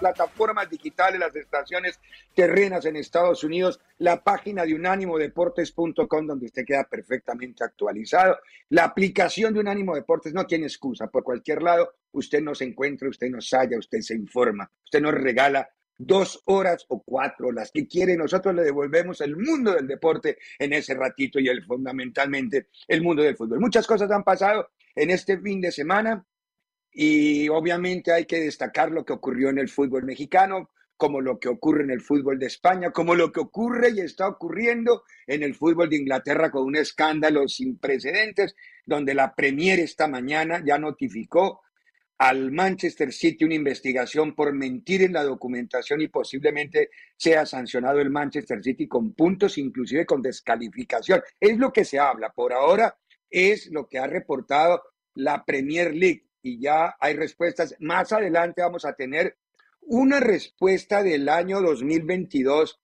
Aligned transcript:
Plataformas 0.00 0.68
digitales, 0.68 1.20
las 1.20 1.36
estaciones 1.36 2.00
terrenas 2.34 2.84
en 2.86 2.96
Estados 2.96 3.44
Unidos, 3.44 3.78
la 3.98 4.24
página 4.24 4.64
de 4.64 4.74
unánimodeportes.com 4.74 6.26
donde 6.26 6.46
usted 6.46 6.64
queda 6.64 6.84
perfectamente 6.84 7.62
actualizado. 7.62 8.38
La 8.70 8.84
aplicación 8.84 9.54
de 9.54 9.60
Unánimo 9.60 9.94
Deportes 9.94 10.32
no 10.32 10.46
tiene 10.46 10.66
excusa, 10.66 11.06
por 11.06 11.22
cualquier 11.22 11.62
lado 11.62 11.94
usted 12.12 12.40
nos 12.40 12.60
encuentra, 12.62 13.08
usted 13.08 13.30
nos 13.30 13.48
halla, 13.52 13.78
usted 13.78 14.00
se 14.00 14.14
informa, 14.14 14.68
usted 14.84 15.00
nos 15.00 15.14
regala 15.14 15.68
dos 15.96 16.42
horas 16.46 16.86
o 16.88 17.02
cuatro, 17.02 17.52
las 17.52 17.70
que 17.70 17.86
quiere, 17.86 18.16
nosotros 18.16 18.54
le 18.54 18.62
devolvemos 18.62 19.20
el 19.20 19.36
mundo 19.36 19.74
del 19.74 19.86
deporte 19.86 20.38
en 20.58 20.72
ese 20.72 20.94
ratito 20.94 21.38
y 21.38 21.48
el, 21.48 21.62
fundamentalmente 21.64 22.68
el 22.88 23.02
mundo 23.02 23.22
del 23.22 23.36
fútbol. 23.36 23.60
Muchas 23.60 23.86
cosas 23.86 24.10
han 24.10 24.24
pasado 24.24 24.70
en 24.94 25.10
este 25.10 25.38
fin 25.38 25.60
de 25.60 25.70
semana. 25.70 26.24
Y 26.92 27.48
obviamente 27.48 28.12
hay 28.12 28.24
que 28.24 28.40
destacar 28.40 28.90
lo 28.90 29.04
que 29.04 29.12
ocurrió 29.12 29.48
en 29.48 29.58
el 29.58 29.68
fútbol 29.68 30.04
mexicano, 30.04 30.70
como 30.96 31.20
lo 31.22 31.38
que 31.38 31.48
ocurre 31.48 31.84
en 31.84 31.90
el 31.90 32.02
fútbol 32.02 32.38
de 32.38 32.46
España, 32.46 32.90
como 32.90 33.14
lo 33.14 33.32
que 33.32 33.40
ocurre 33.40 33.90
y 33.90 34.00
está 34.00 34.28
ocurriendo 34.28 35.04
en 35.26 35.42
el 35.42 35.54
fútbol 35.54 35.88
de 35.88 35.96
Inglaterra 35.96 36.50
con 36.50 36.64
un 36.64 36.76
escándalo 36.76 37.48
sin 37.48 37.78
precedentes, 37.78 38.54
donde 38.84 39.14
la 39.14 39.34
Premier 39.34 39.80
esta 39.80 40.08
mañana 40.08 40.62
ya 40.62 40.78
notificó 40.78 41.62
al 42.18 42.52
Manchester 42.52 43.14
City 43.14 43.46
una 43.46 43.54
investigación 43.54 44.34
por 44.34 44.52
mentir 44.52 45.00
en 45.00 45.14
la 45.14 45.24
documentación 45.24 46.02
y 46.02 46.08
posiblemente 46.08 46.90
sea 47.16 47.46
sancionado 47.46 47.98
el 47.98 48.10
Manchester 48.10 48.62
City 48.62 48.86
con 48.86 49.14
puntos, 49.14 49.56
inclusive 49.56 50.04
con 50.04 50.20
descalificación. 50.20 51.22
Es 51.40 51.56
lo 51.56 51.72
que 51.72 51.86
se 51.86 51.98
habla. 51.98 52.30
Por 52.30 52.52
ahora 52.52 52.94
es 53.30 53.70
lo 53.70 53.88
que 53.88 53.98
ha 53.98 54.06
reportado 54.06 54.82
la 55.14 55.46
Premier 55.46 55.94
League 55.94 56.26
y 56.42 56.60
ya 56.60 56.96
hay 56.98 57.14
respuestas. 57.14 57.74
Más 57.80 58.12
adelante 58.12 58.62
vamos 58.62 58.84
a 58.84 58.94
tener 58.94 59.36
una 59.82 60.20
respuesta 60.20 61.02
del 61.02 61.28
año 61.28 61.60
2022 61.60 62.80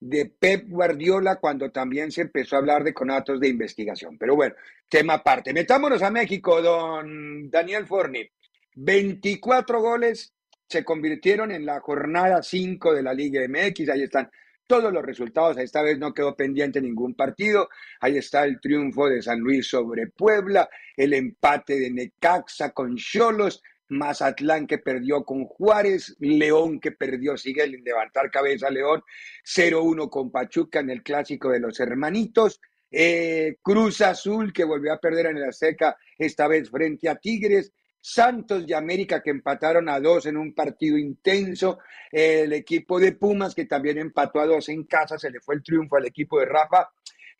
de 0.00 0.26
Pep 0.26 0.68
Guardiola 0.68 1.36
cuando 1.36 1.70
también 1.70 2.12
se 2.12 2.22
empezó 2.22 2.56
a 2.56 2.58
hablar 2.58 2.84
de 2.84 2.92
conatos 2.92 3.40
de 3.40 3.48
investigación. 3.48 4.18
Pero 4.18 4.36
bueno, 4.36 4.54
tema 4.88 5.14
aparte. 5.14 5.52
Metámonos 5.52 6.02
a 6.02 6.10
México, 6.10 6.60
don 6.60 7.50
Daniel 7.50 7.86
Forni. 7.86 8.28
24 8.74 9.80
goles 9.80 10.34
se 10.68 10.84
convirtieron 10.84 11.52
en 11.52 11.64
la 11.64 11.80
jornada 11.80 12.42
5 12.42 12.92
de 12.92 13.02
la 13.02 13.14
Liga 13.14 13.40
MX. 13.48 13.88
Ahí 13.88 14.02
están 14.02 14.30
todos 14.66 14.92
los 14.92 15.04
resultados. 15.04 15.58
Esta 15.58 15.82
vez 15.82 15.98
no 15.98 16.12
quedó 16.12 16.36
pendiente 16.36 16.80
ningún 16.80 17.14
partido. 17.14 17.68
Ahí 18.00 18.16
está 18.16 18.44
el 18.44 18.60
triunfo 18.60 19.08
de 19.08 19.22
San 19.22 19.40
Luis 19.40 19.68
sobre 19.68 20.06
Puebla, 20.08 20.68
el 20.96 21.14
empate 21.14 21.78
de 21.78 21.90
Necaxa 21.90 22.70
con 22.70 22.96
Cholos, 22.96 23.62
Mazatlán 23.88 24.66
que 24.66 24.78
perdió 24.78 25.24
con 25.24 25.44
Juárez, 25.44 26.16
León 26.18 26.80
que 26.80 26.92
perdió, 26.92 27.36
sigue 27.36 27.64
en 27.64 27.84
levantar 27.84 28.30
cabeza 28.30 28.70
León, 28.70 29.02
0-1 29.44 30.08
con 30.08 30.30
Pachuca 30.30 30.80
en 30.80 30.90
el 30.90 31.02
clásico 31.02 31.50
de 31.50 31.60
los 31.60 31.78
hermanitos. 31.80 32.60
Eh, 32.90 33.56
Cruz 33.60 34.00
Azul 34.00 34.52
que 34.52 34.64
volvió 34.64 34.92
a 34.92 35.00
perder 35.00 35.26
en 35.26 35.36
el 35.36 35.44
Azteca, 35.44 35.96
esta 36.16 36.46
vez 36.46 36.70
frente 36.70 37.08
a 37.08 37.16
Tigres, 37.16 37.72
Santos 38.06 38.64
y 38.66 38.74
América 38.74 39.22
que 39.22 39.30
empataron 39.30 39.88
a 39.88 39.98
dos 39.98 40.26
en 40.26 40.36
un 40.36 40.52
partido 40.54 40.98
intenso, 40.98 41.78
el 42.12 42.52
equipo 42.52 43.00
de 43.00 43.12
Pumas 43.12 43.54
que 43.54 43.64
también 43.64 43.96
empató 43.96 44.40
a 44.40 44.46
dos 44.46 44.68
en 44.68 44.84
casa, 44.84 45.16
se 45.16 45.30
le 45.30 45.40
fue 45.40 45.54
el 45.54 45.62
triunfo 45.62 45.96
al 45.96 46.04
equipo 46.04 46.38
de 46.38 46.44
Rafa, 46.44 46.90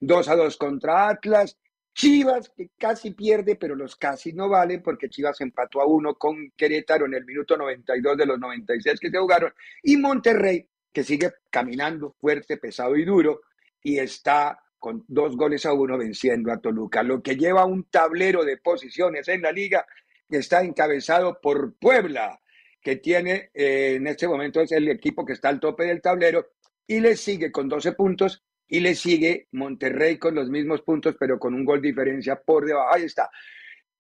dos 0.01 0.27
a 0.27 0.35
dos 0.35 0.57
contra 0.57 1.11
Atlas, 1.11 1.59
Chivas 1.93 2.51
que 2.57 2.71
casi 2.79 3.11
pierde, 3.11 3.57
pero 3.57 3.75
los 3.77 3.95
casi 3.97 4.33
no 4.33 4.49
valen 4.49 4.83
porque 4.83 5.11
Chivas 5.11 5.39
empató 5.43 5.83
a 5.83 5.87
uno 5.87 6.15
con 6.15 6.51
Querétaro 6.57 7.05
en 7.05 7.13
el 7.13 7.27
minuto 7.27 7.59
92 7.59 8.17
de 8.17 8.25
los 8.25 8.39
96 8.39 8.99
que 8.99 9.11
se 9.11 9.19
jugaron, 9.19 9.53
y 9.83 9.99
Monterrey 9.99 10.67
que 10.91 11.05
sigue 11.05 11.31
caminando 11.51 12.17
fuerte, 12.19 12.57
pesado 12.57 12.97
y 12.97 13.05
duro 13.05 13.43
y 13.83 13.99
está 13.99 14.59
con 14.79 15.05
dos 15.09 15.37
goles 15.37 15.67
a 15.67 15.75
uno 15.75 15.99
venciendo 15.99 16.51
a 16.51 16.59
Toluca, 16.59 17.03
lo 17.03 17.23
que 17.23 17.37
lleva 17.37 17.67
un 17.67 17.85
tablero 17.85 18.45
de 18.45 18.57
posiciones 18.57 19.29
en 19.29 19.43
la 19.43 19.53
liga 19.53 19.87
que 20.29 20.39
está 20.39 20.63
encabezado 20.63 21.41
por 21.41 21.75
Puebla, 21.75 22.41
que 22.81 22.97
tiene 22.97 23.51
eh, 23.55 23.95
en 23.97 24.07
este 24.07 24.29
momento 24.29 24.61
es 24.61 24.73
el 24.73 24.89
equipo 24.89 25.25
que 25.25 25.35
está 25.35 25.49
al 25.49 25.61
tope 25.61 25.85
del 25.85 26.03
tablero, 26.03 26.49
y 26.87 27.01
le 27.01 27.17
sigue 27.17 27.51
con 27.51 27.69
12 27.69 27.93
puntos, 27.93 28.45
y 28.67 28.81
le 28.81 28.95
sigue 28.95 29.49
Monterrey 29.53 30.19
con 30.19 30.35
los 30.35 30.49
mismos 30.49 30.83
puntos, 30.83 31.17
pero 31.19 31.39
con 31.39 31.55
un 31.55 31.65
gol 31.65 31.81
diferencia 31.81 32.41
por 32.41 32.67
debajo. 32.67 32.95
Ahí 32.95 33.05
está. 33.05 33.31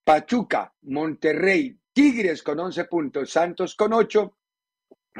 Pachuca, 0.02 0.72
Monterrey, 0.82 1.78
Tigres 1.92 2.42
con 2.42 2.58
11 2.58 2.84
puntos, 2.84 3.30
Santos 3.30 3.74
con 3.74 3.92
8, 3.92 4.36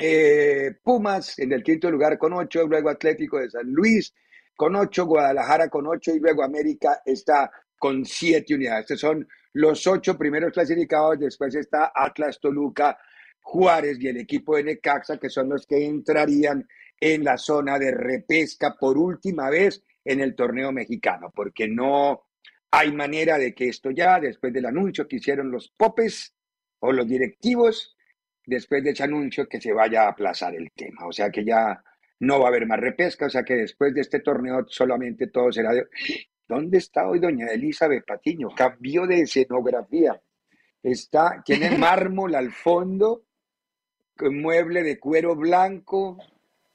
eh, 0.01 0.75
Pumas 0.83 1.39
en 1.39 1.53
el 1.53 1.63
quinto 1.63 1.91
lugar 1.91 2.19
con 2.19 2.33
8, 2.33 2.67
luego 2.67 2.91
Atlético 2.91 3.39
de 3.39 3.51
San 3.51 3.71
Luis 3.73 4.13
con 4.57 4.75
8, 4.75 5.07
Guadalajara 5.07 5.69
con 5.69 5.87
8 5.87 6.13
y 6.15 6.21
luego 6.21 6.43
América 6.43 7.01
está 7.05 7.51
con 7.79 8.05
siete 8.05 8.55
unidades. 8.55 8.83
Estos 8.83 9.01
son 9.01 9.29
los 9.55 9.87
ocho 9.87 10.17
primeros 10.17 10.53
clasificados. 10.53 11.19
Después 11.19 11.55
está 11.55 11.93
Atlas, 11.95 12.39
Toluca, 12.41 12.99
Juárez 13.41 13.99
y 14.01 14.09
el 14.09 14.19
equipo 14.19 14.57
de 14.57 14.65
Necaxa, 14.65 15.19
que 15.19 15.31
son 15.31 15.49
los 15.49 15.67
que 15.67 15.85
entrarían 15.85 16.67
en 17.01 17.25
la 17.25 17.37
zona 17.37 17.79
de 17.79 17.93
repesca 17.93 18.75
por 18.79 18.97
última 18.97 19.51
vez 19.51 19.83
en 20.05 20.21
el 20.21 20.35
torneo 20.35 20.71
mexicano, 20.73 21.33
porque 21.35 21.67
no 21.69 22.27
hay 22.71 22.93
manera 22.93 23.39
de 23.39 23.55
que 23.55 23.69
esto 23.69 23.91
ya, 23.91 24.21
después 24.21 24.53
del 24.53 24.67
anuncio 24.67 25.07
que 25.07 25.17
hicieron 25.17 25.51
los 25.51 25.69
popes 25.69 26.35
o 26.81 26.93
los 26.93 27.07
directivos, 27.07 27.97
después 28.47 28.83
de 28.83 28.91
ese 28.91 29.05
anuncio 29.05 29.49
que 29.49 29.61
se 29.61 29.73
vaya 29.73 30.05
a 30.05 30.09
aplazar 30.09 30.55
el 30.55 30.71
tema. 30.73 31.07
O 31.07 31.13
sea 31.13 31.31
que 31.31 31.45
ya 31.45 31.83
no 32.21 32.41
va 32.41 32.47
a 32.47 32.49
haber 32.49 32.67
más 32.67 32.81
repesca, 32.81 33.27
o 33.27 33.31
sea 33.31 33.45
que 33.45 33.55
después 33.55 33.95
de 33.95 34.01
este 34.01 34.21
torneo 34.21 34.67
solamente 34.69 35.29
todo 35.29 35.53
será 35.53 35.73
de... 35.73 35.87
¿Dónde 36.47 36.79
está 36.79 37.09
hoy 37.09 37.21
doña 37.21 37.47
Elizabeth 37.47 38.05
Patiño? 38.05 38.49
Cambió 38.55 39.07
de 39.07 39.21
escenografía. 39.23 40.21
Está, 40.83 41.43
tiene 41.45 41.71
mármol 41.79 42.35
al 42.35 42.53
fondo, 42.53 43.25
con 44.17 44.41
mueble 44.41 44.83
de 44.83 44.99
cuero 44.99 45.35
blanco. 45.35 46.19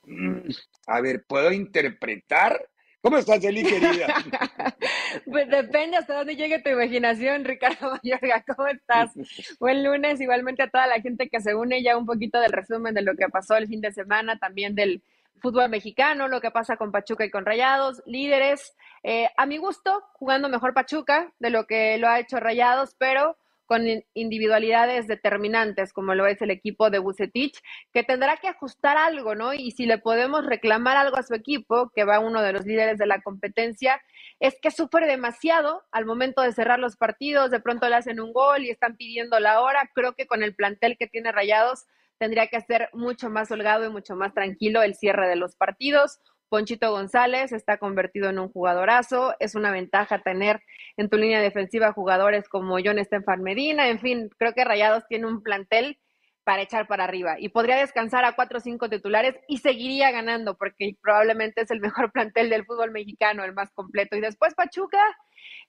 Mm, 0.03 0.49
a 0.87 1.01
ver, 1.01 1.23
¿puedo 1.27 1.51
interpretar? 1.51 2.69
¿Cómo 3.01 3.17
estás, 3.17 3.41
Eli, 3.45 3.63
querida? 3.63 4.07
pues 5.25 5.47
depende 5.47 5.97
hasta 5.97 6.17
dónde 6.17 6.35
llegue 6.35 6.59
tu 6.59 6.69
imaginación, 6.69 7.45
Ricardo 7.45 7.91
Mayorga. 7.91 8.43
¿Cómo 8.43 8.67
estás? 8.67 9.11
Buen 9.57 9.83
lunes, 9.83 10.19
igualmente 10.19 10.63
a 10.63 10.69
toda 10.69 10.85
la 10.87 10.99
gente 10.99 11.29
que 11.29 11.39
se 11.39 11.55
une 11.55 11.81
ya 11.81 11.95
un 11.95 12.05
poquito 12.05 12.41
del 12.41 12.51
resumen 12.51 12.93
de 12.93 13.03
lo 13.03 13.15
que 13.15 13.29
pasó 13.29 13.55
el 13.55 13.67
fin 13.67 13.79
de 13.79 13.93
semana, 13.93 14.37
también 14.37 14.75
del 14.75 15.01
fútbol 15.39 15.69
mexicano, 15.69 16.27
lo 16.27 16.41
que 16.41 16.51
pasa 16.51 16.77
con 16.77 16.91
Pachuca 16.91 17.25
y 17.25 17.31
con 17.31 17.45
Rayados, 17.45 18.01
líderes. 18.05 18.75
Eh, 19.03 19.29
a 19.37 19.45
mi 19.45 19.57
gusto, 19.57 20.03
jugando 20.13 20.49
mejor 20.49 20.73
Pachuca 20.73 21.31
de 21.39 21.49
lo 21.49 21.65
que 21.65 21.97
lo 21.97 22.07
ha 22.07 22.19
hecho 22.19 22.39
Rayados, 22.39 22.95
pero 22.97 23.37
con 23.69 23.85
individualidades 24.15 25.05
determinantes, 25.05 25.93
como 25.93 26.15
lo 26.15 26.25
es 26.25 26.41
el 26.41 26.49
equipo 26.49 26.89
de 26.89 26.97
Bucetich, 26.97 27.61
que 27.93 28.03
tendrá 28.03 28.37
que 28.37 28.47
ajustar 28.47 28.97
algo, 28.97 29.35
¿no? 29.35 29.53
Y 29.53 29.69
si 29.69 29.85
le 29.85 29.99
podemos 29.99 30.43
reclamar 30.43 30.97
algo 30.97 31.17
a 31.19 31.23
su 31.23 31.35
equipo, 31.35 31.91
que 31.93 32.03
va 32.03 32.19
uno 32.19 32.41
de 32.41 32.51
los 32.51 32.65
líderes 32.65 32.97
de 32.97 33.05
la 33.05 33.21
competencia, 33.21 34.01
es 34.39 34.57
que 34.59 34.71
sufre 34.71 35.05
demasiado 35.05 35.83
al 35.91 36.07
momento 36.07 36.41
de 36.41 36.51
cerrar 36.51 36.79
los 36.79 36.97
partidos, 36.97 37.51
de 37.51 37.59
pronto 37.59 37.87
le 37.87 37.95
hacen 37.95 38.19
un 38.19 38.33
gol 38.33 38.65
y 38.65 38.71
están 38.71 38.97
pidiendo 38.97 39.39
la 39.39 39.61
hora. 39.61 39.87
Creo 39.93 40.13
que 40.13 40.25
con 40.25 40.41
el 40.41 40.55
plantel 40.55 40.97
que 40.97 41.05
tiene 41.05 41.31
Rayados 41.31 41.85
tendría 42.19 42.47
que 42.47 42.61
ser 42.61 42.89
mucho 42.93 43.29
más 43.29 43.49
holgado 43.49 43.85
y 43.85 43.89
mucho 43.89 44.15
más 44.15 44.33
tranquilo 44.33 44.83
el 44.83 44.93
cierre 44.93 45.27
de 45.27 45.35
los 45.35 45.55
partidos. 45.55 46.19
Ponchito 46.49 46.91
González 46.91 47.51
está 47.51 47.77
convertido 47.77 48.29
en 48.29 48.39
un 48.39 48.49
jugadorazo. 48.49 49.35
Es 49.39 49.55
una 49.55 49.71
ventaja 49.71 50.21
tener 50.21 50.61
en 50.97 51.09
tu 51.09 51.17
línea 51.17 51.41
defensiva 51.41 51.93
jugadores 51.93 52.49
como 52.49 52.77
John 52.83 52.99
Estefan 52.99 53.41
Medina. 53.41 53.87
En 53.87 53.99
fin, 53.99 54.29
creo 54.37 54.53
que 54.53 54.65
Rayados 54.65 55.07
tiene 55.07 55.27
un 55.27 55.41
plantel 55.41 55.99
para 56.43 56.63
echar 56.63 56.87
para 56.87 57.03
arriba 57.03 57.35
y 57.37 57.49
podría 57.49 57.75
descansar 57.77 58.25
a 58.25 58.33
cuatro 58.33 58.57
o 58.57 58.61
cinco 58.61 58.89
titulares 58.89 59.35
y 59.47 59.59
seguiría 59.59 60.09
ganando 60.09 60.57
porque 60.57 60.95
probablemente 60.99 61.61
es 61.61 61.69
el 61.69 61.79
mejor 61.79 62.11
plantel 62.11 62.49
del 62.49 62.65
fútbol 62.65 62.91
mexicano, 62.91 63.45
el 63.45 63.53
más 63.53 63.69
completo. 63.71 64.17
Y 64.17 64.21
después 64.21 64.55
Pachuca, 64.55 64.99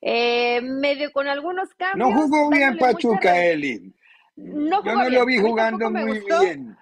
eh, 0.01 0.63
medio 0.63 1.13
con 1.13 1.29
algunos 1.29 1.69
cambios. 1.75 2.09
No 2.09 2.17
jugó 2.17 2.49
bien 2.49 2.79
Pachuca, 2.79 3.45
Eli. 3.45 3.95
No 4.37 4.83
Yo 4.85 4.95
no 4.95 5.09
lo 5.09 5.27
vi 5.27 5.39
jugando 5.39 5.91
muy 5.91 6.21
bien. 6.21 6.77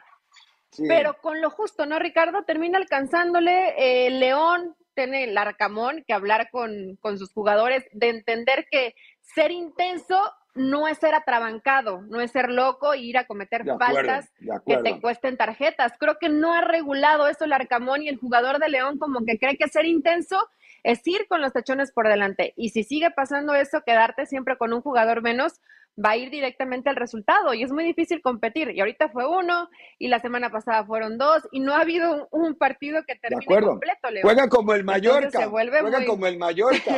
Pero 0.87 1.17
con 1.21 1.41
lo 1.41 1.51
justo, 1.51 1.87
¿no, 1.87 1.99
Ricardo? 1.99 2.45
Termina 2.45 2.79
alcanzándole 2.79 3.75
eh, 3.77 4.11
León, 4.11 4.77
tiene 4.95 5.25
el 5.25 5.37
Arcamón, 5.37 6.05
que 6.07 6.15
hablar 6.15 6.51
con, 6.51 6.97
con 7.01 7.19
sus 7.19 7.33
jugadores, 7.33 7.85
de 7.93 8.11
entender 8.11 8.67
que 8.71 8.95
ser 9.21 9.51
intenso 9.51 10.21
no 10.59 10.89
es 10.89 10.99
ser 10.99 11.15
atrabancado, 11.15 12.03
no 12.03 12.21
es 12.21 12.33
ser 12.33 12.51
loco 12.51 12.93
e 12.93 12.99
ir 12.99 13.17
a 13.17 13.27
cometer 13.27 13.65
faltas 13.79 14.31
que 14.67 14.77
te 14.79 15.01
cuesten 15.01 15.37
tarjetas. 15.37 15.93
Creo 15.99 16.19
que 16.19 16.29
no 16.29 16.53
ha 16.53 16.61
regulado 16.61 17.29
eso 17.29 17.45
el 17.45 17.53
Arcamón 17.53 18.03
y 18.03 18.09
el 18.09 18.17
jugador 18.17 18.59
de 18.59 18.69
León 18.69 18.99
como 18.99 19.25
que 19.25 19.39
cree 19.39 19.57
que 19.57 19.69
ser 19.69 19.87
intenso 19.87 20.49
es 20.83 21.07
ir 21.07 21.27
con 21.29 21.41
los 21.41 21.53
tachones 21.53 21.93
por 21.93 22.09
delante. 22.09 22.53
Y 22.57 22.71
si 22.71 22.83
sigue 22.83 23.11
pasando 23.11 23.55
eso, 23.55 23.83
quedarte 23.85 24.27
siempre 24.27 24.57
con 24.57 24.73
un 24.73 24.81
jugador 24.81 25.23
menos, 25.23 25.61
va 26.03 26.11
a 26.11 26.17
ir 26.17 26.31
directamente 26.31 26.89
al 26.89 26.97
resultado 26.97 27.55
y 27.55 27.63
es 27.63 27.73
muy 27.73 27.85
difícil 27.85 28.23
competir. 28.23 28.71
Y 28.71 28.81
ahorita 28.81 29.09
fue 29.09 29.27
uno 29.27 29.69
y 29.99 30.09
la 30.09 30.21
semana 30.21 30.51
pasada 30.51 30.85
fueron 30.85 31.19
dos 31.19 31.43
y 31.51 31.61
no 31.61 31.75
ha 31.75 31.81
habido 31.81 32.29
un, 32.31 32.55
partido 32.55 33.03
que 33.07 33.17
termine 33.17 33.45
completo. 33.47 34.09
Juega 34.23 34.49
como 34.49 34.75
el 34.75 34.85
Mallorca. 34.85 35.47
juega 35.51 36.05
como 36.07 36.27
el 36.27 36.39
Mallorca. 36.39 36.97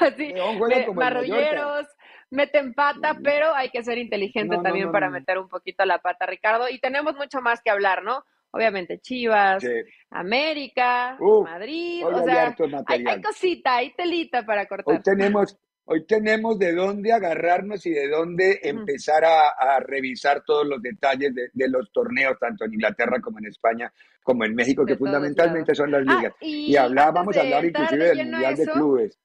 Así, 0.00 0.34
juega 0.58 0.86
como 0.86 1.00
marrulleros, 1.00 1.86
meten 2.30 2.74
pata, 2.74 3.18
pero 3.22 3.54
hay 3.54 3.70
que 3.70 3.82
ser 3.82 3.98
inteligente 3.98 4.58
también 4.62 4.92
para 4.92 5.10
meter 5.10 5.38
un 5.38 5.48
poquito 5.48 5.84
la 5.84 5.98
pata, 5.98 6.26
Ricardo. 6.26 6.68
Y 6.68 6.78
tenemos 6.78 7.14
mucho 7.16 7.40
más 7.40 7.60
que 7.62 7.70
hablar, 7.70 8.02
¿no? 8.02 8.24
Obviamente 8.50 8.98
Chivas, 8.98 9.62
América, 10.10 11.18
Madrid, 11.20 12.06
o 12.06 12.24
sea, 12.24 12.56
hay, 12.86 13.04
hay, 13.06 13.20
cosita, 13.20 13.76
hay 13.76 13.92
telita 13.92 14.46
para 14.46 14.66
cortar. 14.66 14.96
Hoy 14.96 15.02
tenemos 15.02 15.58
Hoy 15.90 16.04
tenemos 16.04 16.58
de 16.58 16.74
dónde 16.74 17.14
agarrarnos 17.14 17.86
y 17.86 17.90
de 17.90 18.08
dónde 18.08 18.60
empezar 18.62 19.24
a, 19.24 19.80
revisar 19.80 20.42
todos 20.44 20.66
los 20.66 20.82
detalles 20.82 21.32
de, 21.34 21.68
los 21.68 21.90
torneos, 21.92 22.38
tanto 22.38 22.66
en 22.66 22.74
Inglaterra 22.74 23.18
como 23.22 23.38
en 23.38 23.46
España, 23.46 23.90
como 24.22 24.44
en 24.44 24.54
México, 24.54 24.84
que 24.84 24.96
fundamentalmente 24.96 25.74
son 25.74 25.90
las 25.90 26.04
ah, 26.06 26.14
ligas. 26.14 26.34
y, 26.42 26.76
hablábamos, 26.76 27.34
vamos 27.34 27.36
a 27.38 27.40
hablar 27.40 27.64
inclusive 27.64 28.04
del 28.04 28.30
Mundial 28.30 28.56
de 28.56 28.66
Clubes. 28.66 29.18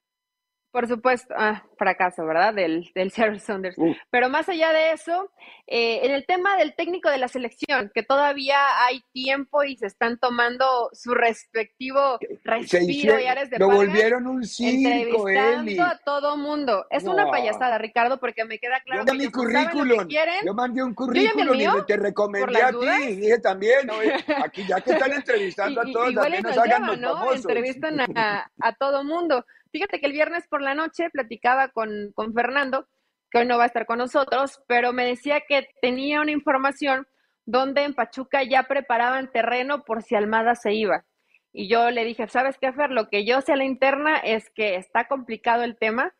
Por 0.74 0.88
supuesto, 0.88 1.32
ah, 1.38 1.62
fracaso, 1.78 2.26
¿verdad? 2.26 2.52
Del, 2.52 2.90
del 2.96 3.12
Seattle 3.12 3.38
Saunders. 3.38 3.76
Pero 4.10 4.28
más 4.28 4.48
allá 4.48 4.72
de 4.72 4.90
eso, 4.90 5.30
eh, 5.68 6.00
en 6.02 6.10
el 6.10 6.26
tema 6.26 6.56
del 6.56 6.74
técnico 6.74 7.10
de 7.10 7.18
la 7.18 7.28
selección, 7.28 7.92
que 7.94 8.02
todavía 8.02 8.56
hay 8.84 9.04
tiempo 9.12 9.62
y 9.62 9.76
se 9.76 9.86
están 9.86 10.18
tomando 10.18 10.90
su 10.92 11.14
respectivo 11.14 12.18
respiro 12.42 13.20
y 13.20 13.26
áreas 13.26 13.50
de 13.50 13.60
Lo 13.60 13.70
volvieron 13.70 14.26
un 14.26 14.42
circo, 14.42 15.28
entrevistando 15.28 15.84
a 15.84 15.98
todo 16.04 16.36
mundo. 16.36 16.86
Es 16.90 17.04
una 17.04 17.30
payasada, 17.30 17.78
Ricardo, 17.78 18.18
porque 18.18 18.44
me 18.44 18.58
queda 18.58 18.80
claro 18.80 19.04
yo 19.06 19.12
que 19.12 19.18
mi 19.18 19.30
currículum. 19.30 20.08
Yo 20.44 20.54
mandé 20.54 20.82
un 20.82 20.92
currículum 20.92 21.54
y 21.56 21.86
te 21.86 21.96
recomendé 21.98 22.60
a 22.60 22.72
ti. 22.72 23.14
Dije 23.14 23.38
también, 23.38 23.88
aquí 24.44 24.66
ya 24.66 24.80
que 24.80 24.90
están 24.90 25.12
entrevistando 25.12 25.82
a 25.82 25.84
todos, 25.84 26.14
también 26.14 26.42
nos, 26.42 26.58
hagan 26.58 27.00
¿no? 27.00 27.32
Entrevistan 27.32 28.00
a, 28.16 28.50
a 28.60 28.72
todo 28.72 29.04
mundo. 29.04 29.46
Fíjate 29.74 29.98
que 29.98 30.06
el 30.06 30.12
viernes 30.12 30.46
por 30.46 30.62
la 30.62 30.76
noche 30.76 31.10
platicaba 31.10 31.66
con, 31.70 32.12
con 32.14 32.32
Fernando, 32.32 32.86
que 33.28 33.38
hoy 33.38 33.46
no 33.46 33.58
va 33.58 33.64
a 33.64 33.66
estar 33.66 33.86
con 33.86 33.98
nosotros, 33.98 34.62
pero 34.68 34.92
me 34.92 35.04
decía 35.04 35.40
que 35.48 35.66
tenía 35.82 36.20
una 36.20 36.30
información 36.30 37.08
donde 37.44 37.82
en 37.82 37.92
Pachuca 37.92 38.44
ya 38.44 38.62
preparaban 38.68 39.32
terreno 39.32 39.82
por 39.82 40.04
si 40.04 40.14
Almada 40.14 40.54
se 40.54 40.74
iba. 40.74 41.04
Y 41.52 41.68
yo 41.68 41.90
le 41.90 42.04
dije, 42.04 42.28
¿sabes 42.28 42.56
qué, 42.60 42.72
Fer? 42.72 42.92
Lo 42.92 43.08
que 43.08 43.26
yo 43.26 43.40
sé 43.40 43.54
a 43.54 43.56
la 43.56 43.64
interna 43.64 44.18
es 44.18 44.48
que 44.50 44.76
está 44.76 45.08
complicado 45.08 45.64
el 45.64 45.76
tema, 45.76 46.14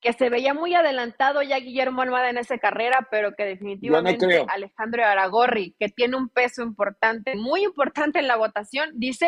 que 0.00 0.12
se 0.12 0.30
veía 0.30 0.54
muy 0.54 0.76
adelantado 0.76 1.42
ya 1.42 1.58
Guillermo 1.58 2.02
Almada 2.02 2.30
en 2.30 2.38
esa 2.38 2.58
carrera, 2.58 3.08
pero 3.10 3.34
que 3.34 3.44
definitivamente 3.44 4.46
Alejandro 4.46 5.04
Aragorri, 5.04 5.74
que 5.76 5.88
tiene 5.88 6.16
un 6.16 6.28
peso 6.28 6.62
importante, 6.62 7.34
muy 7.34 7.64
importante 7.64 8.20
en 8.20 8.28
la 8.28 8.36
votación, 8.36 8.90
dice, 8.94 9.26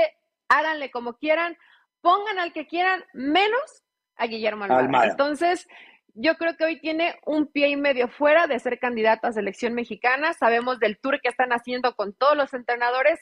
háganle 0.49 0.93
como 0.93 1.15
quieran, 1.15 1.57
pongan 2.05 2.39
al 2.39 2.53
que 2.53 2.67
quieran, 2.67 3.03
menos 3.15 3.83
a 4.17 4.27
Guillermo 4.27 4.65
Almada. 4.65 5.07
Entonces, 5.07 5.67
yo 6.13 6.37
creo 6.37 6.55
que 6.57 6.65
hoy 6.65 6.79
tiene 6.79 7.19
un 7.25 7.47
pie 7.47 7.69
y 7.69 7.77
medio 7.77 8.09
fuera 8.09 8.47
de 8.47 8.59
ser 8.61 8.79
candidato 8.79 9.27
a 9.27 9.33
selección 9.33 9.73
mexicana. 9.73 10.35
Sabemos 10.35 10.79
del 10.79 10.99
tour 10.99 11.19
que 11.23 11.31
están 11.31 11.53
haciendo 11.53 11.97
con 11.97 12.13
todos 12.13 12.37
los 12.37 12.53
entrenadores 12.53 13.19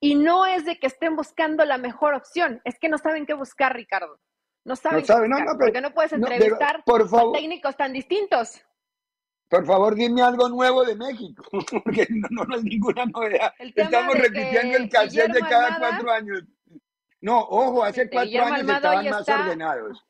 y 0.00 0.14
no 0.14 0.46
es 0.46 0.64
de 0.64 0.78
que 0.78 0.86
estén 0.86 1.16
buscando 1.16 1.66
la 1.66 1.76
mejor 1.76 2.14
opción, 2.14 2.60
es 2.64 2.78
que 2.78 2.88
no 2.88 2.98
saben 2.98 3.26
qué 3.26 3.34
buscar, 3.34 3.76
Ricardo. 3.76 4.18
No 4.64 4.74
saben, 4.76 5.04
no 5.28 5.36
qué 5.36 5.44
porque 5.58 5.80
no 5.82 5.92
puedes 5.92 6.14
entrevistar 6.14 6.82
a 6.86 7.32
técnicos 7.32 7.76
tan 7.76 7.92
distintos. 7.92 8.62
Por 9.48 9.66
favor, 9.66 9.94
dime 9.94 10.22
algo 10.22 10.48
nuevo 10.48 10.84
de 10.84 10.96
México, 10.96 11.44
porque 11.84 12.08
no, 12.30 12.44
no, 12.44 12.56
es 12.56 12.64
ninguna 12.64 13.04
novedad. 13.04 13.52
Estamos 13.58 14.14
repitiendo 14.14 14.78
el 14.78 14.88
cassette 14.88 15.32
de 15.32 15.40
cada 15.40 15.78
cuatro 15.78 16.10
años. 16.10 16.42
No, 17.24 17.40
ojo, 17.40 17.82
hace 17.82 18.06
cuatro 18.10 18.44
años 18.44 18.68
estaban 18.68 19.08
más 19.08 19.28
ordenados. 19.30 20.04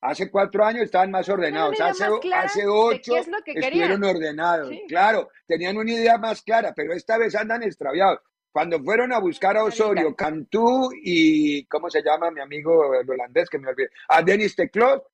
Hace 0.00 0.30
cuatro 0.30 0.64
años 0.64 0.84
estaban 0.84 1.10
más 1.10 1.28
ordenados. 1.28 1.80
hace, 1.80 2.04
hace 2.32 2.66
ocho 2.68 3.16
estuvieron 3.16 4.04
ordenados. 4.04 4.72
Claro, 4.86 5.28
tenían 5.48 5.76
una 5.76 5.90
idea 5.90 6.18
más 6.18 6.40
clara, 6.42 6.72
pero 6.72 6.92
esta 6.92 7.18
vez 7.18 7.34
andan 7.34 7.64
extraviados. 7.64 8.20
Cuando 8.52 8.80
fueron 8.80 9.12
a 9.12 9.18
buscar 9.18 9.56
a 9.56 9.64
Osorio, 9.64 10.14
Cantú 10.14 10.90
y, 11.02 11.64
¿cómo 11.66 11.90
se 11.90 12.00
llama 12.00 12.30
mi 12.30 12.40
amigo 12.40 12.94
el 12.94 13.10
holandés 13.10 13.50
que 13.50 13.58
me 13.58 13.68
olvidé? 13.68 13.90
A 14.08 14.22
Denis 14.22 14.54
Teclot 14.54 15.04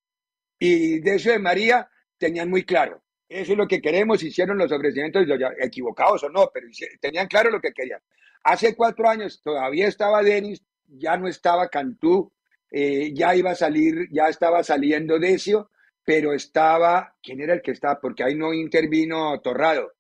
y 0.58 1.00
de 1.00 1.14
eso 1.14 1.30
de 1.30 1.38
María, 1.38 1.88
tenían 2.18 2.50
muy 2.50 2.62
claro. 2.66 3.02
Eso 3.26 3.52
es 3.52 3.58
lo 3.58 3.66
que 3.66 3.80
queremos, 3.80 4.22
hicieron 4.22 4.58
los 4.58 4.70
ofrecimientos, 4.70 5.26
equivocados 5.60 6.24
o 6.24 6.28
no, 6.28 6.50
pero 6.52 6.66
tenían 7.00 7.26
claro 7.26 7.50
lo 7.50 7.60
que 7.60 7.72
querían. 7.72 8.00
Hace 8.44 8.76
cuatro 8.76 9.08
años 9.08 9.40
todavía 9.42 9.88
estaba 9.88 10.22
Denis, 10.22 10.62
ya 10.88 11.16
no 11.16 11.28
estaba 11.28 11.68
Cantú, 11.68 12.32
eh, 12.70 13.12
ya 13.14 13.34
iba 13.34 13.52
a 13.52 13.54
salir, 13.54 14.08
ya 14.10 14.28
estaba 14.28 14.62
saliendo 14.62 15.18
Decio, 15.18 15.70
pero 16.04 16.32
estaba, 16.32 17.14
¿quién 17.22 17.40
era 17.40 17.54
el 17.54 17.62
que 17.62 17.72
estaba? 17.72 18.00
Porque 18.00 18.24
ahí 18.24 18.34
no 18.34 18.52
intervino 18.52 19.40
Torrado. 19.40 19.92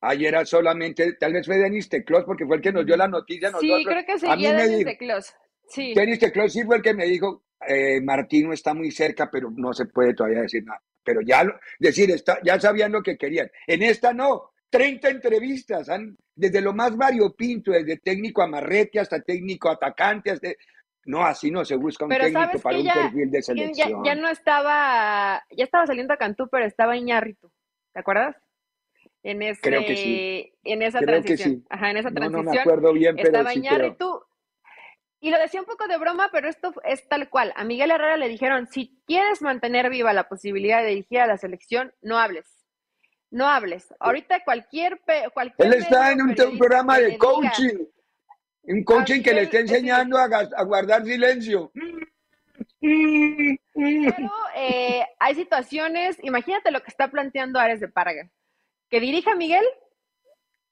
Ahí 0.00 0.26
era 0.26 0.44
solamente, 0.44 1.14
tal 1.14 1.32
vez 1.32 1.46
fue 1.46 1.58
Denis 1.58 1.88
Teclos, 1.88 2.24
porque 2.24 2.46
fue 2.46 2.56
el 2.56 2.62
que 2.62 2.72
nos 2.72 2.86
dio 2.86 2.96
la 2.96 3.08
noticia. 3.08 3.50
Sí, 3.58 3.84
creo 3.84 4.04
que 4.06 4.18
seguía 4.18 4.52
Denis 4.54 4.84
Teclos. 4.84 5.34
Sí. 5.68 5.92
Denis 5.94 6.20
Teclos 6.20 6.52
sí 6.52 6.62
fue 6.64 6.76
el 6.76 6.82
que 6.82 6.94
me 6.94 7.06
dijo, 7.06 7.42
eh, 7.66 8.00
Martino 8.00 8.52
está 8.52 8.74
muy 8.74 8.90
cerca, 8.90 9.28
pero 9.30 9.50
no 9.50 9.72
se 9.72 9.86
puede 9.86 10.14
todavía 10.14 10.42
decir 10.42 10.62
nada. 10.64 10.80
Pero 11.02 11.20
ya, 11.22 11.42
lo, 11.42 11.58
decir, 11.78 12.10
está, 12.10 12.38
ya 12.44 12.60
sabían 12.60 12.92
lo 12.92 13.02
que 13.02 13.16
querían. 13.16 13.50
En 13.66 13.82
esta 13.82 14.12
no, 14.12 14.52
30 14.70 15.08
entrevistas, 15.08 15.88
han, 15.88 16.16
desde 16.34 16.60
lo 16.60 16.72
más 16.74 16.96
variopinto, 16.96 17.72
desde 17.72 17.98
técnico 17.98 18.42
amarrete 18.42 19.00
hasta 19.00 19.20
técnico 19.20 19.70
atacante, 19.70 20.30
hasta, 20.30 20.48
no, 21.04 21.24
así 21.24 21.50
no 21.50 21.64
se 21.64 21.76
busca 21.76 22.04
un 22.04 22.10
técnico 22.10 22.60
para 22.62 22.78
un 22.78 22.84
perfil 22.84 23.30
de 23.30 23.42
selección. 23.42 24.04
Ya, 24.04 24.14
no 24.14 24.28
estaba, 24.28 25.42
ya 25.50 25.64
estaba 25.64 25.86
saliendo 25.86 26.12
a 26.12 26.18
Cantú, 26.18 26.48
pero 26.50 26.66
estaba 26.66 26.96
Iñárritu, 26.96 27.50
¿te 27.94 28.00
acuerdas? 28.00 28.36
En 29.22 29.42
ese, 29.42 29.60
Creo 29.60 29.84
que 29.84 29.96
sí. 29.96 30.52
En 30.64 30.82
esa 30.82 31.00
transición. 31.00 31.64
Ajá, 31.70 31.90
en 31.90 31.96
esa 31.96 32.10
transición. 32.10 32.44
No, 32.44 32.50
me 32.52 32.60
acuerdo 32.60 32.92
bien, 32.92 33.16
pero 33.16 33.28
estaba 33.28 33.52
sí 33.52 33.58
Iñárritu. 33.58 34.22
Y 35.20 35.30
lo 35.30 35.38
decía 35.38 35.60
un 35.60 35.66
poco 35.66 35.88
de 35.88 35.98
broma, 35.98 36.28
pero 36.30 36.48
esto 36.48 36.72
es 36.84 37.08
tal 37.08 37.28
cual. 37.28 37.52
A 37.56 37.64
Miguel 37.64 37.90
Herrera 37.90 38.16
le 38.16 38.28
dijeron, 38.28 38.66
si 38.68 39.00
quieres 39.06 39.42
mantener 39.42 39.90
viva 39.90 40.12
la 40.12 40.28
posibilidad 40.28 40.82
de 40.82 40.90
dirigir 40.90 41.20
a 41.20 41.26
la 41.26 41.38
selección, 41.38 41.92
no 42.02 42.18
hables. 42.18 42.57
No 43.30 43.46
hables. 43.46 43.94
Ahorita 44.00 44.42
cualquier... 44.44 45.00
cualquier 45.32 45.68
Él 45.68 45.74
está 45.74 46.12
en 46.12 46.22
un, 46.22 46.34
programa 46.34 46.98
de 46.98 47.18
coaching. 47.18 47.84
Un 48.62 48.84
coaching 48.84 49.22
que 49.22 49.34
le 49.34 49.42
está 49.42 49.60
enseñando 49.60 50.18
a, 50.18 50.62
guardar 50.64 51.04
silencio. 51.04 51.70
Pero 52.80 54.32
eh, 54.56 55.04
hay 55.18 55.34
situaciones, 55.34 56.18
imagínate 56.22 56.70
lo 56.70 56.82
que 56.82 56.90
está 56.90 57.08
planteando 57.08 57.58
Ares 57.58 57.80
de 57.80 57.88
Parga, 57.88 58.30
que 58.90 59.00
dirija 59.00 59.32
a 59.32 59.36
Miguel 59.36 59.64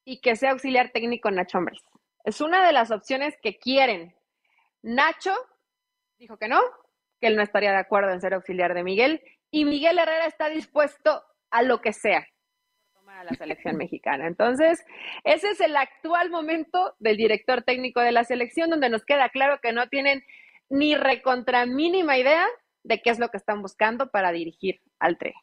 y 0.04 0.20
que 0.20 0.36
sea 0.36 0.52
auxiliar 0.52 0.90
técnico 0.90 1.30
Nacho 1.30 1.58
Hombres. 1.58 1.82
Es 2.25 2.40
una 2.40 2.66
de 2.66 2.72
las 2.72 2.90
opciones 2.90 3.36
que 3.42 3.58
quieren. 3.58 4.14
Nacho 4.82 5.34
dijo 6.18 6.38
que 6.38 6.48
no, 6.48 6.60
que 7.20 7.28
él 7.28 7.36
no 7.36 7.42
estaría 7.42 7.72
de 7.72 7.78
acuerdo 7.78 8.12
en 8.12 8.20
ser 8.20 8.34
auxiliar 8.34 8.75
de 8.75 8.82
Miguel, 8.82 9.22
y 9.50 9.64
Miguel 9.64 9.98
Herrera 9.98 10.26
está 10.26 10.48
dispuesto 10.48 11.22
a 11.50 11.62
lo 11.62 11.80
que 11.80 11.92
sea 11.92 12.26
a 13.16 13.25
la 13.25 13.35
selección 13.35 13.76
mexicana. 13.76 14.26
Entonces, 14.26 14.85
ese 15.25 15.50
es 15.50 15.61
el 15.61 15.76
actual 15.76 16.30
momento 16.30 16.94
del 16.99 17.16
director 17.16 17.62
técnico 17.62 18.00
de 18.00 18.12
la 18.12 18.25
selección, 18.25 18.70
donde 18.70 18.90
nos 18.90 19.04
queda 19.04 19.30
claro 19.30 19.58
que 19.62 19.73
no 19.73 19.88
tienen 19.88 20.23
ni 20.68 20.94
recontra 20.94 21.64
mínima 21.64 22.18
idea 22.18 22.46
de 22.85 23.00
qué 23.00 23.11
es 23.11 23.18
lo 23.18 23.30
que 23.30 23.38
están 23.38 23.62
buscando 23.62 24.11
para 24.11 24.32
dirigir 24.32 24.80
al 24.99 25.16
TRE. 25.16 25.35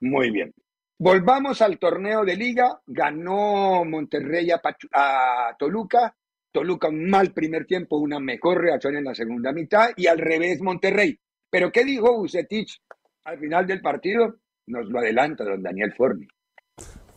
Muy 0.00 0.30
bien. 0.30 0.52
Volvamos 0.98 1.62
al 1.62 1.78
torneo 1.78 2.24
de 2.24 2.36
liga. 2.36 2.80
Ganó 2.86 3.84
Monterrey 3.84 4.48
a, 4.50 5.56
Toluca. 5.58 6.14
Toluca 6.52 6.88
un 6.88 7.08
mal 7.08 7.32
primer 7.32 7.66
tiempo, 7.66 7.98
una 7.98 8.20
mejor 8.20 8.60
reacción 8.60 8.96
en 8.96 9.04
la 9.04 9.14
segunda 9.14 9.52
mitad 9.52 9.90
y 9.96 10.06
al 10.06 10.18
revés 10.18 10.60
Monterrey. 10.60 11.18
Pero 11.50 11.70
¿qué 11.70 11.84
dijo 11.84 12.16
Bucetich 12.16 12.80
al 13.24 13.38
final 13.38 13.66
del 13.66 13.80
partido? 13.80 14.36
Nos 14.66 14.88
lo 14.88 14.98
adelanta 14.98 15.44
don 15.44 15.62
Daniel 15.62 15.92
Forni. 15.94 16.26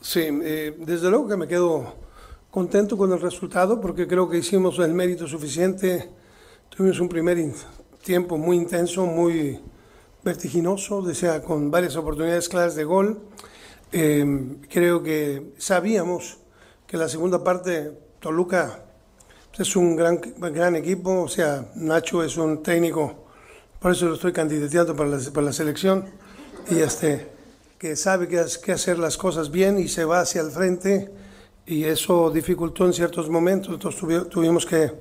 Sí, 0.02 0.22
eh, 0.22 0.76
desde 0.80 1.10
luego 1.10 1.28
que 1.28 1.36
me 1.36 1.46
quedo 1.46 1.94
contento 2.50 2.98
con 2.98 3.12
el 3.12 3.20
resultado 3.20 3.82
porque 3.82 4.08
creo 4.08 4.30
que 4.30 4.38
hicimos 4.38 4.80
el 4.80 4.94
mérito 4.94 5.28
suficiente. 5.28 6.10
Tuvimos 6.70 7.02
un 7.02 7.10
primer 7.10 7.38
tiempo 8.02 8.38
muy 8.38 8.56
intenso, 8.56 9.06
muy 9.06 9.60
vertiginoso, 10.24 11.02
desea, 11.02 11.42
con 11.42 11.70
varias 11.70 11.98
oportunidades 11.98 12.48
claras 12.48 12.76
de 12.76 12.86
gol. 12.86 13.20
Eh, 13.92 14.56
creo 14.70 15.04
que 15.04 15.54
sabíamos 15.58 16.38
que 16.88 16.96
la 16.96 17.10
segunda 17.10 17.44
parte 17.44 17.92
Toluca 18.22 18.86
es 19.58 19.76
un 19.76 19.98
gran, 19.98 20.22
gran 20.38 20.78
equipo, 20.78 21.24
o 21.24 21.28
sea, 21.28 21.70
Nacho 21.76 22.24
es 22.24 22.38
un 22.38 22.64
técnico, 22.64 23.26
por 23.82 23.92
eso 23.92 24.06
lo 24.06 24.14
estoy 24.14 24.32
candidateando 24.32 24.96
para 24.96 25.10
la, 25.10 25.20
para 25.34 25.48
la 25.48 25.54
selección. 25.54 26.06
Y 26.70 26.80
este 26.80 27.39
que 27.80 27.96
sabe 27.96 28.28
que, 28.28 28.72
hacer 28.72 29.00
las 29.00 29.18
cosas 29.18 29.50
bien 29.50 29.80
y 29.80 29.88
se 29.88 30.04
va 30.04 30.20
hacia 30.20 30.42
el 30.42 30.52
frente 30.52 31.10
y 31.66 31.86
eso 31.86 32.30
dificultó 32.30 32.86
en 32.86 32.94
ciertos 32.94 33.30
momentos, 33.30 33.74
entonces 33.74 34.30
tuvimos 34.30 34.66
que 34.66 34.92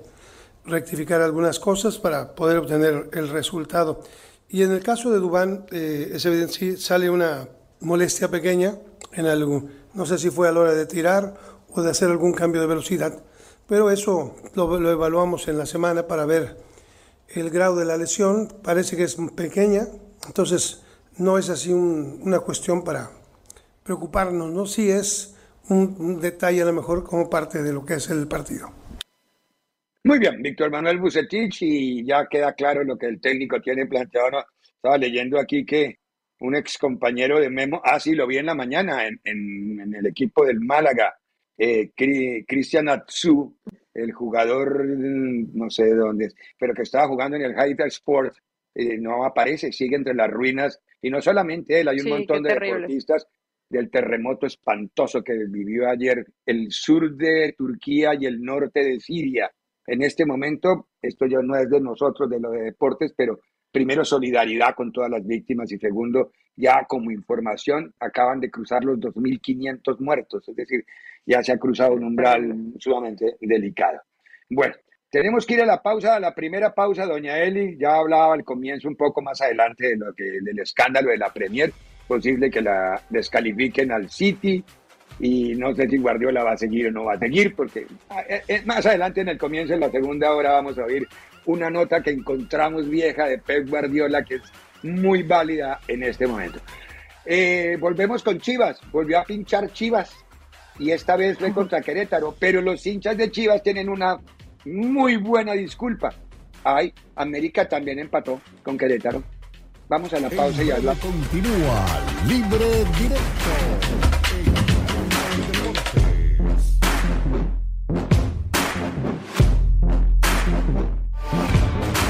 rectificar 0.65 1.21
algunas 1.21 1.59
cosas 1.59 1.99
para 1.99 2.35
poder 2.35 2.59
obtener 2.59 3.11
el 3.13 3.29
resultado. 3.31 4.03
Y 4.49 4.63
en 4.63 4.71
el 4.71 4.83
caso 4.83 5.11
de 5.11 5.19
Dubán, 5.19 5.67
eh, 5.73 6.13
es 6.15 6.25
evidente, 6.25 6.77
sale 6.77 7.11
una 7.11 7.49
molestia 7.81 8.31
pequeña 8.31 8.79
en 9.13 9.27
algún, 9.27 9.73
no 9.95 10.07
sé 10.07 10.17
si 10.17 10.31
fue 10.31 10.49
a 10.49 10.53
la 10.53 10.61
hora 10.61 10.75
de 10.75 10.87
tirar 10.87 11.35
o 11.71 11.83
de 11.83 11.91
hacer 11.91 12.11
algún 12.11 12.33
cambio 12.33 12.61
de 12.61 12.69
velocidad, 12.69 13.23
pero 13.67 13.91
eso 13.91 14.37
lo, 14.55 14.79
lo 14.79 14.91
evaluamos 14.93 15.49
en 15.49 15.59
la 15.59 15.67
semana 15.67 16.07
para 16.07 16.27
ver 16.27 16.57
el 17.29 17.51
grado 17.51 17.75
de 17.75 17.87
la 17.87 17.97
lesión, 17.97 18.55
parece 18.63 18.97
que 18.97 19.05
es 19.05 19.17
pequeña, 19.35 19.89
entonces 20.27 20.83
no 21.19 21.39
es 21.39 21.51
así 21.51 21.73
una 21.73 22.41
cuestión 22.41 22.85
para 22.85 23.11
preocuparnos, 23.83 24.51
¿no? 24.51 24.67
Sí 24.67 24.91
es 24.91 25.37
un, 25.69 26.21
detalle 26.21 26.63
a 26.63 26.67
lo 26.67 26.73
mejor 26.73 27.05
como 27.05 27.29
parte 27.29 27.63
de 27.63 27.73
lo 27.73 27.85
que 27.85 27.95
es 27.95 28.09
el 28.11 28.27
partido. 28.29 28.71
Muy 30.05 30.19
bien, 30.19 30.41
Víctor 30.41 30.71
Manuel 30.71 30.99
Bucetich, 30.99 31.63
y 31.63 32.05
ya 32.05 32.27
queda 32.27 32.53
claro 32.55 32.85
lo 32.85 32.97
que 32.97 33.07
el 33.07 33.21
técnico 33.21 33.61
tiene 33.61 33.87
planteado. 33.87 34.45
Estaba 34.63 34.97
leyendo 34.97 35.39
aquí 35.39 35.67
que 35.67 35.99
un 36.41 36.55
ex 36.55 36.79
compañero 36.79 37.41
de 37.41 37.51
Memo, 37.51 37.83
ah, 37.85 37.99
sí, 37.99 38.15
lo 38.15 38.27
vi 38.27 38.39
en 38.39 38.47
la 38.47 38.55
mañana 38.55 39.07
en, 39.07 39.95
el 39.95 40.07
equipo 40.07 40.45
del 40.45 40.61
Málaga, 40.61 41.19
eh, 41.59 41.91
Cristian 42.47 42.89
Atsu, 42.89 43.57
el 43.93 44.13
jugador, 44.13 44.87
no 44.87 45.69
sé 45.69 45.87
de 45.87 45.95
dónde, 45.97 46.33
pero 46.59 46.75
que 46.75 46.83
estaba 46.83 47.09
jugando 47.09 47.37
en 47.37 47.43
el 47.43 47.59
Haida 47.59 47.87
Sport, 47.87 48.37
eh, 48.79 48.97
no 48.97 49.25
aparece, 49.25 49.73
sigue 49.73 49.97
entre 49.97 50.15
las 50.15 50.31
ruinas 50.31 50.81
y 51.03 51.11
no 51.11 51.21
solamente 51.21 51.81
él, 51.81 51.89
hay 51.89 51.99
un 51.99 52.11
montón 52.11 52.45
de 52.45 52.55
deportistas 52.55 53.27
del 53.69 53.91
terremoto 53.91 54.47
espantoso 54.47 55.25
que 55.25 55.33
vivió 55.49 55.89
ayer 55.89 56.25
el 56.47 56.71
sur 56.71 57.17
de 57.17 57.57
Turquía 57.59 58.13
y 58.15 58.27
el 58.27 58.41
norte 58.41 58.85
de 58.85 59.01
Siria. 59.01 59.51
En 59.85 60.03
este 60.03 60.25
momento, 60.25 60.91
esto 61.03 61.27
ya 61.27 61.41
no 61.43 61.57
es 61.57 61.69
de 61.69 61.81
nosotros, 61.81 62.31
de 62.31 62.39
los 62.39 62.53
deportes, 62.53 63.13
pero 63.17 63.41
primero 63.73 64.05
solidaridad 64.05 64.77
con 64.77 64.93
todas 64.93 65.11
las 65.11 65.27
víctimas 65.27 65.73
y 65.73 65.79
segundo, 65.79 66.31
ya 66.55 66.85
como 66.89 67.11
información, 67.11 67.93
acaban 67.99 68.39
de 68.39 68.49
cruzar 68.49 68.85
los 68.85 69.01
2.500 69.01 69.99
muertos, 69.99 70.49
es 70.49 70.55
decir, 70.55 70.85
ya 71.27 71.43
se 71.43 71.51
ha 71.51 71.59
cruzado 71.59 71.95
un 71.95 72.05
umbral 72.05 72.75
sumamente 72.79 73.35
delicado. 73.41 74.03
Bueno, 74.49 74.77
tenemos 75.11 75.47
que 75.47 75.55
ir 75.55 75.63
a 75.63 75.67
la 75.67 75.83
pausa, 75.83 76.17
a 76.17 76.21
la 76.21 76.35
primera 76.35 76.75
pausa, 76.75 77.07
doña 77.07 77.39
Eli. 77.39 77.77
Ya 77.79 77.95
hablaba 77.97 78.35
al 78.35 78.45
comienzo 78.45 78.89
un 78.89 78.97
poco 78.97 79.23
más 79.23 79.41
adelante 79.41 79.89
de 79.89 79.97
lo 79.97 80.13
que, 80.15 80.25
del 80.43 80.59
escándalo 80.59 81.11
de 81.11 81.19
la 81.19 81.33
Premier. 81.33 81.73
Posible 82.07 82.51
que 82.51 82.61
la 82.61 83.01
descalifiquen 83.11 83.93
al 83.93 84.11
City 84.11 84.63
y 85.21 85.55
no 85.57 85.75
sé 85.75 85.89
si 85.89 85.99
Guardiola 85.99 86.45
va 86.45 86.53
a 86.53 86.57
seguir 86.57 86.89
o 86.89 86.91
no 86.93 87.05
va 87.05 87.15
a 87.15 87.19
seguir, 87.19 87.55
porque 87.55 87.87
eh, 88.29 88.43
eh, 88.47 88.63
más 88.65 88.87
adelante 88.87 89.21
en 89.21 89.29
el 89.29 89.39
comienzo, 89.39 89.75
en 89.75 89.81
la 89.81 89.91
segunda 89.91 90.33
hora, 90.33 90.53
vamos 90.53 90.79
a 90.79 90.85
oír 90.85 91.09
una 91.47 91.71
nota 91.71 92.03
que 92.03 92.11
encontramos 92.11 92.89
vieja 92.89 93.27
de 93.27 93.39
Pep 93.39 93.69
Guardiola 93.69 94.23
que 94.23 94.37
es 94.37 94.43
muy 94.83 95.23
válida 95.23 95.81
en 95.89 96.03
este 96.03 96.27
momento. 96.27 96.61
Eh, 97.25 97.77
volvemos 97.81 98.23
con 98.23 98.39
Chivas, 98.39 98.81
volvió 98.93 99.19
a 99.19 99.25
pinchar 99.25 99.73
Chivas 99.73 100.15
y 100.79 100.93
esta 100.93 101.17
vez 101.17 101.39
fue 101.39 101.53
contra 101.53 101.81
Querétaro, 101.81 102.35
pero 102.39 102.61
los 102.63 102.87
hinchas 102.87 103.17
de 103.17 103.31
Chivas 103.31 103.63
tienen 103.63 103.89
una 103.89 104.19
muy 104.65 105.17
buena 105.17 105.53
disculpa. 105.53 106.15
Ay, 106.65 106.93
América 107.17 107.69
también 107.69 107.99
empató 107.99 108.41
con 108.63 108.77
Querétaro. 108.77 109.23
Vamos 109.89 110.13
a 110.13 110.21
la 110.21 110.29
pausa 110.29 110.63
y 110.63 110.71
habla. 110.71 110.95
Continúa 110.97 111.87
Libre 112.27 112.85
Directo. 112.99 113.99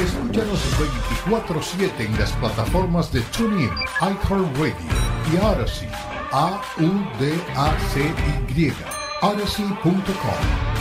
Escúchanos 0.02 0.61
24-7 1.26 2.07
en 2.07 2.19
las 2.19 2.33
plataformas 2.33 3.12
de 3.12 3.21
TuneIn, 3.37 3.71
iHeartRadio 4.00 4.75
y 5.33 5.37
Odyssey. 5.37 5.88
A-U-D-A-C-Y. 6.33 6.73
Odyssey.com. 9.23 10.78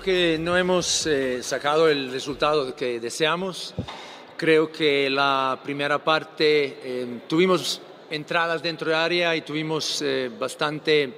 creo 0.00 0.16
que 0.16 0.38
no 0.38 0.56
hemos 0.56 1.06
eh, 1.06 1.42
sacado 1.42 1.88
el 1.88 2.10
resultado 2.10 2.74
que 2.74 3.00
deseamos. 3.00 3.74
Creo 4.36 4.72
que 4.72 5.10
la 5.10 5.60
primera 5.62 6.02
parte 6.02 6.78
eh, 6.82 7.20
tuvimos 7.28 7.82
entradas 8.08 8.62
dentro 8.62 8.88
de 8.88 8.96
área 8.96 9.36
y 9.36 9.42
tuvimos 9.42 10.00
eh, 10.02 10.30
bastante 10.38 11.12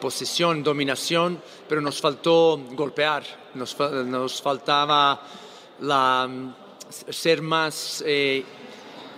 posesión, 0.00 0.62
dominación, 0.62 1.40
pero 1.68 1.82
nos 1.82 2.00
faltó 2.00 2.58
golpear, 2.72 3.24
nos, 3.54 3.78
nos 3.78 4.40
faltaba 4.40 5.20
la, 5.80 6.28
ser 7.10 7.42
más 7.42 8.02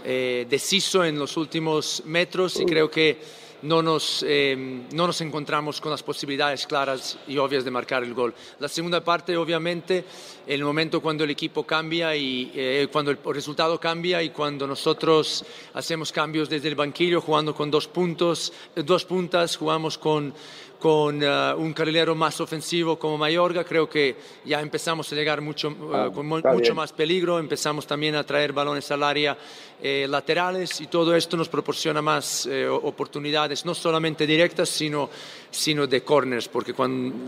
deciso 0.04 1.04
en 1.04 1.16
los 1.16 1.36
últimos 1.36 2.02
metros 2.06 2.58
y 2.58 2.66
creo 2.66 2.90
que 2.90 3.20
no 3.62 3.82
nos, 3.82 4.24
em, 4.26 4.84
no 4.92 5.06
nos 5.06 5.20
encontramos 5.20 5.80
con 5.80 5.90
las 5.90 6.02
posibilidades 6.02 6.66
claras 6.66 7.18
y 7.26 7.38
obvias 7.38 7.64
de 7.64 7.70
marcar 7.70 8.04
el 8.04 8.14
gol. 8.14 8.34
La 8.60 8.68
segunda 8.68 9.02
parte, 9.02 9.36
obviamente, 9.36 10.04
el 10.46 10.62
momento 10.64 11.00
cuando 11.00 11.24
el 11.24 11.30
equipo 11.30 11.64
cambia 11.64 12.14
y 12.14 12.52
eh, 12.54 12.88
cuando 12.90 13.10
el 13.10 13.18
resultado 13.24 13.78
cambia 13.80 14.22
y 14.22 14.30
cuando 14.30 14.66
nosotros 14.66 15.44
hacemos 15.74 16.12
cambios 16.12 16.48
desde 16.48 16.68
el 16.68 16.74
banquillo 16.74 17.20
jugando 17.20 17.54
con 17.54 17.70
dos 17.70 17.88
puntos, 17.88 18.52
dos 18.74 19.04
puntas, 19.04 19.56
jugamos 19.56 19.98
con 19.98 20.32
con 20.78 21.22
uh, 21.22 21.56
un 21.56 21.72
carrilero 21.72 22.14
más 22.14 22.40
ofensivo 22.40 22.98
como 22.98 23.18
Mayorga, 23.18 23.64
creo 23.64 23.88
que 23.88 24.16
ya 24.44 24.60
empezamos 24.60 25.12
a 25.12 25.16
llegar 25.16 25.40
mucho, 25.40 25.68
uh, 25.68 25.94
ah, 25.94 26.10
con 26.12 26.26
mucho 26.26 26.74
más 26.74 26.92
peligro, 26.92 27.38
empezamos 27.38 27.86
también 27.86 28.14
a 28.14 28.24
traer 28.24 28.52
balones 28.52 28.90
al 28.90 29.02
área 29.02 29.36
eh, 29.82 30.06
laterales 30.08 30.80
y 30.80 30.86
todo 30.86 31.14
esto 31.14 31.36
nos 31.36 31.48
proporciona 31.48 32.00
más 32.00 32.46
eh, 32.46 32.66
oportunidades, 32.68 33.64
no 33.64 33.74
solamente 33.74 34.26
directas, 34.26 34.68
sino, 34.68 35.10
sino 35.50 35.86
de 35.86 36.02
corners, 36.02 36.48
porque 36.48 36.74
cuando 36.74 37.26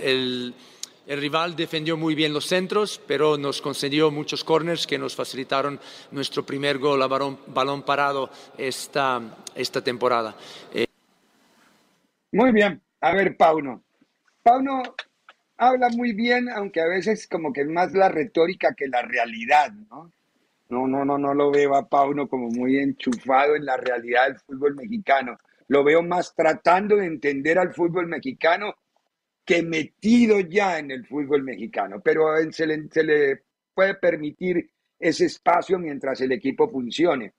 el, 0.00 0.54
el 1.08 1.20
rival 1.20 1.56
defendió 1.56 1.96
muy 1.96 2.14
bien 2.14 2.34
los 2.34 2.46
centros, 2.46 3.00
pero 3.06 3.38
nos 3.38 3.62
concedió 3.62 4.10
muchos 4.10 4.44
corners 4.44 4.86
que 4.86 4.98
nos 4.98 5.16
facilitaron 5.16 5.80
nuestro 6.10 6.44
primer 6.44 6.76
gol 6.78 7.02
a 7.02 7.06
balón, 7.06 7.38
balón 7.46 7.82
parado 7.82 8.28
esta, 8.58 9.18
esta 9.54 9.82
temporada. 9.82 10.36
Eh, 10.74 10.87
muy 12.32 12.52
bien. 12.52 12.82
A 13.00 13.12
ver, 13.12 13.36
Pauno. 13.36 13.82
Pauno 14.42 14.82
habla 15.56 15.88
muy 15.90 16.12
bien, 16.12 16.48
aunque 16.48 16.80
a 16.80 16.86
veces 16.86 17.26
como 17.26 17.52
que 17.52 17.62
es 17.62 17.68
más 17.68 17.92
la 17.92 18.08
retórica 18.08 18.74
que 18.74 18.88
la 18.88 19.02
realidad, 19.02 19.72
¿no? 19.72 20.12
No, 20.70 20.86
no, 20.86 21.04
no, 21.04 21.16
no 21.16 21.32
lo 21.32 21.50
veo 21.50 21.74
a 21.74 21.88
Pauno 21.88 22.28
como 22.28 22.48
muy 22.48 22.78
enchufado 22.78 23.56
en 23.56 23.64
la 23.64 23.76
realidad 23.76 24.26
del 24.26 24.38
fútbol 24.38 24.74
mexicano. 24.74 25.38
Lo 25.68 25.82
veo 25.82 26.02
más 26.02 26.34
tratando 26.34 26.96
de 26.96 27.06
entender 27.06 27.58
al 27.58 27.72
fútbol 27.72 28.06
mexicano 28.06 28.74
que 29.44 29.62
metido 29.62 30.40
ya 30.40 30.78
en 30.78 30.90
el 30.90 31.06
fútbol 31.06 31.42
mexicano. 31.42 32.00
Pero 32.04 32.36
él 32.36 32.52
se 32.52 32.66
le, 32.66 32.86
se 32.90 33.02
le 33.02 33.42
puede 33.74 33.94
permitir 33.94 34.70
ese 34.98 35.24
espacio 35.24 35.78
mientras 35.78 36.20
el 36.20 36.32
equipo 36.32 36.68
funcione. 36.68 37.32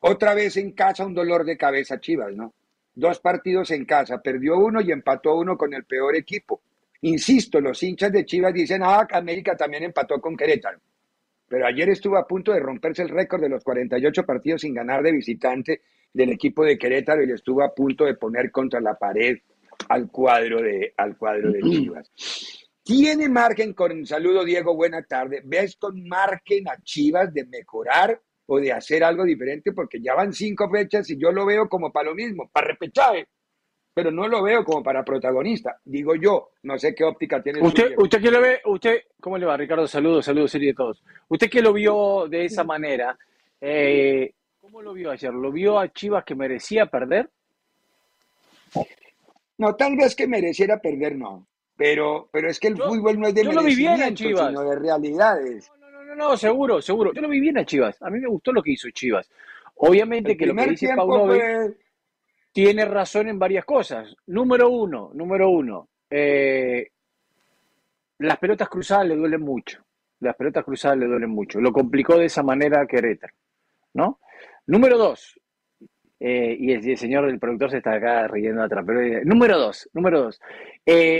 Otra 0.00 0.34
vez 0.34 0.58
en 0.58 0.72
casa 0.72 1.06
un 1.06 1.14
dolor 1.14 1.44
de 1.44 1.56
cabeza, 1.56 1.98
Chivas, 1.98 2.34
¿no? 2.34 2.52
Dos 2.94 3.18
partidos 3.20 3.70
en 3.70 3.84
casa, 3.84 4.22
perdió 4.22 4.58
uno 4.58 4.80
y 4.80 4.92
empató 4.92 5.36
uno 5.36 5.56
con 5.56 5.74
el 5.74 5.84
peor 5.84 6.16
equipo. 6.16 6.62
Insisto, 7.02 7.60
los 7.60 7.82
hinchas 7.82 8.12
de 8.12 8.24
Chivas 8.24 8.54
dicen, 8.54 8.82
ah, 8.82 9.06
América 9.10 9.56
también 9.56 9.84
empató 9.84 10.20
con 10.20 10.36
Querétaro. 10.36 10.80
Pero 11.48 11.66
ayer 11.66 11.90
estuvo 11.90 12.16
a 12.16 12.26
punto 12.26 12.52
de 12.52 12.60
romperse 12.60 13.02
el 13.02 13.10
récord 13.10 13.42
de 13.42 13.48
los 13.48 13.62
48 13.62 14.24
partidos 14.24 14.62
sin 14.62 14.74
ganar 14.74 15.02
de 15.02 15.12
visitante 15.12 15.82
del 16.12 16.30
equipo 16.30 16.64
de 16.64 16.78
Querétaro 16.78 17.22
y 17.22 17.26
le 17.26 17.34
estuvo 17.34 17.62
a 17.62 17.74
punto 17.74 18.04
de 18.04 18.14
poner 18.14 18.50
contra 18.50 18.80
la 18.80 18.94
pared 18.94 19.38
al 19.88 20.10
cuadro 20.10 20.62
de, 20.62 20.94
al 20.96 21.16
cuadro 21.16 21.52
de 21.52 21.60
Chivas. 21.60 22.10
¿Tiene 22.82 23.28
margen 23.28 23.72
con 23.72 24.06
saludo, 24.06 24.44
Diego? 24.44 24.74
Buena 24.74 25.02
tarde. 25.02 25.42
¿Ves 25.44 25.76
con 25.76 26.06
margen 26.06 26.68
a 26.68 26.80
Chivas 26.82 27.32
de 27.32 27.44
mejorar 27.46 28.20
o 28.46 28.58
de 28.58 28.72
hacer 28.72 29.02
algo 29.04 29.24
diferente, 29.24 29.72
porque 29.72 30.00
ya 30.00 30.14
van 30.14 30.32
cinco 30.32 30.68
fechas 30.70 31.08
y 31.10 31.18
yo 31.18 31.32
lo 31.32 31.46
veo 31.46 31.68
como 31.68 31.90
para 31.90 32.10
lo 32.10 32.14
mismo, 32.14 32.48
para 32.52 32.68
repechaje, 32.68 33.28
pero 33.94 34.10
no 34.10 34.28
lo 34.28 34.42
veo 34.42 34.64
como 34.64 34.82
para 34.82 35.04
protagonista. 35.04 35.80
Digo 35.84 36.14
yo, 36.14 36.50
no 36.64 36.78
sé 36.78 36.94
qué 36.94 37.04
óptica 37.04 37.42
tiene. 37.42 37.62
Usted, 37.62 37.94
usted 37.96 38.20
que 38.20 38.30
lo 38.30 38.40
ve, 38.40 38.60
usted, 38.66 39.02
¿cómo 39.20 39.38
le 39.38 39.46
va, 39.46 39.56
Ricardo? 39.56 39.86
Saludos, 39.86 40.24
saludos, 40.24 40.50
serie 40.50 40.68
de 40.68 40.74
todos. 40.74 41.02
Usted 41.28 41.48
que 41.48 41.62
lo 41.62 41.72
vio 41.72 42.26
de 42.28 42.44
esa 42.44 42.64
manera, 42.64 43.16
eh, 43.60 44.32
¿cómo 44.60 44.82
lo 44.82 44.92
vio 44.92 45.10
ayer? 45.10 45.32
¿Lo 45.32 45.52
vio 45.52 45.78
a 45.78 45.92
Chivas 45.92 46.24
que 46.24 46.34
merecía 46.34 46.86
perder? 46.86 47.30
No, 49.56 49.76
tal 49.76 49.96
vez 49.96 50.16
que 50.16 50.26
mereciera 50.26 50.80
perder, 50.80 51.16
no. 51.16 51.46
Pero, 51.76 52.28
pero 52.32 52.48
es 52.48 52.60
que 52.60 52.68
el 52.68 52.76
fútbol 52.76 53.18
no 53.18 53.28
es 53.28 53.34
de 53.34 53.44
merecimiento, 53.44 54.22
sino 54.22 54.62
de 54.62 54.76
realidades 54.76 55.70
no, 55.80 55.83
seguro, 56.36 56.82
seguro. 56.82 57.12
Yo 57.12 57.22
lo 57.22 57.28
vi 57.28 57.40
bien 57.40 57.58
a 57.58 57.64
Chivas. 57.64 58.00
A 58.02 58.10
mí 58.10 58.20
me 58.20 58.28
gustó 58.28 58.52
lo 58.52 58.62
que 58.62 58.72
hizo 58.72 58.90
Chivas. 58.90 59.30
Obviamente 59.76 60.36
que 60.36 60.46
lo 60.46 60.54
que 60.54 60.70
dice 60.70 60.94
Paunovic 60.94 61.76
tiene 62.52 62.84
razón 62.84 63.28
en 63.28 63.38
varias 63.38 63.64
cosas. 63.64 64.14
Número 64.26 64.70
uno, 64.70 65.10
número 65.14 65.50
uno. 65.50 65.88
Eh, 66.08 66.88
las 68.18 68.38
pelotas 68.38 68.68
cruzadas 68.68 69.08
le 69.08 69.16
duelen 69.16 69.40
mucho. 69.40 69.84
Las 70.20 70.36
pelotas 70.36 70.64
cruzadas 70.64 70.98
le 70.98 71.06
duelen 71.06 71.30
mucho. 71.30 71.60
Lo 71.60 71.72
complicó 71.72 72.16
de 72.16 72.26
esa 72.26 72.42
manera 72.42 72.80
a 72.80 72.86
Querétaro. 72.86 73.34
¿No? 73.94 74.20
Número 74.66 74.96
dos. 74.96 75.40
Eh, 76.20 76.56
y 76.58 76.72
el, 76.72 76.96
señor 76.96 77.26
del 77.26 77.40
productor 77.40 77.70
se 77.70 77.78
está 77.78 77.94
acá 77.94 78.28
riendo 78.28 78.62
atrás. 78.62 78.84
Pero, 78.86 79.00
eh, 79.00 79.22
número 79.24 79.58
dos, 79.58 79.90
número 79.92 80.22
dos. 80.22 80.40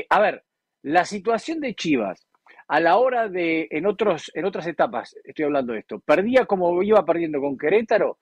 a 0.09 0.20
ver, 0.20 0.44
la 0.83 1.04
situación 1.04 1.61
de 1.61 1.74
Chivas 1.74 2.26
a 2.68 2.81
la 2.81 2.96
hora 2.96 3.29
de, 3.29 3.68
en, 3.70 3.87
otros, 3.87 4.31
en 4.35 4.44
otras 4.44 4.66
etapas, 4.66 5.16
estoy 5.24 5.44
hablando 5.44 5.72
de 5.72 5.81
esto, 5.81 6.00
perdía 6.00 6.46
como 6.46 6.83
iba 6.83 7.05
perdiendo 7.05 7.40
con 7.40 7.59
Querétaro 7.59 8.18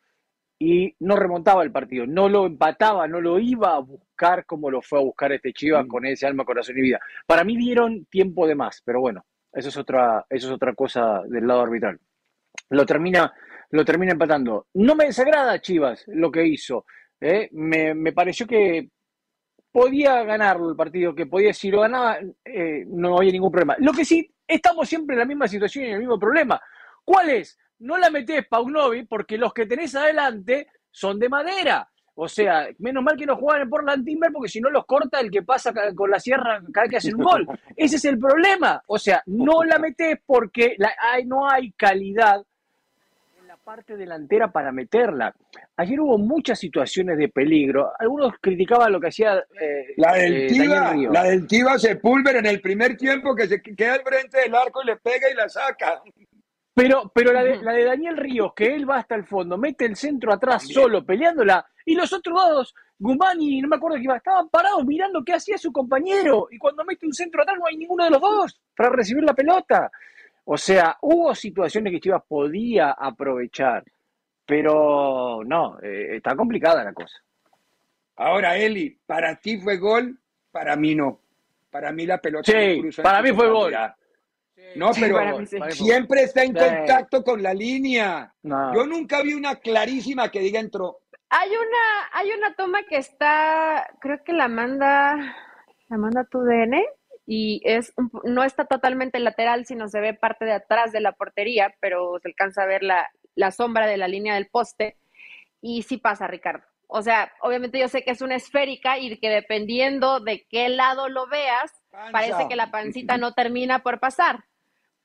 y 0.59 0.95
no 1.01 1.17
remontaba 1.17 1.63
el 1.63 1.73
partido, 1.73 2.07
no 2.07 2.29
lo 2.29 2.47
empataba, 2.47 3.09
no 3.09 3.21
lo 3.21 3.39
iba 3.39 3.75
a 3.75 3.81
buscar 3.81 4.47
como 4.47 4.71
lo 4.71 4.81
fue 4.81 5.01
a 5.01 5.03
buscar 5.03 5.33
este 5.33 5.53
Chivas 5.53 5.87
mm. 5.87 5.89
con 5.89 6.07
ese 6.07 6.27
alma, 6.27 6.45
corazón 6.45 6.79
y 6.79 6.83
vida. 6.83 7.01
Para 7.27 7.45
mí 7.45 7.57
dieron 7.57 8.05
tiempo 8.07 8.47
de 8.47 8.55
más, 8.55 8.81
pero 8.85 9.01
bueno, 9.01 9.25
eso 9.53 9.69
es 9.69 9.77
otra, 9.77 10.25
eso 10.31 10.49
es 10.49 10.55
otra 10.55 10.75
cosa 10.75 11.23
del 11.27 11.47
lado 11.47 11.63
arbitral. 11.63 11.99
Lo 12.71 12.87
termina, 12.87 13.33
lo 13.71 13.85
termina 13.85 14.13
empatando. 14.13 14.67
No 14.75 14.95
me 14.95 15.07
desagrada 15.07 15.61
Chivas 15.61 16.05
lo 16.09 16.31
que 16.31 16.47
hizo. 16.47 16.87
¿eh? 17.21 17.49
Me, 17.53 17.95
me 17.95 18.13
pareció 18.13 18.47
que 18.47 18.89
podía 19.73 20.23
ganarlo 20.23 20.71
el 20.71 20.77
partido, 20.77 21.15
que 21.15 21.27
podía, 21.27 21.53
si 21.53 21.71
lo 21.71 21.81
ganaba, 21.81 22.19
eh, 22.45 22.85
no 22.87 23.17
había 23.17 23.33
ningún 23.33 23.51
problema. 23.51 23.75
Lo 23.79 23.93
que 23.93 24.05
sí, 24.05 24.32
estamos 24.55 24.89
siempre 24.89 25.15
en 25.15 25.21
la 25.21 25.25
misma 25.27 25.49
situación 25.49 25.85
y 25.85 25.89
en 25.89 25.95
el 25.95 26.01
mismo 26.01 26.19
problema. 26.19 26.61
¿Cuál 27.05 27.31
es? 27.31 27.59
No 27.81 27.99
la 27.99 28.11
metés 28.11 28.47
Paunovi 28.47 29.05
porque 29.05 29.37
los 29.37 29.53
que 29.53 29.67
tenés 29.67 29.95
adelante 29.95 30.69
son 30.91 31.19
de 31.19 31.29
madera. 31.29 31.89
O 32.15 32.29
sea, 32.29 32.69
menos 32.79 33.03
mal 33.03 33.17
que 33.17 33.25
no 33.25 33.37
juegan 33.37 33.63
en 33.63 33.71
Portland 33.71 34.05
Timber 34.05 34.31
porque 34.33 34.49
si 34.49 34.61
no 34.61 34.69
los 34.71 34.85
corta 34.85 35.19
el 35.21 35.31
que 35.31 35.43
pasa 35.43 35.73
con 35.95 36.11
la 36.11 36.21
sierra 36.21 36.61
cada 36.73 36.87
que 36.87 36.99
hace 36.99 37.15
un 37.15 37.23
gol. 37.23 37.47
Ese 37.77 37.97
es 37.97 38.05
el 38.05 38.19
problema. 38.19 38.83
O 38.87 38.99
sea, 38.99 39.23
no 39.27 39.65
la 39.65 39.79
metés 39.79 40.19
porque 40.27 40.77
no 41.25 41.49
hay 41.51 41.73
calidad 41.73 42.43
parte 43.63 43.97
delantera 43.97 44.51
para 44.51 44.73
meterla. 44.73 45.33
Ayer 45.77 46.01
hubo 46.01 46.19
muchas 46.19 46.59
situaciones 46.59 47.17
de 47.17 47.29
peligro. 47.29 47.93
Algunos 47.99 48.35
criticaban 48.41 48.91
lo 48.91 49.01
que 49.01 49.09
hacía 49.09 49.39
eh, 49.39 49.95
la 49.97 50.15
del 50.15 50.35
eh, 50.35 50.47
Tiva, 50.49 50.95
la 50.95 51.25
del 51.25 51.47
Tiva 51.47 51.79
Sepúlveda 51.79 52.41
en 52.41 52.47
el 52.47 52.61
primer 52.61 52.97
tiempo 52.97 53.37
que 53.37 53.47
se 53.47 53.63
queda 53.63 53.95
al 53.95 54.03
frente 54.03 54.41
del 54.41 54.55
arco 54.55 54.83
y 54.83 54.87
le 54.87 54.97
pega 54.97 55.31
y 55.31 55.35
la 55.35 55.49
saca. 55.49 56.03
Pero, 56.75 57.13
pero 57.15 57.33
la, 57.33 57.45
de, 57.45 57.63
la 57.63 57.73
de 57.73 57.85
Daniel 57.85 58.17
Ríos, 58.17 58.53
que 58.57 58.75
él 58.75 58.89
va 58.89 58.97
hasta 58.97 59.15
el 59.15 59.25
fondo, 59.25 59.59
mete 59.59 59.85
el 59.85 59.95
centro 59.95 60.33
atrás 60.33 60.67
solo, 60.67 61.05
peleándola, 61.05 61.65
y 61.85 61.95
los 61.95 62.13
otros 62.13 62.35
dos, 62.35 62.75
Gumani, 62.99 63.61
no 63.61 63.69
me 63.69 63.77
acuerdo 63.77 63.99
que 63.99 64.05
iba, 64.05 64.17
estaban 64.17 64.49
parados 64.49 64.83
mirando 64.87 65.23
qué 65.23 65.35
hacía 65.35 65.59
su 65.59 65.71
compañero, 65.71 66.49
y 66.51 66.57
cuando 66.57 66.83
mete 66.85 67.05
un 67.05 67.13
centro 67.13 67.43
atrás 67.43 67.59
no 67.59 67.67
hay 67.67 67.77
ninguno 67.77 68.05
de 68.05 68.11
los 68.11 68.21
dos 68.23 68.61
para 68.75 68.89
recibir 68.89 69.23
la 69.23 69.35
pelota. 69.35 69.91
O 70.45 70.57
sea, 70.57 70.97
hubo 71.03 71.35
situaciones 71.35 71.93
que 71.93 72.01
Chivas 72.01 72.23
podía 72.27 72.91
aprovechar, 72.93 73.85
pero 74.45 75.43
no, 75.45 75.79
eh, 75.81 76.17
está 76.17 76.35
complicada 76.35 76.83
la 76.83 76.93
cosa. 76.93 77.17
Ahora, 78.17 78.57
Eli, 78.57 78.99
para 79.07 79.37
ti 79.37 79.59
fue 79.59 79.79
gol, 79.79 80.19
para 80.51 80.77
mí 80.77 80.95
no. 80.95 81.21
Para 81.71 81.93
mí 81.93 82.05
la 82.05 82.19
pelota 82.19 82.53
sí, 82.53 82.83
para 83.03 83.23
mí 83.23 83.33
fue 83.33 83.49
gol. 83.51 83.75
No, 84.77 84.91
pero 84.99 85.45
siempre 85.71 86.23
está 86.23 86.45
en 86.45 86.55
contacto 86.55 87.23
con 87.23 87.43
la 87.43 87.55
línea. 87.55 88.33
Yo 88.43 88.87
nunca 88.87 89.23
vi 89.23 89.35
una 89.35 89.57
clarísima 89.57 90.31
que 90.31 90.41
diga 90.41 90.61
entró. 90.61 90.99
Hay 91.31 91.49
una, 91.49 92.11
hay 92.13 92.31
una 92.33 92.55
toma 92.55 92.83
que 92.83 92.99
está, 92.99 93.89
creo 94.01 94.23
que 94.23 94.35
la 94.35 94.49
manda, 94.49 95.17
la 95.89 95.97
manda 95.97 96.25
tu 96.25 96.41
DN, 96.41 96.85
y 97.27 97.61
es 97.65 97.93
no 98.25 98.45
está 98.45 98.65
totalmente 98.67 99.19
lateral, 99.19 99.67
sino 99.67 99.89
se 99.89 100.01
ve 100.01 100.15
parte 100.15 100.45
de 100.45 100.53
atrás 100.53 100.93
de 100.93 101.01
la 101.01 101.13
portería, 101.13 101.75
pero 101.81 102.19
se 102.21 102.29
alcanza 102.29 102.63
a 102.63 102.67
ver 102.67 102.83
la, 102.83 103.11
la 103.35 103.51
sombra 103.51 103.87
de 103.87 103.97
la 103.97 104.09
línea 104.09 104.35
del 104.35 104.49
poste 104.49 104.97
y 105.61 105.83
sí 105.83 105.97
pasa, 105.97 106.27
Ricardo. 106.27 106.65
O 106.89 107.01
sea, 107.03 107.33
obviamente 107.41 107.79
yo 107.79 107.89
sé 107.89 108.05
que 108.05 108.11
es 108.11 108.21
una 108.21 108.35
esférica 108.35 108.99
y 108.99 109.17
que 109.19 109.31
dependiendo 109.31 110.21
de 110.21 110.47
qué 110.51 110.69
lado 110.69 111.09
lo 111.09 111.27
veas, 111.27 111.73
parece 112.11 112.49
que 112.49 112.57
la 112.57 112.71
pancita 112.71 113.17
no 113.17 113.33
termina 113.33 113.79
por 113.83 113.99
pasar 113.99 114.45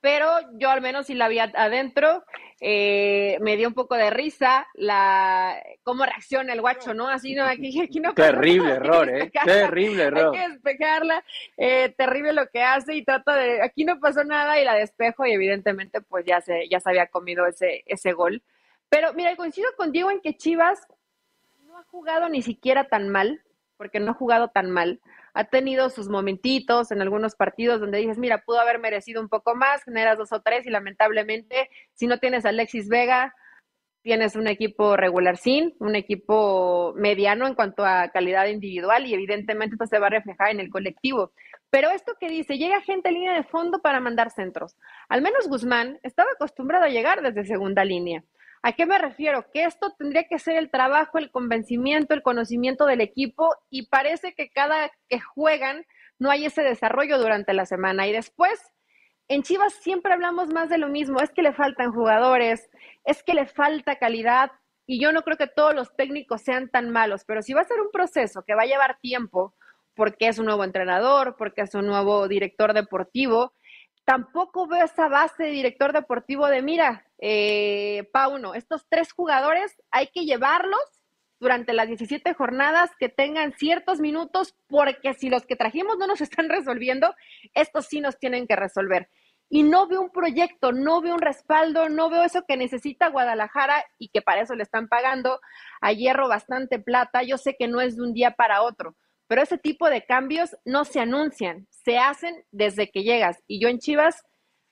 pero 0.02 0.30
yo 0.54 0.70
al 0.70 0.82
menos 0.82 1.08
si 1.08 1.16
la 1.16 1.28
vi 1.28 1.40
adentro, 1.40 2.24
eh, 2.60 3.38
me 3.42 3.58
dio 3.58 3.68
un 3.68 3.74
poco 3.74 3.96
de 3.96 4.10
risa 4.10 4.68
la 4.76 5.62
cómo 5.84 6.06
reacciona 6.06 6.54
el 6.54 6.62
guacho, 6.62 6.94
¿no? 6.94 7.08
Así 7.08 7.36
no, 7.36 7.46
aquí, 7.46 7.82
aquí 7.82 8.00
no 8.00 8.14
Terrible 8.14 8.74
error, 8.74 9.10
¿eh? 9.10 9.32
Terrible 9.44 10.04
error. 10.04 10.36
Hay 10.36 10.42
que 10.42 10.50
despejarla, 10.50 11.24
eh, 11.58 11.94
terrible 11.98 12.34
lo 12.34 12.48
que 12.50 12.62
hace 12.62 12.96
y 12.96 13.04
trata 13.04 13.36
de, 13.36 13.62
aquí 13.62 13.86
no 13.86 14.00
pasó 14.00 14.24
nada 14.24 14.60
y 14.60 14.66
la 14.66 14.76
despejo 14.76 15.26
y 15.26 15.32
evidentemente 15.32 16.02
pues 16.02 16.26
ya 16.26 16.42
se, 16.42 16.68
ya 16.70 16.80
se 16.80 16.90
había 16.90 17.08
comido 17.08 17.46
ese, 17.48 17.84
ese 17.86 18.14
gol. 18.14 18.44
Pero 18.90 19.14
mira, 19.14 19.36
coincido 19.36 19.70
con 19.76 19.92
Diego 19.92 20.12
en 20.12 20.22
que 20.22 20.38
Chivas 20.38 20.88
no 21.66 21.78
ha 21.78 21.84
jugado 21.84 22.30
ni 22.30 22.42
siquiera 22.42 22.88
tan 22.88 23.10
mal, 23.10 23.42
porque 23.78 24.00
no 24.00 24.12
ha 24.12 24.16
jugado 24.16 24.50
tan 24.50 24.72
mal 24.72 25.00
ha 25.38 25.44
tenido 25.44 25.92
sus 25.92 26.10
momentitos 26.10 26.92
en 26.92 27.00
algunos 27.00 27.36
partidos 27.36 27.80
donde 27.80 28.00
dices, 28.00 28.18
mira, 28.18 28.42
pudo 28.44 28.60
haber 28.60 28.80
merecido 28.80 29.22
un 29.22 29.30
poco 29.30 29.54
más, 29.54 29.84
generas 29.84 30.18
dos 30.18 30.34
o 30.34 30.42
tres 30.42 30.66
y 30.66 30.72
lamentablemente 30.72 31.70
si 31.94 32.08
no 32.08 32.18
tienes 32.18 32.44
a 32.44 32.50
Alexis 32.50 32.90
Vega, 32.90 33.36
tienes 34.02 34.36
un 34.36 34.48
equipo 34.48 34.98
regular 34.98 35.38
sin, 35.38 35.76
un 35.78 35.96
equipo 35.96 36.96
mediano 36.96 37.46
en 37.46 37.54
cuanto 37.54 37.86
a 37.86 38.10
calidad 38.10 38.48
individual 38.48 39.06
y 39.06 39.14
evidentemente 39.14 39.76
esto 39.76 39.86
se 39.86 40.00
va 40.00 40.08
a 40.08 40.10
reflejar 40.10 40.50
en 40.50 40.60
el 40.60 40.72
colectivo. 40.72 41.34
Pero 41.70 41.92
esto 41.92 42.16
que 42.20 42.30
dice, 42.30 42.58
llega 42.58 42.82
gente 42.82 43.10
en 43.10 43.16
línea 43.16 43.34
de 43.34 43.44
fondo 43.44 43.80
para 43.80 44.00
mandar 44.00 44.32
centros. 44.32 44.76
Al 45.08 45.22
menos 45.22 45.48
Guzmán 45.48 46.00
estaba 46.02 46.32
acostumbrado 46.32 46.86
a 46.86 46.90
llegar 46.90 47.22
desde 47.22 47.46
segunda 47.46 47.86
línea. 47.86 48.24
¿A 48.68 48.74
qué 48.74 48.86
me 48.86 48.98
refiero? 48.98 49.50
Que 49.54 49.64
esto 49.64 49.94
tendría 49.98 50.26
que 50.26 50.40
ser 50.40 50.58
el 50.58 50.70
trabajo, 50.70 51.20
el 51.20 51.32
convencimiento, 51.32 52.14
el 52.14 52.22
conocimiento 52.22 52.86
del 52.86 53.00
equipo 53.00 53.56
y 53.70 53.88
parece 53.88 54.34
que 54.34 54.50
cada 54.50 54.92
que 55.08 55.22
juegan 55.22 55.86
no 56.20 56.30
hay 56.32 56.48
ese 56.48 56.64
desarrollo 56.64 57.18
durante 57.18 57.54
la 57.54 57.66
semana. 57.66 58.08
Y 58.08 58.12
después, 58.12 58.60
en 59.30 59.44
Chivas 59.44 59.72
siempre 59.76 60.12
hablamos 60.12 60.50
más 60.50 60.68
de 60.68 60.80
lo 60.80 60.90
mismo, 60.90 61.22
es 61.22 61.32
que 61.32 61.44
le 61.44 61.54
faltan 61.54 61.94
jugadores, 61.94 62.70
es 63.06 63.24
que 63.24 63.36
le 63.36 63.46
falta 63.46 64.00
calidad 64.00 64.52
y 64.86 65.02
yo 65.02 65.14
no 65.14 65.22
creo 65.22 65.38
que 65.38 65.48
todos 65.48 65.74
los 65.74 65.96
técnicos 65.96 66.42
sean 66.42 66.68
tan 66.68 66.90
malos, 66.90 67.24
pero 67.26 67.42
si 67.42 67.54
va 67.54 67.62
a 67.62 67.70
ser 67.70 67.80
un 67.80 67.90
proceso 67.90 68.44
que 68.46 68.54
va 68.54 68.64
a 68.64 68.68
llevar 68.68 69.00
tiempo, 69.00 69.56
porque 69.96 70.28
es 70.28 70.40
un 70.40 70.46
nuevo 70.46 70.66
entrenador, 70.66 71.38
porque 71.38 71.62
es 71.62 71.74
un 71.74 71.88
nuevo 71.88 72.28
director 72.28 72.74
deportivo, 72.74 73.54
tampoco 74.04 74.68
veo 74.68 74.84
esa 74.84 75.08
base 75.08 75.44
de 75.44 75.52
director 75.52 75.94
deportivo 75.94 76.48
de, 76.48 76.62
mira, 76.62 77.07
eh, 77.20 78.08
Pauno, 78.12 78.54
estos 78.54 78.86
tres 78.90 79.12
jugadores 79.12 79.76
hay 79.92 80.08
que 80.08 80.26
llevarlos 80.26 80.80
durante 81.40 81.74
las 81.74 81.88
17 81.88 82.34
jornadas 82.34 82.92
que 83.00 83.10
tengan 83.10 83.54
ciertos 83.54 84.00
minutos, 84.00 84.56
porque 84.68 85.14
si 85.14 85.30
los 85.30 85.46
que 85.46 85.56
trajimos 85.56 85.98
no 85.98 86.08
nos 86.08 86.22
están 86.22 86.50
resolviendo, 86.50 87.14
estos 87.54 87.88
sí 87.88 88.02
nos 88.02 88.18
tienen 88.18 88.48
que 88.48 88.56
resolver. 88.56 89.10
Y 89.50 89.64
no 89.64 89.88
veo 89.88 90.02
un 90.02 90.10
proyecto, 90.10 90.74
no 90.74 91.00
veo 91.00 91.14
un 91.14 91.22
respaldo, 91.22 91.88
no 91.88 92.10
veo 92.10 92.24
eso 92.24 92.44
que 92.46 92.58
necesita 92.58 93.08
Guadalajara 93.08 93.86
y 93.98 94.10
que 94.10 94.22
para 94.22 94.42
eso 94.42 94.56
le 94.56 94.64
están 94.64 94.90
pagando 94.90 95.40
a 95.80 95.94
Hierro 95.94 96.28
bastante 96.28 96.80
plata. 96.80 97.24
Yo 97.24 97.38
sé 97.38 97.56
que 97.58 97.70
no 97.70 97.80
es 97.80 97.96
de 97.96 98.04
un 98.04 98.14
día 98.14 98.32
para 98.32 98.62
otro, 98.62 98.98
pero 99.28 99.42
ese 99.42 99.58
tipo 99.58 99.90
de 99.90 100.06
cambios 100.06 100.58
no 100.66 100.84
se 100.84 101.00
anuncian, 101.00 101.66
se 101.70 101.98
hacen 101.98 102.44
desde 102.52 102.92
que 102.92 103.04
llegas. 103.04 103.42
Y 103.48 103.62
yo 103.62 103.70
en 103.70 103.80
Chivas 103.80 104.22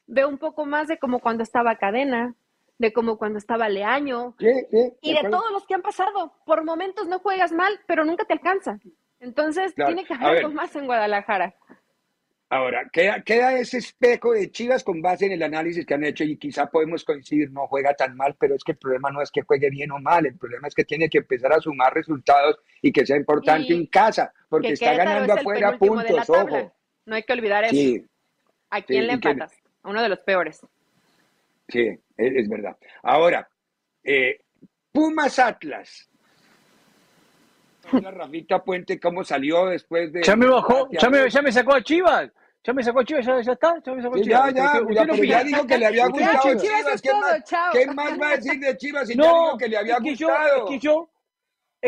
veo 0.08 0.28
un 0.30 0.38
poco 0.38 0.66
más 0.66 0.88
de 0.88 0.98
como 0.98 1.20
cuando 1.20 1.44
estaba 1.44 1.78
Cadena, 1.78 2.36
de 2.78 2.94
como 2.94 3.18
cuando 3.18 3.40
estaba 3.40 3.70
Leaño, 3.70 4.36
y 4.40 5.14
de 5.14 5.30
todos 5.30 5.52
los 5.52 5.66
que 5.66 5.76
han 5.76 5.82
pasado. 5.82 6.34
Por 6.46 6.64
momentos 6.64 7.08
no 7.08 7.20
juegas 7.20 7.52
mal, 7.52 7.80
pero 7.88 8.06
nunca 8.06 8.26
te 8.26 8.34
alcanza. 8.34 8.80
Entonces 9.20 9.74
tiene 9.74 10.06
que 10.06 10.14
haber 10.14 10.38
algo 10.38 10.52
más 10.52 10.76
en 10.76 10.86
Guadalajara. 10.86 11.56
Ahora, 12.48 12.88
queda, 12.94 13.22
queda 13.24 13.58
ese 13.58 13.80
espejo 13.80 14.34
de 14.34 14.52
Chivas 14.52 14.84
con 14.84 15.02
base 15.02 15.26
en 15.26 15.32
el 15.32 15.42
análisis 15.42 15.84
que 15.84 15.96
han 15.96 16.04
hecho 16.04 16.24
y 16.24 16.38
quizá 16.38 16.68
podemos 16.68 17.04
coincidir, 17.04 17.52
no 17.52 17.66
juega 17.68 17.96
tan 17.96 18.16
mal, 18.16 18.36
pero 18.40 18.54
es 18.54 18.64
que 18.64 18.74
el 18.74 18.78
problema 18.78 19.10
no 19.10 19.22
es 19.22 19.32
que 19.32 19.42
juegue 19.42 19.70
bien 19.72 19.92
o 19.92 20.00
mal, 20.00 20.28
el 20.28 20.38
problema 20.38 20.68
es 20.68 20.76
que 20.76 20.86
tiene 20.86 21.10
que 21.10 21.18
empezar 21.18 21.52
a 21.54 21.60
sumar 21.60 21.94
resultados 21.94 22.60
y 22.84 22.92
que 22.92 23.04
sea 23.04 23.18
importante 23.18 23.74
en 23.74 23.88
casa, 23.88 24.32
porque 24.48 24.74
está 24.74 24.94
ganando 24.94 25.34
afuera 25.34 25.76
puntos, 25.78 26.30
ojo. 26.30 26.72
No 27.06 27.16
hay 27.16 27.24
que 27.24 27.34
olvidar 27.34 27.64
eso. 27.64 28.06
¿A 28.70 28.82
quién 28.84 29.08
le 29.08 29.14
empatas? 29.14 29.52
Uno 29.86 30.02
de 30.02 30.10
los 30.10 30.20
peores. 30.20 30.66
Sí, 31.68 32.00
es, 32.18 32.50
verdad. 32.50 32.78
Ahora, 33.04 33.48
eh, 34.04 34.40
Pumas 34.92 35.40
Atlas. 35.40 36.10
La 37.92 38.12
Rafita 38.12 38.64
Puente, 38.64 39.00
¿cómo 39.00 39.24
salió 39.24 39.68
después 39.68 40.12
de. 40.12 40.24
Ya 40.24 40.36
me 40.36 40.48
bajó, 40.48 40.90
ya 40.92 41.10
me, 41.10 41.30
ya 41.30 41.42
me 41.42 41.52
sacó 41.52 41.76
a 41.76 41.84
Chivas. 41.84 42.32
Ya 42.64 42.74
me 42.74 42.82
sacó 42.82 43.02
a 43.02 43.06
Chivas, 43.06 43.26
ya, 43.26 43.42
ya 43.42 43.52
está. 43.52 43.76
Ya 43.86 43.94
me 43.94 44.02
sacó 44.02 44.16
a 44.16 44.22
Chivas. 44.22 44.54
Ya, 44.54 44.82
ya, 44.90 45.06
ya, 45.24 45.44
dijo 45.44 45.68
que 45.68 45.78
le 45.78 45.86
había 45.86 46.08
gustado 46.08 46.56
Chivas. 46.56 46.62
Chivas. 46.62 47.02
¿Qué, 47.02 47.14
más, 47.14 47.44
¿Qué, 47.72 47.86
más, 47.88 48.20
va 48.20 48.30
a 48.30 48.38
decir 48.38 48.60
de 48.60 48.78
Chivas 48.78 49.08
si 49.08 49.16
no, 49.16 49.24
ya 49.24 49.30
dijo 49.30 49.58
que 49.58 49.68
le 49.68 49.78
había 49.78 50.00
gustado? 50.00 50.66
es 50.66 50.70
que 50.72 50.80
yo 50.80 51.10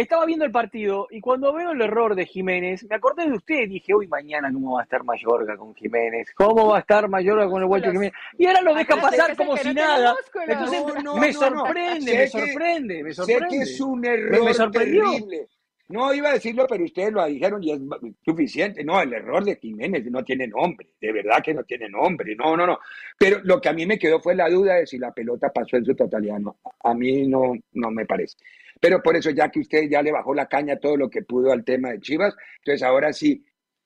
estaba 0.02 0.26
viendo 0.26 0.46
el 0.46 0.52
partido 0.52 1.08
y 1.10 1.22
cuando 1.22 1.54
veo 1.54 1.72
el 1.72 1.82
error 1.82 2.16
de 2.16 2.26
Jiménez, 2.26 2.86
me 2.90 2.96
acordé 2.96 3.28
de 3.28 3.34
usted 3.34 3.62
y 3.62 3.68
dije, 3.68 3.96
uy, 3.96 4.08
mañana 4.08 4.52
cómo 4.52 4.76
va 4.76 4.82
a 4.82 4.84
estar 4.84 5.04
Mayorga 5.04 5.58
con 5.58 5.74
Jiménez, 5.76 6.32
cómo 6.36 6.68
va 6.68 6.78
a 6.78 6.80
estar 6.82 7.10
Mayorga 7.10 7.50
con 7.50 7.62
el 7.62 7.68
guacho 7.68 7.92
Jiménez. 7.92 8.14
Y 8.38 8.46
ahora 8.46 8.62
lo 8.62 8.76
deja 8.76 8.96
pasar 9.02 9.36
como 9.36 9.58
si 9.58 9.74
nada. 9.74 10.16
Entonces 10.48 10.84
me, 11.20 11.34
sorprende, 11.34 12.14
me 12.14 12.28
sorprende, 12.28 13.04
me 13.04 13.14
sorprende, 13.14 13.50
Sé 13.50 13.58
que 13.58 13.64
es 13.64 13.82
un 13.82 14.06
error 14.06 14.72
terrible. 14.72 15.48
No 15.90 16.14
iba 16.14 16.30
a 16.30 16.34
decirlo, 16.34 16.66
pero 16.68 16.84
ustedes 16.84 17.14
lo 17.14 17.26
dijeron 17.26 17.64
y 17.64 17.72
es 17.72 17.80
suficiente. 18.24 18.84
No, 18.84 19.02
el 19.02 19.14
error 19.14 19.44
de 19.44 19.56
Jiménez 19.56 20.06
no 20.12 20.24
tiene 20.24 20.48
nombre, 20.48 20.90
de 21.00 21.14
verdad 21.14 21.42
que 21.42 21.54
no 21.54 21.64
tiene 21.64 21.88
nombre. 21.88 22.36
No, 22.36 22.58
no, 22.58 22.68
no. 22.68 22.80
Pero 23.18 23.40
lo 23.44 23.62
que 23.62 23.70
a 23.70 23.74
mí 23.74 23.86
me 23.86 23.98
quedó 23.98 24.20
fue 24.20 24.36
la 24.36 24.50
duda 24.50 24.76
de 24.76 24.86
si 24.86 24.98
la 24.98 25.14
pelota 25.14 25.50
pasó 25.50 25.78
en 25.78 25.86
su 25.86 25.96
totalidad. 25.96 26.40
No, 26.40 26.58
a 26.84 26.94
mí 26.94 27.26
no, 27.26 27.54
no 27.72 27.92
me 27.92 28.06
parece. 28.06 28.36
Pero 28.80 29.02
por 29.02 29.16
eso, 29.16 29.30
ya 29.32 29.50
que 29.50 29.60
usted 29.60 29.90
ya 29.90 30.02
le 30.02 30.12
bajó 30.12 30.34
la 30.34 30.48
caña 30.48 30.78
todo 30.78 30.98
lo 30.98 31.10
que 31.10 31.24
pudo 31.24 31.52
al 31.52 31.64
tema 31.64 31.90
de 31.90 32.00
Chivas, 32.00 32.36
entonces 32.60 32.84
ahora 32.84 33.14
sí, 33.14 33.44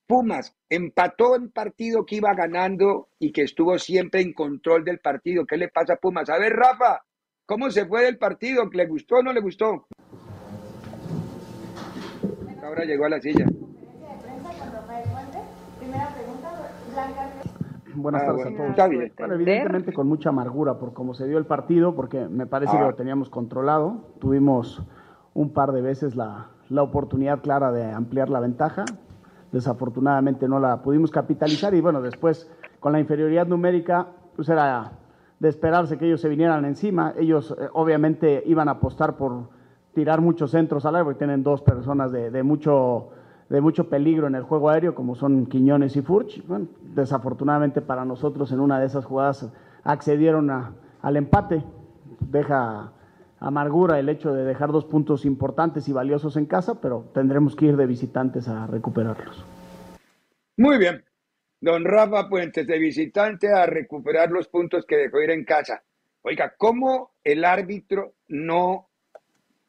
Pumas 0.08 0.54
empató 0.70 1.36
en 1.38 1.52
partido 1.52 2.06
que 2.06 2.18
iba 2.18 2.34
ganando 2.34 3.10
y 3.18 3.32
que 3.32 3.44
estuvo 3.44 3.80
siempre 3.80 4.22
en 4.22 4.34
control 4.34 4.84
del 4.84 5.00
partido. 5.00 5.46
¿Qué 5.46 5.56
le 5.56 5.70
pasa 5.70 5.94
a 5.94 5.98
Pumas? 5.98 6.30
A 6.30 6.38
ver, 6.38 6.52
Rafa, 6.54 7.02
¿cómo 7.46 7.70
se 7.70 7.86
fue 7.86 8.04
del 8.04 8.18
partido? 8.18 8.70
¿Le 8.74 8.88
gustó 8.88 9.16
o 9.16 9.24
no 9.24 9.32
le 9.32 9.40
gustó? 9.40 9.88
Ahora 12.62 12.84
llegó 12.84 13.06
a 13.06 13.10
la 13.10 13.22
silla. 13.22 13.46
Buenas 17.96 18.24
ah, 18.24 18.26
tardes 18.28 18.46
a 18.46 18.50
todos. 18.56 19.32
evidentemente 19.32 19.94
con 19.94 20.08
mucha 20.08 20.30
amargura 20.30 20.78
por 20.78 20.94
cómo 20.94 21.14
se 21.14 21.28
dio 21.28 21.38
el 21.38 21.46
partido, 21.46 21.96
porque 21.96 22.28
me 22.28 22.46
parece 22.46 22.78
que 22.78 22.84
lo 22.84 22.96
teníamos 22.96 23.30
controlado. 23.30 23.98
Tuvimos 24.20 24.84
un 25.34 25.54
par 25.54 25.72
de 25.72 25.82
veces 25.82 26.16
la, 26.16 26.50
la, 26.70 26.84
oportunidad 26.84 27.42
clara 27.42 27.72
de 27.72 27.92
ampliar 27.92 28.30
la 28.30 28.40
ventaja. 28.40 28.86
Desafortunadamente 29.52 30.48
no 30.48 30.60
la 30.60 30.82
pudimos 30.82 31.12
capitalizar 31.12 31.74
y 31.74 31.82
bueno, 31.82 32.02
después 32.02 32.50
con 32.80 32.94
la 32.94 33.00
inferioridad 33.00 33.48
numérica, 33.48 34.08
pues 34.36 34.48
era 34.50 34.94
de 35.40 35.50
esperarse 35.50 35.98
que 35.98 36.06
ellos 36.06 36.22
se 36.22 36.30
vinieran 36.30 36.66
encima. 36.66 37.14
Ellos 37.18 37.56
eh, 37.60 37.68
obviamente 37.74 38.44
iban 38.46 38.68
a 38.68 38.74
apostar 38.74 39.18
por 39.18 39.50
tirar 39.94 40.22
muchos 40.22 40.52
centros 40.52 40.86
al 40.86 40.96
aire, 40.96 41.06
porque 41.06 41.20
tienen 41.20 41.44
dos 41.44 41.62
personas 41.62 42.12
de, 42.12 42.32
de 42.32 42.44
mucho 42.44 43.10
de 43.52 43.60
mucho 43.60 43.90
peligro 43.90 44.28
en 44.28 44.36
el 44.36 44.44
juego 44.44 44.70
aéreo, 44.70 44.96
como 44.96 45.14
son 45.14 45.46
Quiñones 45.46 45.98
y 45.98 46.02
Furch. 46.02 46.42
Bueno, 46.48 46.70
desafortunadamente 46.96 47.82
para 47.82 48.06
nosotros 48.06 48.54
en 48.54 48.62
una 48.62 48.80
de 48.80 48.86
esas 48.86 49.04
jugadas 49.04 49.52
accedieron 49.84 50.50
al 50.50 51.18
empate. 51.18 51.62
Deja 52.22 52.94
amargura 53.42 54.00
el 54.00 54.08
hecho 54.08 54.34
de 54.34 54.46
dejar 54.46 54.72
dos 54.72 54.86
puntos 54.86 55.26
importantes 55.26 55.90
y 55.90 55.92
valiosos 55.92 56.38
en 56.38 56.46
casa, 56.46 56.80
pero 56.80 57.12
tendremos 57.14 57.58
que 57.58 57.66
ir 57.66 57.76
de 57.76 57.88
visitantes 57.88 58.48
a 58.48 58.68
recuperarlos. 58.68 59.46
Muy 60.56 60.78
bien. 60.78 61.04
Don 61.60 61.84
Rafa 61.84 62.30
Puentes, 62.30 62.66
de 62.66 62.80
visitante 62.80 63.52
a 63.52 63.66
recuperar 63.66 64.32
los 64.32 64.48
puntos 64.48 64.86
que 64.86 64.96
dejó 64.96 65.20
ir 65.20 65.32
en 65.32 65.44
casa. 65.44 65.84
Oiga, 66.22 66.54
¿cómo 66.58 67.16
el 67.22 67.44
árbitro 67.44 68.14
no, 68.30 68.90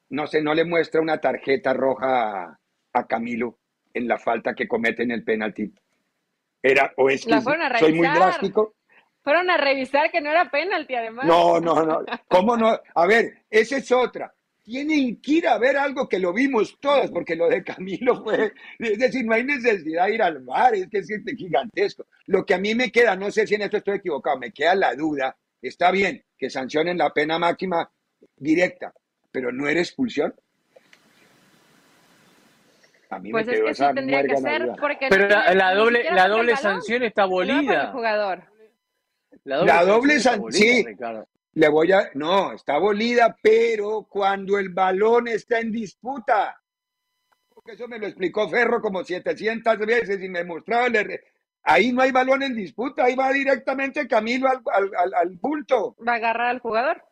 no, 0.09 0.27
sé, 0.29 0.41
no 0.41 0.55
le 0.55 0.65
muestra 0.65 1.01
una 1.01 1.21
tarjeta 1.21 1.75
roja 1.75 2.61
a 2.93 3.07
Camilo? 3.09 3.59
En 3.95 4.09
la 4.09 4.19
falta 4.19 4.55
que 4.55 4.69
comete 4.69 5.03
en 5.03 5.11
el 5.11 5.25
penalti. 5.25 5.73
Era, 6.63 6.93
o 6.97 7.11
es 7.11 7.25
que 7.25 7.41
soy 7.79 7.93
muy 7.95 8.07
drástico. 8.07 8.75
Fueron 9.23 9.51
a 9.51 9.57
revisar 9.57 10.11
que 10.11 10.21
no 10.21 10.31
era 10.31 10.51
penalti, 10.51 10.95
además. 10.95 11.27
No, 11.27 11.61
no, 11.61 11.85
no. 11.85 12.05
¿Cómo 12.29 12.57
no? 12.57 12.79
A 12.95 13.07
ver, 13.07 13.45
esa 13.51 13.77
es 13.77 13.91
otra. 13.93 14.35
Tienen 14.65 15.21
que 15.21 15.33
ir 15.33 15.49
a 15.49 15.59
ver 15.59 15.77
algo 15.77 16.09
que 16.09 16.19
lo 16.19 16.33
vimos 16.33 16.79
todos, 16.81 17.11
porque 17.11 17.35
lo 17.35 17.49
de 17.49 17.65
Camilo 17.65 18.23
fue. 18.23 18.53
Es 18.79 18.99
decir, 18.99 19.25
no 19.25 19.35
hay 19.35 19.45
necesidad 19.45 20.07
de 20.07 20.15
ir 20.15 20.23
al 20.23 20.43
mar, 20.43 20.75
es 20.75 20.89
que 20.89 20.99
es 20.99 21.09
gigantesco. 21.37 22.07
Lo 22.27 22.45
que 22.45 22.55
a 22.55 22.59
mí 22.59 22.75
me 22.75 22.91
queda, 22.91 23.17
no 23.17 23.31
sé 23.31 23.47
si 23.47 23.55
en 23.55 23.63
esto 23.63 23.79
estoy 23.79 23.97
equivocado, 23.97 24.39
me 24.39 24.53
queda 24.53 24.75
la 24.75 24.95
duda. 24.95 25.37
Está 25.61 25.91
bien 25.91 26.25
que 26.37 26.51
sancionen 26.51 26.99
la 26.99 27.11
pena 27.11 27.39
máxima 27.39 27.91
directa, 28.37 28.93
pero 29.31 29.53
no 29.53 29.69
era 29.69 29.81
expulsión. 29.81 30.35
Pues 33.31 33.49
es 33.49 33.61
que 33.61 33.75
sí 33.75 33.85
tendría 33.95 34.23
que 34.25 34.37
ser 34.37 34.73
porque 34.81 35.07
Pero 35.09 35.29
la, 35.29 35.75
doble, 35.75 36.05
la 36.11 36.29
doble 36.29 36.57
sanción 36.57 37.03
está 37.03 37.23
abolida. 37.25 37.93
Jugador. 37.93 38.45
La 39.45 39.85
doble, 39.85 40.21
sanción, 40.21 40.53
sí. 40.53 40.85
Le 41.55 41.69
voy 41.69 41.93
a, 41.93 42.11
no, 42.15 42.53
está 42.53 42.75
abolida, 42.75 43.37
pero 43.43 44.07
cuando 44.09 44.59
el 44.59 44.71
balón 44.71 45.29
está 45.29 45.59
en 45.59 45.71
disputa. 45.71 46.59
Porque 47.53 47.73
eso 47.73 47.87
me 47.89 47.99
lo 47.99 48.07
explicó 48.07 48.49
Ferro 48.49 48.81
como 48.81 49.05
700 49.05 49.79
veces 49.79 50.23
y 50.23 50.29
me 50.29 50.45
mostraba 50.45 50.87
el, 50.87 51.21
Ahí 51.65 51.93
no 51.93 52.03
hay 52.03 52.11
balón 52.11 52.43
en 52.43 52.57
disputa, 52.57 53.05
ahí 53.05 53.15
va 53.15 53.31
directamente 53.31 54.09
Camilo 54.09 54.49
al, 54.49 54.63
al, 54.75 55.15
al, 55.15 55.39
punto. 55.39 55.95
Va 56.07 56.15
a 56.15 56.17
agarrar 56.17 56.49
al 56.49 56.59
jugador. 56.59 57.05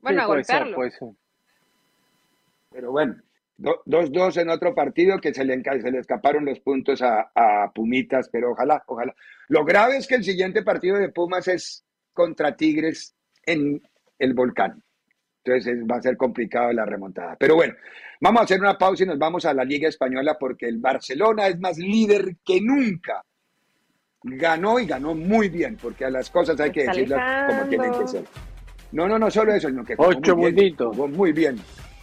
Bueno, 0.00 0.22
a 0.22 0.26
golpearlo. 0.26 0.78
Pero 2.70 2.90
bueno, 2.92 3.16
2-2 3.58 4.40
en 4.40 4.48
otro 4.50 4.74
partido 4.74 5.20
que 5.20 5.32
se 5.32 5.44
le, 5.44 5.62
se 5.62 5.90
le 5.90 5.98
escaparon 5.98 6.44
los 6.44 6.60
puntos 6.60 7.02
a, 7.02 7.30
a, 7.34 7.70
Pumitas, 7.72 8.28
pero 8.30 8.52
ojalá, 8.52 8.82
ojalá. 8.86 9.14
Lo 9.48 9.64
grave 9.64 9.96
es 9.96 10.06
que 10.06 10.16
el 10.16 10.24
siguiente 10.24 10.62
partido 10.62 10.96
de 10.98 11.10
Pumas 11.10 11.46
es 11.48 11.84
contra 12.12 12.56
Tigres 12.56 13.14
en 13.44 13.80
el 14.18 14.34
volcán. 14.34 14.82
Entonces 15.44 15.84
va 15.84 15.96
a 15.96 16.02
ser 16.02 16.16
complicado 16.16 16.72
la 16.72 16.86
remontada. 16.86 17.36
Pero 17.38 17.56
bueno, 17.56 17.74
vamos 18.20 18.40
a 18.40 18.44
hacer 18.44 18.60
una 18.60 18.78
pausa 18.78 19.04
y 19.04 19.06
nos 19.06 19.18
vamos 19.18 19.44
a 19.44 19.52
la 19.52 19.64
Liga 19.64 19.88
Española 19.88 20.36
porque 20.38 20.66
el 20.66 20.78
Barcelona 20.78 21.48
es 21.48 21.58
más 21.60 21.76
líder 21.78 22.36
que 22.44 22.60
nunca. 22.60 23.22
Ganó 24.22 24.78
y 24.78 24.86
ganó 24.86 25.14
muy 25.14 25.50
bien, 25.50 25.76
porque 25.80 26.06
a 26.06 26.10
las 26.10 26.30
cosas 26.30 26.58
hay 26.58 26.70
que 26.70 26.84
decirlas 26.84 27.52
como 27.52 27.68
tienen 27.68 27.92
que 27.92 28.08
ser. 28.08 28.24
No, 28.92 29.06
no, 29.06 29.18
no 29.18 29.30
solo 29.30 29.52
eso, 29.52 29.68
sino 29.68 29.84
que 29.84 29.96
jugó 29.96 30.08
Ocho 30.08 30.34
muy 30.34 30.52
bien, 30.52 30.74
jugó 30.76 31.08
muy 31.08 31.32
bien. 31.32 31.56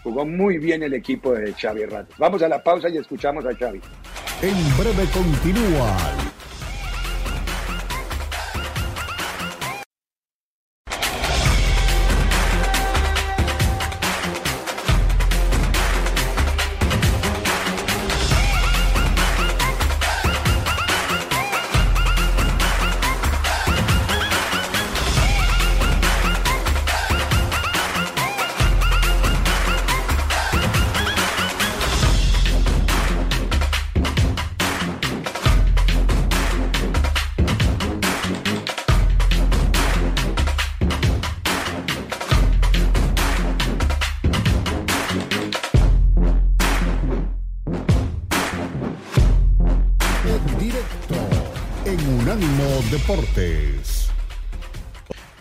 Jugó 0.03 0.25
muy 0.25 0.57
bien 0.57 0.83
el 0.83 0.93
equipo 0.93 1.33
de 1.33 1.53
Xavi 1.53 1.83
Hernández. 1.83 2.15
Vamos 2.17 2.41
a 2.41 2.47
la 2.47 2.63
pausa 2.63 2.89
y 2.89 2.97
escuchamos 2.97 3.45
a 3.45 3.55
Xavi. 3.55 3.79
En 4.41 4.77
breve 4.77 5.05
continúa 5.13 6.30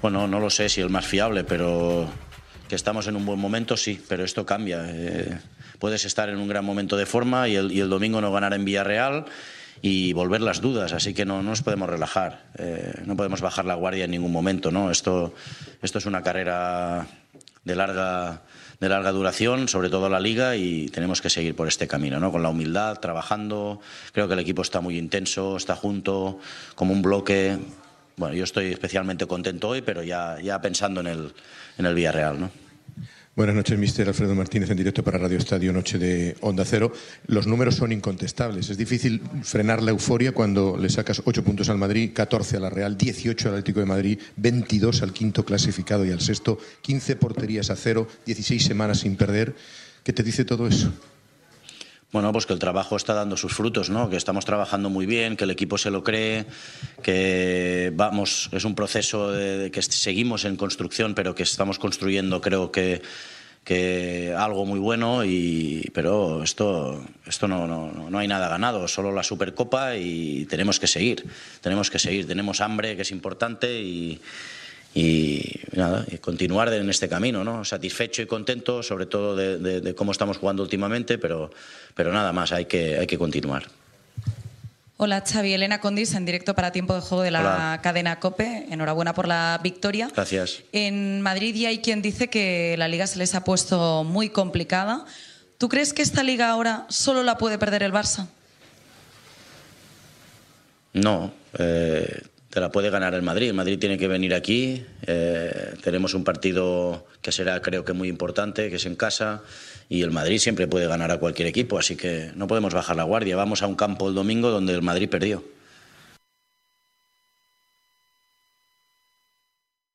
Bueno, 0.03 0.27
no 0.27 0.40
lo 0.40 0.51
sé 0.51 0.68
si 0.68 0.81
el 0.81 0.90
más 0.90 1.07
fiable, 1.07 1.44
pero 1.44 2.09
que 2.68 2.75
estamos 2.75 3.07
en 3.07 3.16
un 3.16 3.27
buen 3.27 3.38
momento, 3.38 3.77
sí, 3.77 4.01
pero 4.09 4.25
esto 4.25 4.46
cambia. 4.46 4.85
Eh, 4.88 5.38
puedes 5.79 6.05
estar 6.05 6.29
en 6.29 6.38
un 6.38 6.49
gran 6.49 6.64
momento 6.64 6.96
de 6.96 7.07
forma 7.07 7.49
y 7.49 7.57
el, 7.57 7.88
domingo 7.88 8.20
no 8.20 8.33
ganar 8.33 8.55
en 8.55 8.64
Villarreal 8.64 9.27
y 9.83 10.12
volver 10.12 10.40
las 10.40 10.61
dudas, 10.61 10.92
así 10.92 11.14
que 11.14 11.25
no, 11.25 11.42
nos 11.42 11.62
podemos 11.62 11.88
relajar, 11.88 12.44
eh, 12.59 12.92
no 13.07 13.16
podemos 13.16 13.40
bajar 13.40 13.64
la 13.64 13.75
guardia 13.75 14.05
en 14.05 14.12
ningún 14.12 14.33
momento. 14.33 14.70
¿no? 14.70 14.90
Esto, 14.90 15.35
esto 15.83 15.99
es 15.99 16.07
una 16.07 16.23
carrera 16.23 17.07
de 17.64 17.77
larga, 17.77 18.42
de 18.81 18.88
larga 18.88 19.12
duración, 19.12 19.69
sobre 19.69 19.90
todo 19.90 20.09
la 20.09 20.21
liga, 20.21 20.57
y 20.57 20.88
tenemos 20.88 21.21
que 21.21 21.29
seguir 21.29 21.55
por 21.55 21.69
este 21.69 21.87
camino, 21.87 22.19
¿no? 22.19 22.33
con 22.33 22.43
la 22.43 22.49
humildad, 22.49 22.99
trabajando. 22.99 23.81
Creo 24.12 24.27
que 24.27 24.35
el 24.35 24.40
equipo 24.40 24.62
está 24.62 24.81
muy 24.81 24.97
intenso, 24.97 25.57
está 25.57 25.77
junto, 25.77 26.40
como 26.75 26.95
un 26.95 27.03
bloque. 27.03 27.59
Bueno, 28.16 28.35
yo 28.35 28.45
estoy 28.45 28.73
especialmente 28.73 29.27
contento 29.27 29.69
hoy, 29.69 29.83
pero 29.83 30.03
ya, 30.03 30.40
ya 30.40 30.61
pensando 30.61 31.01
en 31.01 31.09
el, 31.09 31.33
en 31.77 31.87
el 31.87 31.95
Villarreal, 31.95 32.40
¿no? 32.40 32.70
Buenas 33.40 33.57
noches, 33.57 33.79
mister 33.79 34.07
Alfredo 34.07 34.35
Martínez, 34.35 34.68
en 34.68 34.76
directo 34.76 35.03
para 35.03 35.16
Radio 35.16 35.38
Estadio 35.38 35.72
Noche 35.72 35.98
de 35.98 36.37
Onda 36.42 36.62
Cero. 36.66 36.92
Los 37.26 37.46
números 37.46 37.76
son 37.76 37.90
incontestables. 37.90 38.68
Es 38.68 38.76
difícil 38.76 39.22
frenar 39.44 39.83
la 39.83 39.92
euforia 39.92 40.33
cuando 40.33 40.76
le 40.76 40.90
sacas 40.90 41.22
8 41.24 41.42
puntos 41.42 41.70
al 41.70 41.79
Madrid, 41.79 42.11
14 42.12 42.59
a 42.59 42.61
la 42.61 42.68
Real, 42.68 42.98
18 42.98 43.48
al 43.48 43.55
Atlético 43.55 43.81
de 43.81 43.87
Madrid, 43.87 44.18
22 44.37 45.00
al 45.00 45.14
quinto 45.14 45.46
clasificado 45.46 46.05
y 46.05 46.11
al 46.11 46.20
sexto, 46.20 46.59
15 46.83 47.16
porterías 47.16 47.70
a 47.70 47.76
cero, 47.76 48.07
16 48.26 48.62
semanas 48.62 48.98
sin 48.98 49.16
perder. 49.16 49.55
¿Qué 50.05 50.12
te 50.12 50.22
dice 50.22 50.44
todo 50.44 50.68
eso? 50.68 50.92
Bueno, 52.12 52.33
pues 52.33 52.44
que 52.44 52.53
el 52.53 52.59
trabajo 52.59 52.96
está 52.96 53.14
dando 53.14 53.37
sus 53.37 53.55
frutos, 53.55 53.88
¿no? 53.88 54.11
Que 54.11 54.16
estamos 54.16 54.44
trabajando 54.44 54.90
muy 54.90 55.07
bien, 55.07 55.37
que 55.37 55.44
el 55.44 55.51
equipo 55.51 55.79
se 55.79 55.92
lo 55.92 56.03
cree, 56.03 56.44
que 57.05 57.92
vamos, 57.94 58.49
es 58.51 58.64
un 58.64 58.75
proceso 58.75 59.31
de, 59.31 59.70
que 59.70 59.81
seguimos 59.81 60.44
en 60.44 60.57
construcción, 60.57 61.14
pero 61.14 61.37
que 61.37 61.44
estamos 61.44 61.79
construyendo, 61.79 62.40
creo 62.40 62.73
que, 62.73 63.01
que 63.62 64.35
algo 64.37 64.66
muy 64.66 64.81
bueno, 64.81 65.25
y, 65.25 65.88
pero 65.94 66.42
esto, 66.42 67.01
esto 67.27 67.46
no, 67.46 67.68
no, 67.68 68.11
no 68.11 68.18
hay 68.18 68.27
nada 68.27 68.49
ganado, 68.49 68.88
solo 68.88 69.12
la 69.12 69.23
Supercopa 69.23 69.96
y 69.96 70.46
tenemos 70.46 70.81
que 70.81 70.88
seguir, 70.88 71.25
tenemos 71.61 71.90
que 71.90 72.01
seguir, 72.01 72.27
tenemos 72.27 72.61
hambre, 72.61 72.96
que 72.96 73.03
es 73.03 73.12
importante, 73.12 73.81
y 73.81 74.20
y 74.94 75.61
nada, 75.72 76.05
y 76.11 76.18
continuar 76.18 76.72
en 76.72 76.90
este 76.90 77.09
camino, 77.09 77.44
¿no? 77.44 77.64
Satisfecho 77.64 78.22
y 78.22 78.26
contento, 78.26 78.83
sobre 78.83 79.07
todo 79.07 79.37
de, 79.37 79.94
cómo 79.94 80.12
estamos 80.12 80.38
jugando 80.38 80.62
últimamente, 80.62 81.18
pero, 81.18 81.50
pero 81.94 82.12
nada 82.12 82.33
más, 82.33 82.53
hay 82.53 82.64
que, 82.64 82.98
hay 82.98 83.07
que 83.07 83.18
continuar. 83.18 83.64
Hola 85.03 85.24
Xavi, 85.26 85.55
Elena 85.55 85.81
Condis 85.81 86.12
en 86.12 86.26
directo 86.26 86.55
para 86.55 86.72
Tiempo 86.72 86.94
de 86.94 87.00
Juego 87.00 87.22
de 87.22 87.31
la 87.31 87.81
cadena 87.83 88.20
COPE. 88.20 88.66
Enhorabuena 88.70 89.14
por 89.14 89.26
la 89.26 89.59
victoria. 89.62 90.11
Gracias. 90.14 90.62
En 90.72 91.22
Madrid 91.22 91.55
ya 91.55 91.70
hay 91.70 91.79
quien 91.79 92.03
dice 92.03 92.29
que 92.29 92.74
la 92.76 92.87
liga 92.87 93.07
se 93.07 93.18
les 93.18 93.35
ha 93.35 93.42
puesto 93.42 94.05
muy 94.05 94.29
complicada. 94.29 95.07
¿Tú 95.57 95.70
crees 95.70 95.94
que 95.94 96.03
esta 96.03 96.22
liga 96.22 96.50
ahora 96.50 96.85
solo 96.90 97.22
la 97.22 97.38
puede 97.38 97.57
perder 97.57 97.83
el 97.83 97.92
Barça? 97.92 98.26
No, 100.92 101.33
eh, 101.59 102.22
te 102.51 102.61
la 102.61 102.71
puede 102.71 102.91
ganar 102.91 103.15
el 103.15 103.23
Madrid. 103.23 103.49
El 103.49 103.55
Madrid 103.55 103.79
tiene 103.79 103.97
que 103.97 104.09
venir 104.09 104.35
aquí. 104.35 104.85
Eh, 105.07 105.75
tenemos 105.83 106.15
un 106.15 106.25
partido 106.25 107.07
que 107.23 107.31
será, 107.31 107.63
creo 107.63 107.85
que, 107.85 107.93
muy 107.93 108.09
importante, 108.09 108.69
que 108.69 108.77
es 108.77 108.87
en 108.87 108.97
casa. 108.97 109.43
Y 109.89 110.03
el 110.03 110.11
Madrid 110.11 110.39
siempre 110.39 110.67
puede 110.67 110.89
ganar 110.89 111.13
a 111.13 111.19
cualquier 111.19 111.49
equipo, 111.49 111.79
así 111.79 111.97
que 111.97 112.31
no 112.35 112.49
podemos 112.49 112.75
bajar 112.75 112.97
la 112.97 113.05
guardia. 113.05 113.37
Vamos 113.37 113.63
a 113.63 113.69
un 113.69 113.77
campo 113.77 114.09
el 114.09 114.15
domingo 114.17 114.51
donde 114.51 114.75
el 114.75 114.83
Madrid 114.83 115.09
perdió. 115.09 115.45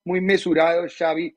Muy 0.06 0.22
mesurado, 0.22 0.86
Xavi. 0.88 1.36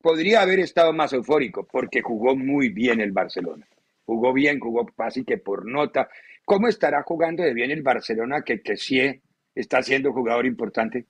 Podría 0.00 0.40
haber 0.40 0.60
estado 0.60 0.92
más 0.92 1.12
eufórico 1.12 1.66
porque 1.70 2.00
jugó 2.00 2.34
muy 2.34 2.70
bien 2.70 3.00
el 3.00 3.12
Barcelona. 3.12 3.66
Jugó 4.06 4.32
bien, 4.32 4.58
jugó 4.58 4.86
casi 4.86 5.24
que 5.24 5.36
por 5.36 5.66
nota. 5.66 6.08
¿Cómo 6.44 6.68
estará 6.68 7.02
jugando 7.02 7.42
de 7.42 7.52
bien 7.52 7.70
el 7.70 7.82
Barcelona 7.82 8.42
que 8.42 8.76
sí 8.76 9.00
está 9.54 9.82
siendo 9.82 10.12
jugador 10.12 10.46
importante, 10.46 11.06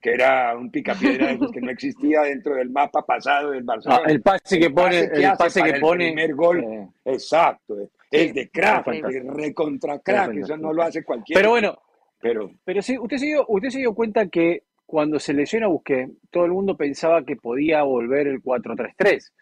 que 0.00 0.10
era 0.12 0.56
un 0.56 0.70
picapiedra 0.70 1.36
que 1.52 1.60
no 1.60 1.70
existía 1.70 2.22
dentro 2.22 2.54
del 2.54 2.70
mapa 2.70 3.04
pasado 3.04 3.50
del 3.50 3.64
Barcelona. 3.64 4.02
el 4.06 4.22
pase 4.22 4.58
que 4.58 4.70
pone, 4.70 5.00
el 5.00 5.32
pase 5.36 5.62
que, 5.62 5.80
pone, 5.80 6.08
el 6.08 6.14
primer 6.14 6.34
gol, 6.34 6.64
eh, 6.64 6.88
exacto, 7.04 7.76
es 8.10 8.34
de 8.34 8.48
crack, 8.50 8.86
de 8.86 9.22
recontra 9.32 9.98
crack, 9.98 10.36
eso 10.36 10.56
no 10.56 10.72
lo 10.72 10.82
hace 10.82 11.02
cualquiera. 11.02 11.40
Pero 11.40 11.50
bueno, 11.50 11.78
pero, 12.20 12.50
pero 12.64 12.82
sí, 12.82 12.98
usted 12.98 13.18
se 13.18 13.26
dio, 13.26 13.44
usted 13.48 13.70
se 13.70 13.78
dio 13.78 13.94
cuenta 13.94 14.28
que 14.28 14.64
cuando 14.86 15.18
se 15.18 15.34
lesiona 15.34 15.66
Busqué, 15.66 16.08
todo 16.30 16.46
el 16.46 16.52
mundo 16.52 16.76
pensaba 16.76 17.22
que 17.24 17.36
podía 17.36 17.82
volver 17.82 18.26
el 18.26 18.42
4-3-3 18.42 19.32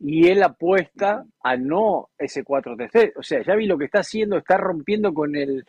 y 0.00 0.28
él 0.28 0.42
apuesta 0.42 1.24
a 1.42 1.56
no 1.56 2.10
ese 2.18 2.44
4-3-3. 2.44 3.12
O 3.16 3.22
sea, 3.22 3.42
ya 3.42 3.54
vi 3.54 3.66
lo 3.66 3.78
que 3.78 3.86
está 3.86 4.00
haciendo, 4.00 4.36
está 4.36 4.56
rompiendo 4.56 5.14
con 5.14 5.36
el 5.36 5.64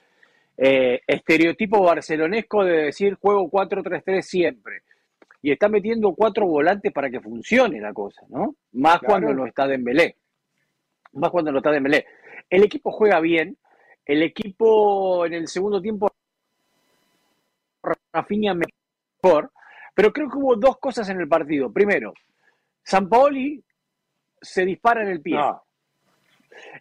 eh, 0.58 1.02
estereotipo 1.06 1.82
barcelonesco 1.82 2.64
de 2.64 2.86
decir 2.86 3.16
juego 3.16 3.50
4-3-3 3.50 4.22
siempre. 4.22 4.82
Y 5.42 5.52
está 5.52 5.70
metiendo 5.70 6.14
cuatro 6.14 6.48
volantes 6.48 6.92
para 6.92 7.10
que 7.10 7.22
funcione 7.22 7.80
la 7.80 7.94
cosa, 7.94 8.24
¿no? 8.30 8.56
Más 8.74 9.00
cuando 9.00 9.34
no 9.34 9.46
está 9.46 9.68
Dembélé. 9.68 10.18
Más 11.14 11.30
cuando 11.30 11.52
no 11.52 11.60
está 11.60 11.72
Dembélé. 11.72 12.06
El 12.50 12.64
equipo 12.64 12.92
juega 12.92 13.20
bien. 13.20 13.56
El 14.06 14.24
equipo 14.24 15.26
en 15.26 15.34
el 15.34 15.48
segundo 15.48 15.82
tiempo 15.82 16.10
Rafinha 18.12 18.54
mejor, 18.54 19.52
pero 19.94 20.12
creo 20.12 20.30
que 20.30 20.38
hubo 20.38 20.56
dos 20.56 20.78
cosas 20.78 21.08
en 21.10 21.20
el 21.20 21.28
partido. 21.28 21.72
Primero, 21.72 22.14
Paoli 23.10 23.64
se 24.42 24.66
dispara 24.66 25.04
en 25.04 25.10
el 25.10 25.22
pie. 25.22 25.38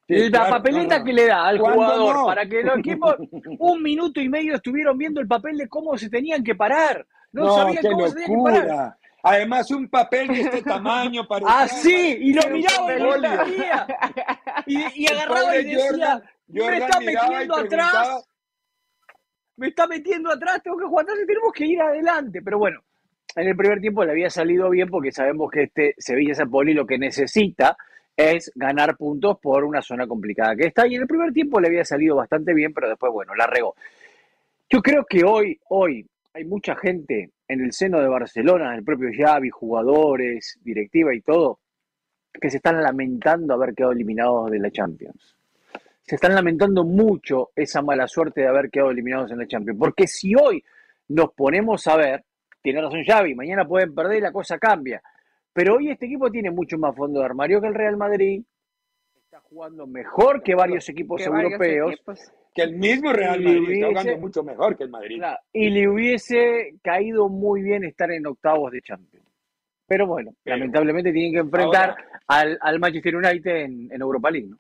La 0.09 0.49
papeleta 0.49 1.03
que 1.03 1.13
le 1.13 1.27
da 1.27 1.47
al 1.47 1.59
jugador 1.59 2.27
para 2.27 2.47
que 2.47 2.63
los 2.63 2.79
equipos 2.79 3.17
un 3.59 3.83
minuto 3.83 4.21
y 4.21 4.29
medio 4.29 4.55
estuvieron 4.57 4.97
viendo 4.97 5.21
el 5.21 5.27
papel 5.27 5.57
de 5.57 5.69
cómo 5.69 5.97
se 5.97 6.09
tenían 6.09 6.43
que 6.43 6.55
parar. 6.55 7.07
No, 7.33 7.55
sabían 7.55 7.83
cómo 7.83 8.09
se 8.09 8.15
tenían 8.15 8.45
que 8.45 8.61
parar. 8.61 8.97
Además, 9.23 9.69
un 9.73 9.89
papel 9.89 10.29
de 10.29 10.41
este 10.41 10.63
tamaño 10.63 11.27
para. 11.27 11.47
Ah, 11.49 11.67
sí, 11.67 12.17
y 12.21 12.33
lo 12.33 12.49
miraba 12.49 12.95
y 12.95 13.01
lo 13.01 13.17
Y, 14.67 15.03
y 15.03 15.07
agarraba 15.09 15.57
y 15.57 15.65
decía: 15.65 16.23
Me 16.47 16.79
está 16.79 17.01
metiendo 17.01 17.57
atrás. 17.57 18.29
Me 19.57 19.69
está 19.69 19.87
metiendo 19.87 20.31
atrás, 20.31 20.63
tengo 20.63 20.77
que 20.77 20.85
jugar 20.85 21.05
atrás 21.05 21.19
y 21.25 21.27
tenemos 21.27 21.53
que 21.53 21.67
ir 21.67 21.81
adelante. 21.81 22.41
Pero 22.43 22.59
bueno, 22.59 22.81
en 23.35 23.49
el 23.49 23.57
primer 23.57 23.81
tiempo 23.81 24.05
le 24.05 24.13
había 24.13 24.31
salido 24.31 24.71
bien 24.71 24.89
porque 24.89 25.11
sabemos 25.11 25.51
que 25.51 25.65
este 25.65 25.95
Sevilla 25.99 26.35
Poli 26.47 26.73
lo 26.73 26.87
que 26.87 26.99
necesita 26.99 27.77
es 28.17 28.51
ganar 28.55 28.97
puntos 28.97 29.39
por 29.41 29.65
una 29.65 29.83
zona 29.83 30.07
complicada 30.07 30.57
que 30.57 30.69
está. 30.69 30.87
Y 30.87 30.95
en 30.95 31.03
el 31.03 31.09
primer 31.09 31.33
tiempo 31.33 31.61
le 31.61 31.69
había 31.69 31.85
salido 31.85 32.17
bastante 32.17 32.55
bien, 32.55 32.73
pero 32.73 32.89
después, 32.89 33.13
bueno, 33.13 33.35
la 33.35 33.47
regó. 33.47 33.75
Yo 34.69 34.81
creo 34.81 35.05
que 35.05 35.23
hoy, 35.25 35.61
hoy, 35.69 36.07
hay 36.33 36.45
mucha 36.45 36.75
gente 36.77 37.31
en 37.49 37.61
el 37.61 37.73
seno 37.73 38.01
de 38.01 38.09
Barcelona, 38.09 38.75
el 38.75 38.85
propio 38.85 39.11
Xavi, 39.17 39.51
jugadores, 39.51 40.59
directiva 40.63 41.15
y 41.15 41.21
todo, 41.21 41.61
que 42.33 42.51
se 42.51 42.57
están 42.57 42.83
lamentando 42.83 43.55
haber 43.55 43.75
quedado 43.75 43.93
eliminados 43.93 44.51
de 44.51 44.59
la 44.59 44.71
Champions. 44.71 45.37
Se 46.03 46.17
están 46.17 46.35
lamentando 46.35 46.85
mucho 46.85 47.51
esa 47.55 47.83
mala 47.83 48.07
suerte 48.07 48.43
de 48.43 48.49
haber 48.49 48.71
quedado 48.71 48.91
eliminados 48.91 49.31
en 49.31 49.39
la 49.39 49.47
Champions. 49.47 49.79
Porque 49.79 50.07
si 50.07 50.35
hoy 50.35 50.63
nos 51.09 51.33
ponemos 51.33 51.87
a 51.87 51.97
ver, 51.97 52.25
tiene 52.63 52.81
razón 52.81 53.05
Xavi, 53.05 53.35
mañana 53.35 53.67
pueden 53.67 53.95
perder 53.95 54.19
y 54.19 54.21
la 54.21 54.33
cosa 54.33 54.59
cambia. 54.59 55.03
Pero 55.57 55.77
hoy 55.77 55.89
este 55.89 56.05
equipo 56.05 56.31
tiene 56.31 56.51
mucho 56.51 56.77
más 56.77 56.95
fondo 56.95 57.21
de 57.21 57.25
armario 57.25 57.63
que 57.63 57.69
el 57.69 57.75
Real 57.75 57.97
Madrid. 57.97 58.45
Está 59.25 59.41
jugando 59.41 59.87
mejor 59.87 60.43
que 60.43 60.55
varios 60.55 60.87
equipos 60.91 61.23
europeos. 61.23 61.95
Que 62.55 62.61
el 62.61 62.77
mismo 62.77 63.11
Real 63.11 63.41
Madrid 63.41 63.71
está 63.71 63.87
jugando 63.89 64.19
mucho 64.19 64.45
mejor 64.45 64.77
que 64.77 64.85
el 64.85 64.91
Madrid. 64.91 65.23
y 65.55 65.71
le 65.71 65.89
hubiese 65.89 66.75
caído 66.83 67.31
muy 67.31 67.63
bien 67.63 67.85
estar 67.85 68.11
en 68.11 68.27
octavos 68.27 68.71
de 68.71 68.83
Champions. 68.83 69.27
Pero 69.87 70.07
bueno, 70.07 70.35
lamentablemente 70.45 71.11
tienen 71.11 71.33
que 71.33 71.39
enfrentar 71.39 71.97
al, 72.27 72.79
Manchester 72.79 73.17
United 73.17 73.57
en, 73.57 74.03
Europa 74.03 74.31
League. 74.31 74.51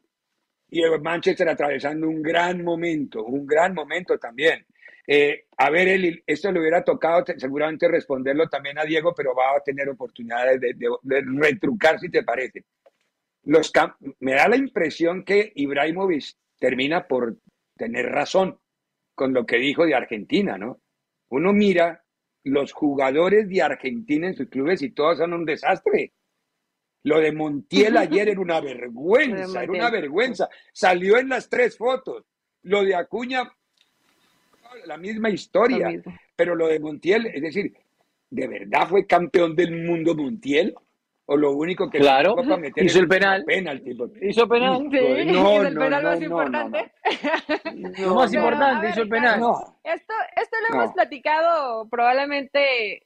Y 0.70 0.80
el 0.80 0.98
Manchester 1.02 1.46
atravesando 1.50 2.08
un 2.08 2.22
gran 2.22 2.64
momento, 2.64 3.22
un 3.22 3.46
gran 3.46 3.74
momento 3.74 4.16
también. 4.16 4.64
Eh, 5.06 5.46
a 5.56 5.70
ver, 5.70 5.88
Eli, 5.88 6.22
esto 6.26 6.50
le 6.50 6.60
hubiera 6.60 6.82
tocado 6.82 7.24
seguramente 7.36 7.86
responderlo 7.88 8.48
también 8.48 8.78
a 8.78 8.84
Diego, 8.84 9.14
pero 9.14 9.34
va 9.34 9.56
a 9.56 9.60
tener 9.60 9.88
oportunidades 9.88 10.60
de, 10.60 11.24
retrucar 11.38 12.00
si 12.00 12.10
te 12.10 12.24
parece. 12.24 12.64
Los 13.44 13.72
me 14.18 14.32
da 14.32 14.48
la 14.48 14.56
impresión 14.56 15.24
que 15.24 15.52
Ibrahimovic 15.54 16.24
termina 16.58 17.06
por 17.06 17.36
tener 17.76 18.06
razón 18.06 18.58
con 19.14 19.32
lo 19.32 19.46
que 19.46 19.56
dijo 19.58 19.86
de 19.86 19.94
Argentina, 19.94 20.58
¿no? 20.58 20.80
Uno 21.28 21.52
mira 21.52 22.04
los 22.42 22.72
jugadores 22.72 23.48
de 23.48 23.62
Argentina 23.62 24.26
en 24.26 24.36
sus 24.36 24.48
clubes 24.48 24.82
y 24.82 24.90
todos 24.90 25.18
son 25.18 25.32
un 25.32 25.44
desastre. 25.44 26.12
Lo 27.04 27.20
de 27.20 27.30
Montiel 27.30 27.96
ayer 27.96 28.28
era 28.28 28.40
una 28.40 28.60
vergüenza, 28.60 29.62
era 29.62 29.72
una 29.72 29.90
vergüenza. 29.90 30.48
Salió 30.72 31.18
en 31.18 31.28
las 31.28 31.48
tres 31.48 31.76
fotos. 31.76 32.24
Lo 32.62 32.82
de 32.82 32.96
Acuña 32.96 33.55
la 34.86 34.96
misma 34.96 35.30
historia. 35.30 35.90
Pero 36.34 36.54
lo 36.54 36.68
de 36.68 36.80
Montiel, 36.80 37.26
es 37.26 37.42
decir, 37.42 37.72
¿de 38.30 38.46
verdad 38.46 38.88
fue 38.88 39.06
campeón 39.06 39.54
del 39.56 39.84
mundo 39.84 40.14
Montiel? 40.14 40.74
¿O 41.28 41.36
lo 41.36 41.52
único 41.52 41.90
que 41.90 41.98
claro, 41.98 42.36
hizo 42.76 43.00
el 43.00 43.08
penal? 43.08 43.44
Hizo 44.22 44.46
penal. 44.46 44.88
Sí, 44.92 45.32
no, 45.32 45.62
el 45.62 45.74
penal 45.76 46.04
más 46.04 46.22
importante. 46.22 46.92
lo 47.98 48.14
más 48.14 48.32
importante, 48.32 48.90
hizo 48.90 49.02
el 49.02 49.08
penal. 49.08 49.40
Esto, 49.82 50.14
esto 50.36 50.56
lo 50.68 50.76
hemos 50.76 50.92
platicado 50.92 51.88
probablemente 51.88 53.02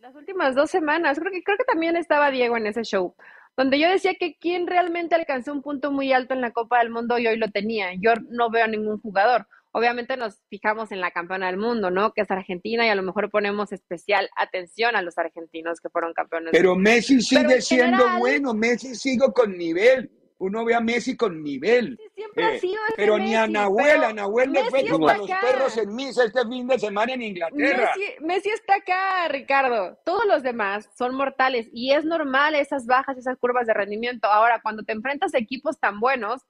las 0.00 0.14
últimas 0.14 0.54
dos 0.54 0.70
semanas. 0.70 1.18
Creo 1.18 1.30
que, 1.30 1.42
creo 1.42 1.58
que 1.58 1.64
también 1.64 1.96
estaba 1.96 2.30
Diego 2.30 2.56
en 2.56 2.66
ese 2.66 2.82
show 2.82 3.14
donde 3.56 3.78
yo 3.78 3.90
decía 3.90 4.14
que 4.14 4.36
quien 4.36 4.66
realmente 4.66 5.14
alcanzó 5.14 5.52
un 5.52 5.60
punto 5.60 5.92
muy 5.92 6.14
alto 6.14 6.32
en 6.32 6.40
la 6.40 6.50
Copa 6.50 6.78
del 6.78 6.88
Mundo 6.88 7.18
y 7.18 7.26
hoy 7.26 7.36
lo 7.36 7.50
tenía. 7.50 7.92
Yo 7.98 8.14
no 8.30 8.48
veo 8.48 8.64
a 8.64 8.68
ningún 8.68 8.98
jugador 9.02 9.46
obviamente 9.72 10.16
nos 10.16 10.40
fijamos 10.48 10.92
en 10.92 11.00
la 11.00 11.10
campeona 11.10 11.46
del 11.46 11.56
mundo, 11.56 11.90
¿no? 11.90 12.12
Que 12.12 12.22
es 12.22 12.30
Argentina 12.30 12.86
y 12.86 12.88
a 12.88 12.94
lo 12.94 13.02
mejor 13.02 13.30
ponemos 13.30 13.72
especial 13.72 14.28
atención 14.36 14.96
a 14.96 15.02
los 15.02 15.18
argentinos 15.18 15.80
que 15.80 15.88
fueron 15.88 16.12
campeones. 16.12 16.50
Pero 16.52 16.76
Messi 16.76 17.20
sigue 17.20 17.60
siendo 17.60 18.04
bueno, 18.18 18.54
Messi 18.54 18.94
sigue 18.94 19.26
con 19.34 19.56
nivel. 19.56 20.10
Uno 20.38 20.64
ve 20.64 20.74
a 20.74 20.80
Messi 20.80 21.18
con 21.18 21.42
nivel. 21.42 21.98
Siempre 22.14 22.44
ha 22.44 22.54
eh, 22.54 22.60
sido 22.60 22.80
Pero 22.96 23.18
ni 23.18 23.34
a 23.34 23.46
Nahuel, 23.46 24.02
a 24.02 24.12
Nahuel 24.14 24.50
le 24.52 24.64
fue 24.70 24.88
como 24.88 25.06
a 25.06 25.18
los 25.18 25.28
perros 25.28 25.76
en 25.76 25.94
misa 25.94 26.24
este 26.24 26.46
fin 26.48 26.66
de 26.66 26.78
semana 26.78 27.12
en 27.12 27.20
Inglaterra. 27.20 27.92
Messi, 27.94 28.24
Messi 28.24 28.48
está 28.48 28.76
acá, 28.76 29.28
Ricardo. 29.28 29.98
Todos 30.02 30.24
los 30.24 30.42
demás 30.42 30.88
son 30.96 31.14
mortales 31.14 31.68
y 31.74 31.92
es 31.92 32.06
normal 32.06 32.54
esas 32.54 32.86
bajas, 32.86 33.18
esas 33.18 33.36
curvas 33.36 33.66
de 33.66 33.74
rendimiento. 33.74 34.28
Ahora, 34.28 34.62
cuando 34.62 34.82
te 34.82 34.92
enfrentas 34.92 35.34
a 35.34 35.38
equipos 35.38 35.78
tan 35.78 36.00
buenos, 36.00 36.40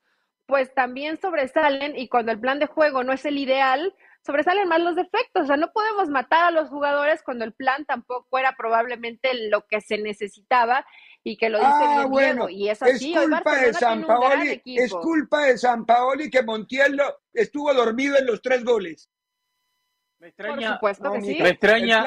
pues 0.51 0.75
también 0.75 1.19
sobresalen 1.21 1.97
y 1.97 2.09
cuando 2.09 2.33
el 2.33 2.41
plan 2.41 2.59
de 2.59 2.67
juego 2.67 3.05
no 3.05 3.13
es 3.13 3.25
el 3.25 3.39
ideal, 3.39 3.95
sobresalen 4.27 4.69
más 4.69 4.81
los 4.81 4.97
defectos. 4.97 5.45
O 5.45 5.47
sea, 5.47 5.57
no 5.57 5.73
podemos 5.73 6.09
matar 6.09 6.45
a 6.45 6.51
los 6.51 6.69
jugadores 6.69 7.23
cuando 7.23 7.45
el 7.45 7.55
plan 7.55 7.87
tampoco 7.87 8.37
era 8.37 8.57
probablemente 8.57 9.49
lo 9.49 9.67
que 9.67 9.81
se 9.81 9.97
necesitaba 9.97 10.85
y 11.23 11.37
que 11.37 11.49
lo 11.49 11.59
dice 11.59 11.71
ah, 11.71 12.07
bueno, 12.09 12.49
y 12.49 12.69
es 12.69 12.83
así. 12.83 13.15
Es 13.15 13.21
culpa 13.27 13.57
de 13.57 13.73
San 13.73 14.05
Paoli, 14.05 14.63
es 14.65 14.93
culpa 14.93 15.43
de 15.45 15.57
San 15.57 15.87
Paoli 15.87 16.29
que 16.29 16.43
Montiel 16.43 17.01
estuvo 17.33 17.73
dormido 17.73 18.19
en 18.19 18.27
los 18.27 18.43
tres 18.43 18.65
goles. 18.65 19.09
Me 20.19 20.29
extraña, 20.29 20.79
Por 20.79 20.95
supuesto 20.95 21.13
que 21.13 21.21
sí. 21.23 21.39
Me 21.41 21.49
extraña, 21.49 22.05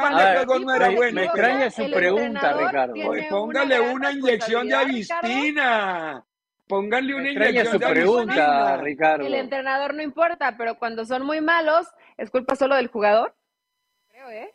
me 1.13 1.23
extraña 1.23 1.71
su 1.71 1.89
pregunta, 1.89 2.53
Ricardo. 2.53 2.93
póngale 3.29 3.79
una 3.79 4.11
inyección 4.11 4.67
de 4.67 4.75
avistina. 4.75 6.25
Pónganle 6.73 7.13
una 7.13 7.29
extraña 7.29 7.65
su 7.65 7.79
pregunta, 7.79 8.77
Ricardo. 8.77 9.27
El 9.27 9.35
entrenador 9.35 9.93
no 9.93 10.01
importa, 10.01 10.55
pero 10.57 10.79
cuando 10.79 11.05
son 11.05 11.23
muy 11.23 11.39
malos, 11.39 11.85
¿es 12.17 12.31
culpa 12.31 12.55
solo 12.55 12.75
del 12.75 12.87
jugador? 12.87 13.35
Creo, 14.09 14.27
¿eh? 14.31 14.49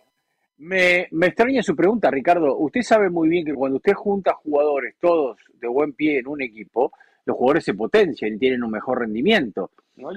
Me, 0.57 1.07
me, 1.13 1.27
extraña 1.29 1.63
su 1.63 1.77
pregunta, 1.77 2.11
Ricardo. 2.11 2.57
Usted 2.57 2.83
sabe 2.83 3.09
muy 3.09 3.29
bien 3.29 3.45
que 3.45 3.55
cuando 3.55 3.77
usted 3.77 3.93
junta 3.93 4.35
jugadores 4.35 4.97
todos 4.99 5.39
de 5.61 5.69
buen 5.69 5.93
pie 5.93 6.19
en 6.19 6.27
un 6.27 6.43
equipo, 6.43 6.91
los 7.25 7.37
jugadores 7.37 7.65
se 7.65 7.75
potencian 7.75 8.35
y 8.35 8.39
tienen 8.39 8.65
un 8.65 8.73
mejor 8.73 8.99
rendimiento. 8.99 9.71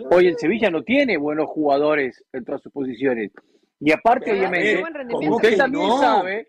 Hoy 0.10 0.26
el 0.26 0.40
Sevilla 0.40 0.72
no 0.72 0.82
tiene 0.82 1.18
buenos 1.18 1.50
jugadores 1.50 2.24
en 2.34 2.44
todas 2.44 2.64
sus 2.64 2.72
posiciones. 2.72 3.32
Y 3.80 3.92
aparte, 3.92 4.32
obviamente, 4.32 4.84
usted 5.30 5.56
también 5.56 5.92
sabe, 6.00 6.48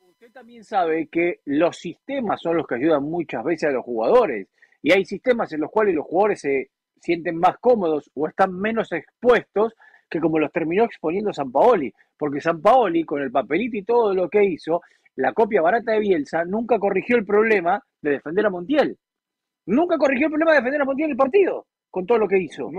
usted 0.00 0.32
también 0.32 0.64
sabe 0.64 1.06
que 1.06 1.40
los 1.46 1.78
sistemas 1.78 2.42
son 2.42 2.58
los 2.58 2.66
que 2.66 2.74
ayudan 2.74 3.04
muchas 3.04 3.42
veces 3.42 3.70
a 3.70 3.72
los 3.72 3.84
jugadores. 3.84 4.48
Y 4.82 4.92
hay 4.92 5.04
sistemas 5.04 5.52
en 5.52 5.60
los 5.60 5.70
cuales 5.70 5.94
los 5.94 6.06
jugadores 6.06 6.40
se 6.40 6.70
sienten 7.00 7.36
más 7.36 7.56
cómodos 7.58 8.10
o 8.14 8.28
están 8.28 8.54
menos 8.54 8.92
expuestos 8.92 9.74
que 10.10 10.20
como 10.20 10.38
los 10.38 10.52
terminó 10.52 10.84
exponiendo 10.84 11.32
San 11.32 11.50
Paoli. 11.50 11.92
Porque 12.16 12.40
San 12.40 12.60
Paoli, 12.60 13.04
con 13.04 13.22
el 13.22 13.30
papelito 13.30 13.76
y 13.76 13.84
todo 13.84 14.14
lo 14.14 14.28
que 14.28 14.44
hizo, 14.44 14.82
la 15.16 15.32
copia 15.32 15.62
barata 15.62 15.92
de 15.92 16.00
Bielsa, 16.00 16.44
nunca 16.44 16.78
corrigió 16.78 17.16
el 17.16 17.24
problema 17.24 17.82
de 18.00 18.12
defender 18.12 18.46
a 18.46 18.50
Montiel. 18.50 18.98
Nunca 19.66 19.96
corrigió 19.96 20.26
el 20.26 20.32
problema 20.32 20.52
de 20.52 20.58
defender 20.58 20.82
a 20.82 20.84
Montiel 20.84 21.06
en 21.06 21.10
el 21.12 21.16
partido, 21.16 21.66
con 21.90 22.06
todo 22.06 22.18
lo 22.18 22.28
que 22.28 22.38
hizo. 22.38 22.70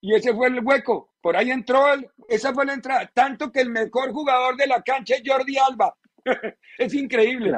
Y 0.00 0.14
ese 0.14 0.34
fue 0.34 0.48
el 0.48 0.64
hueco. 0.64 1.10
Por 1.20 1.36
ahí 1.36 1.50
entró, 1.50 1.84
esa 2.28 2.54
fue 2.54 2.64
la 2.64 2.74
entrada. 2.74 3.10
Tanto 3.12 3.52
que 3.52 3.60
el 3.60 3.70
mejor 3.70 4.12
jugador 4.12 4.56
de 4.56 4.66
la 4.66 4.82
cancha 4.82 5.16
es 5.16 5.22
Jordi 5.24 5.56
Alba. 5.58 5.94
es 6.78 6.94
increíble. 6.94 7.52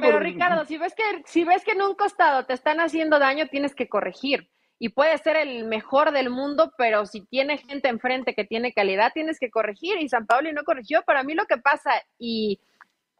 Pero 0.00 0.18
Ricardo, 0.18 0.64
si 0.64 0.76
ves, 0.76 0.94
que, 0.94 1.02
si 1.24 1.44
ves 1.44 1.64
que 1.64 1.72
en 1.72 1.82
un 1.82 1.94
costado 1.94 2.44
te 2.44 2.52
están 2.52 2.80
haciendo 2.80 3.18
daño, 3.18 3.46
tienes 3.46 3.74
que 3.74 3.88
corregir. 3.88 4.50
Y 4.78 4.88
puede 4.88 5.16
ser 5.18 5.36
el 5.36 5.64
mejor 5.64 6.10
del 6.10 6.28
mundo, 6.28 6.72
pero 6.76 7.06
si 7.06 7.24
tiene 7.26 7.58
gente 7.58 7.88
enfrente 7.88 8.34
que 8.34 8.44
tiene 8.44 8.72
calidad, 8.72 9.12
tienes 9.14 9.38
que 9.38 9.50
corregir. 9.50 10.00
Y 10.00 10.08
San 10.08 10.26
Pablo 10.26 10.52
no 10.52 10.64
corrigió. 10.64 11.02
Para 11.02 11.22
mí 11.22 11.34
lo 11.34 11.46
que 11.46 11.58
pasa 11.58 11.92
y 12.18 12.60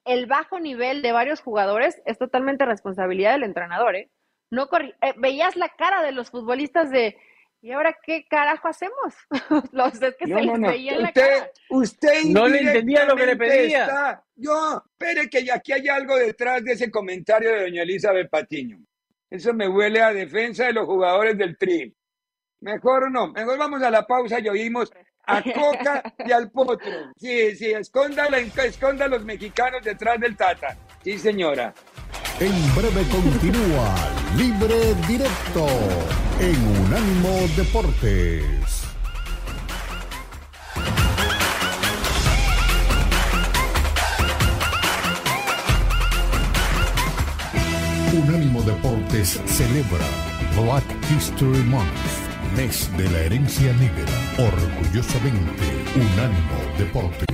el 0.05 0.27
bajo 0.27 0.59
nivel 0.59 1.03
de 1.03 1.13
varios 1.13 1.41
jugadores 1.41 2.03
es 2.05 2.19
totalmente 2.19 2.67
responsabilidad 2.67 3.33
del 3.33 3.45
entrenador. 3.45 3.95
¿eh? 3.95 4.11
No 4.51 4.69
eh, 4.81 5.15
veías 5.17 5.55
la 5.55 5.69
cara 5.69 6.03
de 6.03 6.13
los 6.13 6.31
futbolistas 6.31 6.91
de 6.91 7.17
¿Y 7.65 7.71
ahora 7.71 7.97
qué 8.05 8.27
carajo 8.29 8.67
hacemos? 8.67 9.15
Los 9.73 10.03
es 10.03 10.17
que 10.17 10.27
se 10.27 10.35
les 10.35 10.61
veía 10.61 10.95
en 10.95 11.03
la 11.03 11.13
cara. 11.13 11.51
Usted 11.71 12.25
no 12.25 12.49
le 12.49 12.59
entendía 12.59 13.05
lo 13.05 13.15
que 13.15 13.27
le 13.27 13.37
pedía. 13.37 14.21
Yo, 14.35 14.83
espere 14.85 15.31
que 15.31 15.51
aquí 15.53 15.73
hay 15.73 15.89
algo 15.89 16.17
detrás 16.17 16.65
de 16.65 16.73
ese 16.73 16.91
comentario 16.91 17.51
de 17.51 17.63
doña 17.63 17.83
Elizabeth 17.83 18.29
Patiño. 18.29 18.85
Eso 19.31 19.55
me 19.55 19.69
huele 19.69 20.03
a 20.03 20.13
defensa 20.13 20.67
de 20.67 20.73
los 20.73 20.87
jugadores 20.87 21.39
del 21.39 21.57
Tri. 21.57 21.95
Mejor 22.61 23.11
no, 23.13 23.29
mejor 23.29 23.57
vamos 23.57 23.81
a 23.83 23.91
la 23.91 24.07
pausa 24.07 24.41
y 24.41 24.49
oímos 24.49 24.93
a 25.25 25.41
Coca 25.43 26.03
y 26.27 26.33
al 26.33 26.51
Potro. 26.51 27.13
Sí, 27.17 27.55
sí, 27.55 27.71
esconda, 27.71 28.27
esconda 28.65 29.05
a 29.05 29.09
los 29.09 29.25
mexicanos 29.25 29.83
detrás 29.85 30.19
del 30.21 30.37
Tata. 30.37 30.77
Sí, 31.05 31.17
señora. 31.17 31.73
En 32.41 32.75
breve 32.75 33.07
continúa 33.09 33.95
Libre 34.37 34.95
Directo 35.07 35.67
en 36.41 36.57
Unánimo 36.87 37.47
Deportes. 37.57 38.83
Unánimo 48.13 48.63
Deportes 48.63 49.41
celebra 49.47 50.07
Black 50.57 50.85
History 51.17 51.63
Month, 51.65 51.87
mes 52.57 52.91
de 52.97 53.09
la 53.11 53.19
herencia 53.21 53.73
negra. 53.75 54.13
Orgullosamente, 54.39 55.65
Unánimo 55.95 56.79
Deportes. 56.79 57.32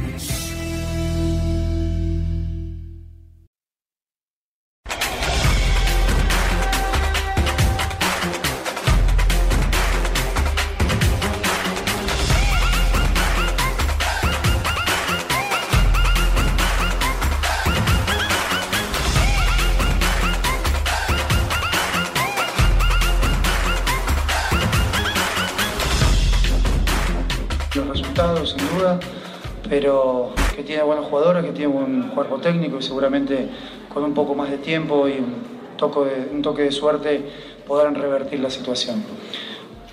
Tiene 30.78 30.86
buenos 30.86 31.06
jugadores, 31.06 31.44
que 31.44 31.50
tiene 31.50 31.72
buen 31.72 32.02
cuerpo 32.10 32.36
técnico 32.36 32.78
y 32.78 32.82
seguramente 32.82 33.48
con 33.92 34.04
un 34.04 34.14
poco 34.14 34.36
más 34.36 34.48
de 34.48 34.58
tiempo 34.58 35.08
y 35.08 35.14
un 35.14 35.34
toque 35.76 36.08
de, 36.08 36.30
un 36.32 36.40
toque 36.40 36.62
de 36.62 36.70
suerte 36.70 37.20
podrán 37.66 37.96
revertir 37.96 38.38
la 38.38 38.48
situación. 38.48 39.02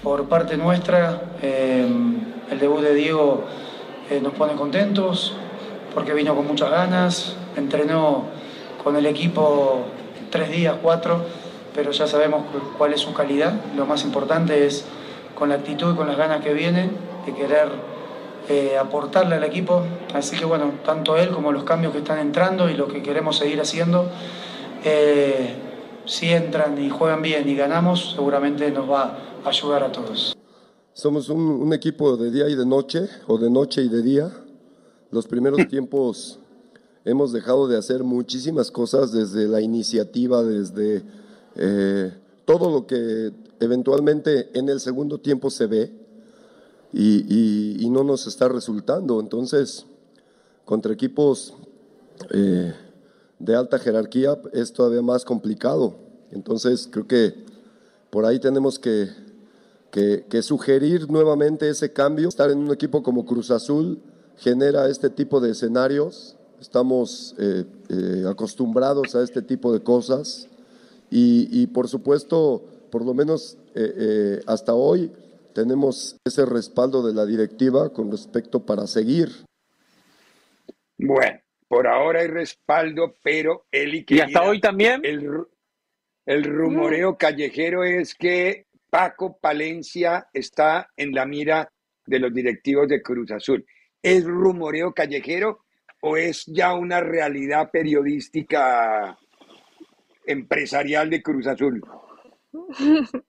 Por 0.04 0.26
parte 0.26 0.58
nuestra, 0.58 1.24
eh, 1.42 1.88
el 2.52 2.60
debut 2.60 2.82
de 2.82 2.94
Diego 2.94 3.46
eh, 4.12 4.20
nos 4.22 4.34
pone 4.34 4.54
contentos 4.54 5.34
porque 5.92 6.14
vino 6.14 6.36
con 6.36 6.46
muchas 6.46 6.70
ganas, 6.70 7.36
entrenó 7.58 8.26
con 8.84 8.96
el 8.96 9.08
equipo 9.08 9.86
tres 10.30 10.52
días, 10.52 10.76
cuatro, 10.84 11.26
pero 11.74 11.90
ya 11.90 12.06
sabemos 12.06 12.44
cuál 12.78 12.94
es 12.94 13.02
su 13.02 13.12
calidad. 13.12 13.56
Lo 13.76 13.88
más 13.88 14.04
importante 14.04 14.68
es 14.68 14.86
con 15.34 15.50
la 15.50 15.56
actitud 15.56 15.94
y 15.94 15.96
con 15.96 16.06
las 16.06 16.16
ganas 16.16 16.44
que 16.44 16.54
viene 16.54 16.92
de 17.26 17.34
querer 17.34 17.70
eh, 18.48 18.78
aportarle 18.78 19.36
al 19.36 19.44
equipo. 19.44 19.84
Así 20.14 20.38
que 20.38 20.46
bueno, 20.46 20.74
tanto 20.86 21.18
él 21.18 21.30
como 21.30 21.52
los 21.52 21.64
cambios 21.64 21.92
que 21.94 22.00
están 22.00 22.20
entrando 22.20 22.70
y 22.70 22.76
lo 22.76 22.88
que 22.88 23.02
queremos 23.02 23.38
seguir 23.38 23.60
haciendo, 23.60 24.10
eh, 24.84 25.56
si 26.06 26.30
entran 26.30 26.82
y 26.82 26.90
juegan 26.90 27.22
bien 27.22 27.50
y 27.50 27.56
ganamos, 27.56 28.14
seguramente 28.16 28.70
nos 28.72 28.90
va 28.90 29.18
a 29.44 29.50
ayudar 29.50 29.84
a 29.84 29.92
todos. 29.92 30.38
Somos 30.94 31.30
un, 31.30 31.74
equipo 31.74 32.16
de 32.16 32.32
día 32.32 32.48
y 32.48 32.56
de 32.56 32.66
noche, 32.66 33.10
o 33.28 33.38
de 33.38 33.50
noche 33.50 33.82
y 33.82 33.90
de 33.90 34.02
día. 34.02 34.32
Los 35.12 35.28
primeros 35.28 35.68
tiempos 35.70 36.40
hemos 37.04 37.34
dejado 37.34 37.68
de 37.68 37.78
hacer 37.78 38.04
muchísimas 38.04 38.70
cosas 38.70 39.12
desde 39.12 39.48
la 39.48 39.60
iniciativa, 39.60 40.44
desde 40.44 41.04
eh, 41.56 42.14
todo 42.46 42.70
lo 42.70 42.86
que 42.86 43.32
eventualmente 43.60 44.58
en 44.58 44.70
el 44.70 44.80
segundo 44.80 45.18
tiempo 45.18 45.50
se 45.50 45.66
ve 45.66 46.05
y, 46.96 47.90
no 47.90 48.04
nos 48.04 48.28
está 48.28 48.48
resultando. 48.48 49.20
Entonces, 49.20 49.86
contra 50.64 50.94
equipos 50.94 51.54
eh, 52.32 52.74
de 53.40 53.56
alta 53.56 53.80
jerarquía 53.80 54.40
es 54.54 54.72
todavía 54.72 55.02
más 55.02 55.26
complicado. 55.26 55.96
Entonces, 56.32 56.88
creo 56.90 57.08
que 57.08 57.36
por 58.10 58.26
ahí 58.26 58.40
tenemos 58.40 58.80
que, 58.80 59.10
que, 59.92 60.42
sugerir 60.42 61.10
nuevamente 61.10 61.70
ese 61.70 61.92
cambio. 61.92 62.30
Estar 62.30 62.50
en 62.50 62.60
un 62.60 62.72
equipo 62.72 63.04
como 63.04 63.26
Cruz 63.26 63.52
Azul 63.52 64.00
genera 64.38 64.90
este 64.90 65.10
tipo 65.10 65.42
de 65.42 65.52
escenarios. 65.52 66.38
Estamos 66.62 67.36
eh, 67.38 67.66
eh, 67.90 68.24
acostumbrados 68.28 69.16
a 69.16 69.24
este 69.24 69.42
tipo 69.42 69.74
de 69.74 69.82
cosas 69.82 70.48
y, 71.12 71.50
y 71.62 71.68
por 71.68 71.90
supuesto, 71.90 72.64
por 72.90 73.04
lo 73.06 73.14
menos 73.14 73.58
hasta 74.48 74.74
hoy, 74.74 75.12
tenemos 75.56 76.20
ese 76.26 76.46
respaldo 76.46 77.02
de 77.02 77.14
la 77.14 77.26
directiva 77.26 77.92
con 77.94 78.12
respecto 78.12 78.66
para 78.66 78.86
seguir. 78.88 79.30
Bueno, 80.98 81.40
por 81.70 81.88
ahora 81.88 82.20
hay 82.20 82.28
respaldo, 82.28 83.16
pero 83.24 83.66
él 83.72 83.96
y, 83.96 84.06
¿Y 84.08 84.20
hasta 84.20 84.44
hoy 84.44 84.60
también. 84.60 85.00
El, 85.04 85.48
el 86.26 86.44
rumoreo 86.44 87.14
mm. 87.14 87.16
callejero 87.16 87.86
es 87.86 88.14
que 88.16 88.68
Paco 88.90 89.38
Palencia 89.40 90.28
está 90.34 90.90
en 90.98 91.14
la 91.14 91.26
mira 91.26 91.72
de 92.06 92.20
los 92.20 92.34
directivos 92.34 92.90
de 92.90 93.02
Cruz 93.02 93.32
Azul. 93.32 93.66
¿Es 94.02 94.26
rumoreo 94.26 94.94
callejero 94.94 95.62
o 96.02 96.18
es 96.18 96.46
ya 96.48 96.74
una 96.74 97.00
realidad 97.00 97.72
periodística 97.72 99.18
empresarial 100.26 101.10
de 101.10 101.24
Cruz 101.24 101.48
Azul? 101.48 101.82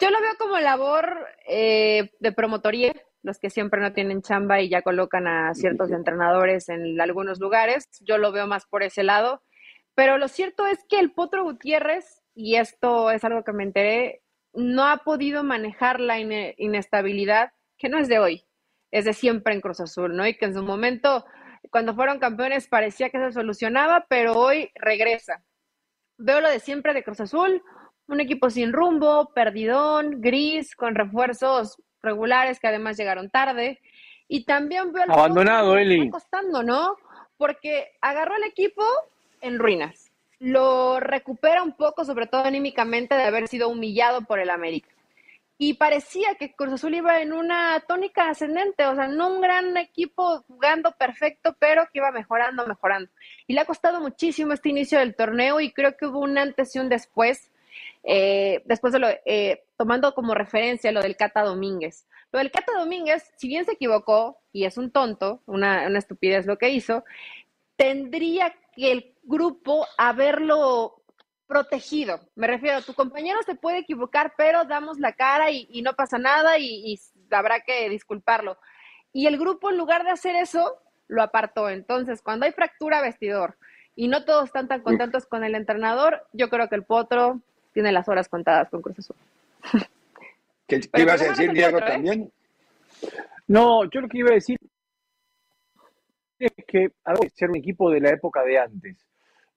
Yo 0.00 0.10
lo 0.10 0.20
veo 0.20 0.32
como 0.38 0.58
labor 0.58 1.26
eh, 1.46 2.10
de 2.18 2.32
promotoría, 2.32 2.94
los 3.22 3.38
que 3.38 3.48
siempre 3.50 3.80
no 3.80 3.92
tienen 3.92 4.22
chamba 4.22 4.60
y 4.60 4.68
ya 4.68 4.82
colocan 4.82 5.26
a 5.26 5.54
ciertos 5.54 5.90
entrenadores 5.92 6.68
en 6.68 7.00
algunos 7.00 7.40
lugares. 7.40 7.88
Yo 8.00 8.18
lo 8.18 8.32
veo 8.32 8.46
más 8.46 8.66
por 8.66 8.82
ese 8.82 9.02
lado. 9.02 9.42
Pero 9.94 10.18
lo 10.18 10.28
cierto 10.28 10.66
es 10.66 10.78
que 10.88 10.98
el 10.98 11.12
Potro 11.12 11.44
Gutiérrez, 11.44 12.22
y 12.34 12.56
esto 12.56 13.10
es 13.10 13.24
algo 13.24 13.44
que 13.44 13.52
me 13.52 13.62
enteré, 13.62 14.22
no 14.52 14.86
ha 14.86 14.98
podido 14.98 15.44
manejar 15.44 16.00
la 16.00 16.18
inestabilidad, 16.18 17.52
que 17.78 17.88
no 17.88 17.98
es 17.98 18.08
de 18.08 18.18
hoy, 18.18 18.44
es 18.90 19.04
de 19.04 19.12
siempre 19.12 19.54
en 19.54 19.60
Cruz 19.60 19.80
Azul, 19.80 20.16
¿no? 20.16 20.26
Y 20.26 20.34
que 20.34 20.46
en 20.46 20.54
su 20.54 20.62
momento, 20.62 21.24
cuando 21.70 21.94
fueron 21.94 22.18
campeones, 22.18 22.68
parecía 22.68 23.10
que 23.10 23.18
se 23.18 23.32
solucionaba, 23.32 24.06
pero 24.08 24.32
hoy 24.34 24.70
regresa. 24.74 25.44
Veo 26.18 26.40
lo 26.40 26.48
de 26.48 26.60
siempre 26.60 26.94
de 26.94 27.02
Cruz 27.02 27.20
Azul, 27.20 27.62
un 28.06 28.20
equipo 28.20 28.50
sin 28.50 28.72
rumbo, 28.72 29.32
perdidón, 29.34 30.20
gris, 30.20 30.74
con 30.76 30.94
refuerzos 30.94 31.82
regulares 32.02 32.60
que 32.60 32.68
además 32.68 32.96
llegaron 32.96 33.30
tarde. 33.30 33.80
Y 34.28 34.44
también 34.44 34.92
veo 34.92 35.04
abandonado, 35.08 35.76
Eli. 35.76 36.00
Está 36.00 36.10
costando, 36.10 36.62
¿no? 36.62 36.96
Porque 37.36 37.92
agarró 38.00 38.34
al 38.34 38.44
equipo 38.44 38.84
en 39.40 39.58
ruinas. 39.58 40.10
Lo 40.38 41.00
recupera 41.00 41.62
un 41.62 41.76
poco, 41.76 42.04
sobre 42.04 42.26
todo 42.26 42.44
anímicamente, 42.44 43.14
de 43.14 43.24
haber 43.24 43.48
sido 43.48 43.68
humillado 43.68 44.22
por 44.22 44.38
el 44.38 44.50
América. 44.50 44.88
Y 45.56 45.74
parecía 45.74 46.34
que 46.34 46.52
Cruz 46.52 46.72
Azul 46.72 46.94
iba 46.94 47.20
en 47.22 47.32
una 47.32 47.80
tónica 47.86 48.28
ascendente, 48.28 48.86
o 48.86 48.94
sea, 48.96 49.06
no 49.06 49.28
un 49.28 49.40
gran 49.40 49.76
equipo 49.76 50.42
jugando 50.48 50.92
perfecto, 50.92 51.56
pero 51.60 51.84
que 51.84 52.00
iba 52.00 52.10
mejorando, 52.10 52.66
mejorando. 52.66 53.08
Y 53.46 53.54
le 53.54 53.60
ha 53.60 53.64
costado 53.64 54.00
muchísimo 54.00 54.52
este 54.52 54.70
inicio 54.70 54.98
del 54.98 55.14
torneo 55.14 55.60
y 55.60 55.72
creo 55.72 55.96
que 55.96 56.06
hubo 56.06 56.18
un 56.18 56.38
antes 56.38 56.74
y 56.74 56.80
un 56.80 56.88
después 56.88 57.52
eh, 58.06 58.62
después 58.66 58.92
de 58.92 58.98
lo, 58.98 59.08
eh, 59.24 59.64
tomando 59.76 60.14
como 60.14 60.34
referencia 60.34 60.92
lo 60.92 61.00
del 61.00 61.16
Cata 61.16 61.42
Domínguez. 61.42 62.06
Lo 62.32 62.38
del 62.38 62.50
Cata 62.50 62.72
Domínguez, 62.78 63.32
si 63.38 63.48
bien 63.48 63.64
se 63.64 63.72
equivocó 63.72 64.38
y 64.52 64.64
es 64.64 64.76
un 64.76 64.90
tonto, 64.90 65.42
una, 65.46 65.86
una 65.86 65.98
estupidez 65.98 66.46
lo 66.46 66.58
que 66.58 66.68
hizo, 66.68 67.04
tendría 67.76 68.54
que 68.74 68.92
el 68.92 69.14
grupo 69.22 69.86
haberlo 69.96 71.02
protegido. 71.46 72.20
Me 72.34 72.46
refiero, 72.46 72.82
tu 72.82 72.94
compañero 72.94 73.42
se 73.42 73.54
puede 73.54 73.78
equivocar, 73.78 74.34
pero 74.36 74.64
damos 74.64 74.98
la 74.98 75.12
cara 75.12 75.50
y, 75.50 75.82
no 75.82 75.94
pasa 75.94 76.18
nada 76.18 76.58
y, 76.58 76.92
y, 76.92 77.00
habrá 77.30 77.60
que 77.60 77.88
disculparlo. 77.88 78.58
Y 79.12 79.26
el 79.26 79.38
grupo, 79.38 79.70
en 79.70 79.78
lugar 79.78 80.04
de 80.04 80.10
hacer 80.10 80.36
eso, 80.36 80.76
lo 81.06 81.22
apartó. 81.22 81.70
Entonces, 81.70 82.22
cuando 82.22 82.46
hay 82.46 82.52
fractura 82.52 83.00
vestidor 83.00 83.56
y 83.96 84.08
no 84.08 84.24
todos 84.24 84.46
están 84.46 84.68
tan 84.68 84.82
contentos 84.82 85.26
con 85.26 85.44
el 85.44 85.54
entrenador, 85.54 86.26
yo 86.32 86.50
creo 86.50 86.68
que 86.68 86.74
el 86.74 86.84
potro 86.84 87.40
tiene 87.74 87.92
las 87.92 88.08
horas 88.08 88.28
contadas 88.28 88.70
con 88.70 88.80
Cruz 88.80 89.00
Azul. 89.00 89.16
¿Qué, 90.66 90.80
ibas 90.96 91.20
a 91.20 91.28
decir, 91.28 91.52
Diego, 91.52 91.78
¿eh? 91.78 91.84
también? 91.86 92.32
No, 93.48 93.84
yo 93.90 94.00
lo 94.00 94.08
que 94.08 94.18
iba 94.18 94.30
a 94.30 94.34
decir 94.34 94.56
es 96.38 96.52
que 96.66 96.92
a 97.04 97.14
ser 97.34 97.50
un 97.50 97.56
equipo 97.56 97.90
de 97.90 98.00
la 98.00 98.10
época 98.10 98.42
de 98.44 98.58
antes, 98.58 98.96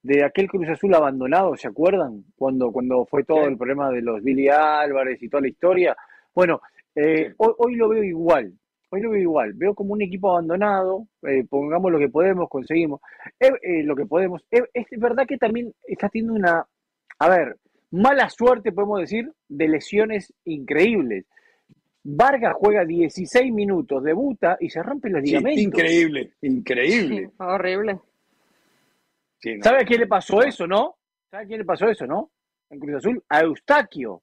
de 0.01 0.25
aquel 0.25 0.49
Cruz 0.49 0.67
Azul 0.67 0.93
abandonado, 0.93 1.55
¿se 1.55 1.67
acuerdan? 1.67 2.25
Cuando, 2.35 2.71
cuando 2.71 3.05
fue 3.05 3.23
todo 3.23 3.45
el 3.45 3.57
problema 3.57 3.89
de 3.91 4.01
los 4.01 4.21
Billy 4.21 4.49
Álvarez 4.49 5.21
y 5.21 5.29
toda 5.29 5.41
la 5.41 5.49
historia. 5.49 5.95
Bueno, 6.33 6.61
eh, 6.95 7.33
hoy, 7.37 7.75
lo 7.75 7.89
veo 7.89 8.03
igual, 8.03 8.51
hoy 8.89 9.01
lo 9.01 9.11
veo 9.11 9.21
igual, 9.21 9.53
veo 9.53 9.73
como 9.75 9.93
un 9.93 10.01
equipo 10.01 10.31
abandonado, 10.31 11.07
eh, 11.23 11.45
pongamos 11.47 11.91
lo 11.91 11.99
que 11.99 12.09
podemos, 12.09 12.49
conseguimos 12.49 12.99
lo 13.83 13.95
que 13.95 14.05
podemos. 14.05 14.43
es 14.49 14.99
verdad 14.99 15.27
que 15.27 15.37
también 15.37 15.73
está 15.87 16.09
teniendo 16.09 16.33
una, 16.33 16.65
a 17.19 17.29
ver, 17.29 17.57
mala 17.91 18.29
suerte, 18.29 18.71
podemos 18.71 19.01
decir, 19.01 19.31
de 19.47 19.67
lesiones 19.67 20.33
increíbles. 20.45 21.25
Vargas 22.03 22.55
juega 22.57 22.85
16 22.85 23.51
minutos, 23.51 24.03
debuta 24.03 24.57
y 24.59 24.69
se 24.69 24.81
rompe 24.81 25.09
los 25.09 25.21
ligamentos. 25.21 25.61
increíble, 25.61 26.31
increíble. 26.41 27.31
horrible. 27.37 27.99
¿Sabe 29.61 29.81
a 29.81 29.85
quién 29.85 29.99
le 30.01 30.07
pasó 30.07 30.41
eso, 30.41 30.65
no? 30.65 30.95
¿Sabes 31.29 31.47
quién 31.47 31.59
le 31.59 31.65
pasó 31.65 31.87
eso, 31.87 32.07
no? 32.07 32.31
En 32.69 32.79
Cruz 32.79 32.95
Azul, 32.95 33.23
a 33.29 33.41
Eustaquio. 33.41 34.21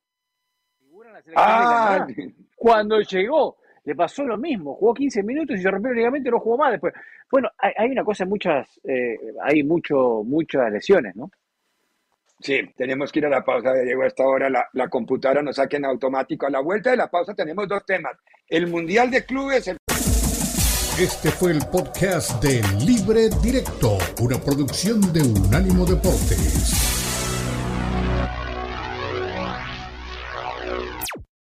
Ah, 1.37 2.07
cuando 2.57 3.01
llegó, 3.01 3.59
le 3.85 3.95
pasó 3.95 4.25
lo 4.25 4.37
mismo. 4.39 4.75
Jugó 4.75 4.95
15 4.95 5.23
minutos 5.23 5.59
y 5.59 5.63
se 5.63 5.71
rompió 5.71 5.91
el 5.91 5.99
ligamento 5.99 6.29
y 6.29 6.33
no 6.33 6.41
jugó 6.41 6.59
más 6.59 6.73
después. 6.73 6.95
Bueno, 7.31 7.51
hay, 7.59 7.91
una 7.91 8.05
cosa, 8.05 8.25
muchas, 8.25 8.81
eh, 8.85 9.19
hay 9.43 9.63
mucho, 9.63 10.23
muchas 10.25 10.73
lesiones, 10.73 11.15
¿no? 11.17 11.31
Sí, 12.41 12.61
tenemos 12.77 13.11
que 13.11 13.21
ir 13.21 13.27
a 13.27 13.31
la 13.31 13.45
pausa. 13.45 13.73
Llegó 13.75 14.03
a 14.03 14.07
esta 14.07 14.25
hora 14.25 14.51
la, 14.51 14.69
la 14.73 14.89
computadora, 14.89 15.43
nos 15.43 15.57
saquen 15.57 15.85
automático. 15.85 16.47
A 16.47 16.51
la 16.51 16.61
vuelta 16.61 16.91
de 16.91 16.97
la 16.97 17.11
pausa 17.11 17.35
tenemos 17.35 17.69
dos 17.69 17.85
temas. 17.87 18.13
El 18.49 18.67
Mundial 18.67 19.11
de 19.11 19.25
Clubes. 19.25 19.75
Este 20.99 21.31
fue 21.31 21.53
el 21.53 21.59
podcast 21.73 22.43
de 22.43 22.63
Libre 22.85 23.29
Directo, 23.43 23.99
una 24.21 24.39
producción 24.39 25.01
de 25.13 25.23
Unánimo 25.23 25.85
Deportes. 25.85 26.94